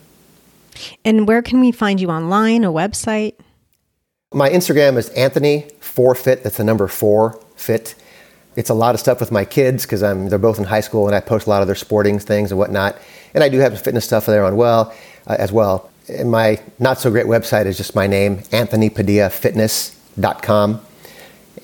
And 1.05 1.27
where 1.27 1.43
can 1.43 1.59
we 1.59 1.73
find 1.73 2.01
you 2.01 2.09
online? 2.09 2.63
A 2.63 2.71
website? 2.71 3.35
My 4.33 4.49
Instagram 4.49 4.97
is 4.97 5.09
Anthony 5.11 5.69
Four 5.81 6.15
Fit. 6.15 6.45
That's 6.45 6.59
the 6.59 6.65
number 6.65 6.87
four 6.87 7.39
fit. 7.57 7.97
It's 8.57 8.71
a 8.71 8.75
lot 8.75 8.95
of 8.95 9.01
stuff 9.01 9.21
with 9.21 9.33
my 9.33 9.45
kids 9.45 9.85
because 9.85 10.03
I'm 10.03 10.29
they're 10.29 10.39
both 10.39 10.59
in 10.59 10.65
high 10.65 10.81
school 10.81 11.07
and 11.07 11.15
I 11.15 11.21
post 11.21 11.47
a 11.47 11.51
lot 11.51 11.61
of 11.63 11.69
their 11.69 11.75
sporting 11.75 12.19
things 12.19 12.51
and 12.51 12.59
whatnot. 12.59 12.97
And 13.35 13.43
I 13.43 13.49
do 13.49 13.57
have 13.59 13.81
fitness 13.81 14.05
stuff 14.05 14.27
there 14.27 14.45
on 14.45 14.57
well 14.57 14.95
uh, 15.27 15.37
as 15.39 15.51
well. 15.53 15.91
And 16.09 16.31
my 16.31 16.61
not 16.79 16.99
so 16.99 17.11
great 17.11 17.27
website 17.27 17.67
is 17.67 17.77
just 17.77 17.95
my 17.95 18.07
name, 18.07 18.39
AnthonyPadillaFitness.com. 18.39 20.81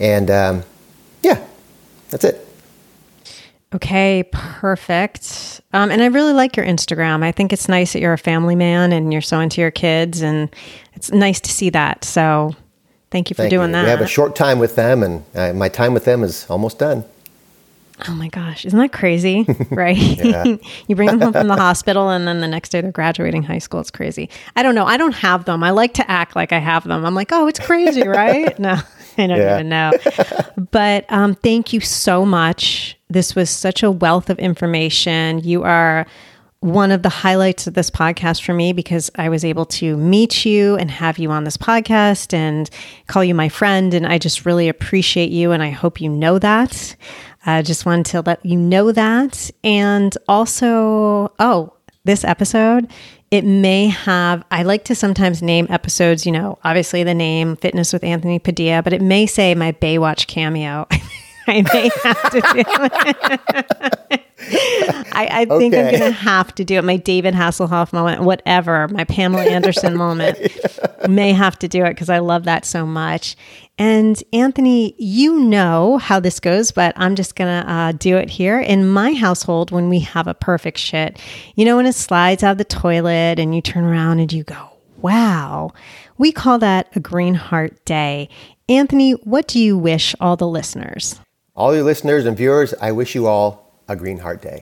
And 0.01 0.30
um, 0.30 0.62
yeah, 1.22 1.47
that's 2.11 2.24
it. 2.24 2.45
Okay, 3.74 4.24
perfect. 4.32 5.61
Um, 5.74 5.91
and 5.91 6.03
I 6.03 6.07
really 6.07 6.32
like 6.32 6.57
your 6.57 6.64
Instagram. 6.64 7.22
I 7.22 7.32
think 7.32 7.53
it's 7.53 7.68
nice 7.68 7.93
that 7.93 8.01
you're 8.01 8.14
a 8.14 8.18
family 8.18 8.55
man 8.55 8.93
and 8.93 9.12
you're 9.12 9.20
so 9.20 9.41
into 9.41 9.61
your 9.61 9.70
kids, 9.70 10.22
and 10.22 10.49
it's 10.95 11.12
nice 11.12 11.39
to 11.41 11.51
see 11.51 11.68
that. 11.70 12.03
So, 12.03 12.57
thank 13.11 13.30
you 13.30 13.34
for 13.34 13.42
Thank 13.42 13.50
doing 13.50 13.68
you. 13.68 13.72
that. 13.72 13.84
We 13.84 13.90
have 13.90 14.00
a 14.00 14.06
short 14.06 14.34
time 14.36 14.59
with 14.59 14.76
them, 14.76 15.02
and 15.02 15.24
uh, 15.34 15.52
my 15.52 15.68
time 15.68 15.94
with 15.94 16.04
them 16.04 16.22
is 16.22 16.46
almost 16.50 16.78
done. 16.78 17.04
oh 18.09 18.14
my 18.14 18.28
gosh, 18.28 18.64
isn't 18.64 18.78
that 18.78 18.92
crazy? 18.92 19.44
right? 19.70 19.98
You 20.88 20.96
bring 20.96 21.09
them 21.11 21.20
home 21.20 21.32
from 21.32 21.48
the 21.48 21.56
hospital, 21.56 22.09
and 22.11 22.26
then 22.26 22.40
the 22.40 22.48
next 22.48 22.70
day 22.70 22.80
they're 22.80 22.92
graduating 22.92 23.42
high 23.42 23.59
school. 23.59 23.80
It's 23.80 23.90
crazy. 23.90 24.30
I 24.56 24.62
don't 24.62 24.74
know. 24.74 24.86
I 24.86 24.96
don't 24.96 25.14
have 25.14 25.44
them. 25.44 25.62
I 25.64 25.70
like 25.70 25.94
to 25.94 26.11
act 26.11 26.34
like 26.36 26.52
I 26.52 26.59
have 26.59 26.84
them. 26.84 27.04
I'm 27.04 27.14
like, 27.14 27.30
oh, 27.32 27.46
it's 27.48 27.59
crazy, 27.61 28.06
right? 28.22 28.56
no, 28.59 28.76
I 29.18 29.26
don't 29.26 29.36
Yeah. 29.38 29.54
even 29.54 29.68
know. 29.68 29.92
but 30.70 31.04
um, 31.11 31.34
thank 31.34 31.72
you 31.72 31.80
so 31.80 32.24
much. 32.24 32.96
This 33.11 33.34
was 33.34 33.50
such 33.50 33.82
a 33.82 33.90
wealth 33.90 34.30
of 34.30 34.38
information. 34.38 35.40
You 35.40 35.62
are 35.64 36.06
one 36.61 36.90
of 36.90 37.02
the 37.02 37.09
highlights 37.09 37.66
of 37.66 37.74
this 37.74 37.90
podcast 37.90 38.42
for 38.42 38.52
me 38.52 38.72
because 38.72 39.11
I 39.14 39.28
was 39.28 39.44
able 39.44 39.64
to 39.66 39.96
meet 39.96 40.44
you 40.44 40.74
and 40.76 40.90
have 40.90 41.18
you 41.18 41.30
on 41.30 41.44
this 41.44 41.56
podcast 41.56 42.34
and 42.34 42.68
call 43.06 43.22
you 43.22 43.34
my 43.34 43.48
friend. 43.48 43.94
And 43.94 44.06
I 44.06 44.18
just 44.18 44.44
really 44.44 44.68
appreciate 44.68 45.30
you. 45.30 45.52
And 45.52 45.62
I 45.62 45.70
hope 45.70 46.00
you 46.00 46.09
know 46.09 46.38
that. 46.40 46.96
I 47.46 47.62
just 47.62 47.86
wanted 47.86 48.06
to 48.06 48.22
let 48.22 48.44
you 48.44 48.59
know 48.59 48.90
that. 48.90 49.50
And 49.62 50.16
also, 50.26 51.32
oh, 51.38 51.72
this 52.04 52.24
episode, 52.24 52.90
it 53.30 53.44
may 53.44 53.86
have, 53.86 54.44
I 54.50 54.62
like 54.64 54.84
to 54.86 54.94
sometimes 54.94 55.42
name 55.42 55.66
episodes, 55.70 56.26
you 56.26 56.32
know, 56.32 56.59
obviously 56.64 57.04
the 57.04 57.14
name 57.14 57.56
Fitness 57.56 57.92
with 57.92 58.02
Anthony 58.02 58.38
Padilla, 58.38 58.82
but 58.82 58.92
it 58.92 59.02
may 59.02 59.26
say 59.26 59.54
my 59.54 59.72
Baywatch 59.72 60.26
cameo. 60.26 60.88
I 61.49 61.64
may 61.72 61.90
have 62.05 62.30
to 62.30 62.40
do 62.40 62.62
it. 64.11 64.24
I, 65.12 65.28
I 65.30 65.44
think 65.46 65.74
I'm 65.74 65.90
going 65.90 65.99
to 65.99 66.11
have 66.11 66.55
to 66.57 66.64
do 66.64 66.76
it. 66.76 66.84
My 66.84 66.96
David 66.96 67.34
Hasselhoff 67.34 67.92
moment, 67.92 68.22
whatever, 68.22 68.86
my 68.88 69.05
Pamela 69.05 69.44
Anderson 69.44 69.96
moment, 69.96 70.38
may 71.09 71.32
have 71.32 71.59
to 71.61 71.68
do 71.68 71.84
it 71.84 71.90
because 71.90 72.09
I 72.09 72.18
love 72.18 72.44
that 72.44 72.64
so 72.64 72.86
much. 72.86 73.36
And 73.78 74.22
Anthony, 74.32 74.94
you 74.99 75.40
know 75.40 75.99
how 75.99 76.20
this 76.20 76.40
goes, 76.40 76.70
but 76.70 76.92
I'm 76.96 77.14
just 77.14 77.34
going 77.36 77.62
to 77.62 77.70
uh, 77.70 77.92
do 77.92 78.16
it 78.16 78.30
here. 78.30 78.61
In 78.61 78.88
my 78.88 79.14
household, 79.14 79.70
when 79.70 79.88
we 79.88 80.01
have 80.01 80.26
a 80.26 80.34
perfect 80.34 80.78
shit, 80.78 81.18
you 81.57 81.64
know, 81.64 81.76
when 81.76 81.86
it 81.86 81.94
slides 81.94 82.42
out 82.42 82.53
of 82.53 82.59
the 82.59 82.64
toilet 82.64 83.38
and 83.38 83.55
you 83.55 83.62
turn 83.62 83.84
around 83.84 84.20
and 84.20 84.32
you 84.32 84.44
go, 84.44 84.70
wow, 84.99 85.72
we 86.16 86.32
call 86.32 86.59
that 86.59 86.88
a 86.94 87.01
green 87.01 87.34
heart 87.34 87.84
day. 87.84 88.28
Anthony, 88.68 89.12
what 89.12 89.49
do 89.49 89.59
you 89.59 89.78
wish 89.78 90.14
all 90.20 90.36
the 90.36 90.49
listeners? 90.49 91.18
All 91.59 91.74
your 91.74 91.82
listeners 91.82 92.24
and 92.24 92.36
viewers, 92.36 92.72
I 92.80 92.92
wish 92.92 93.16
you 93.16 93.26
all 93.26 93.82
a 93.88 93.96
green 93.96 94.18
heart 94.18 94.40
day. 94.40 94.56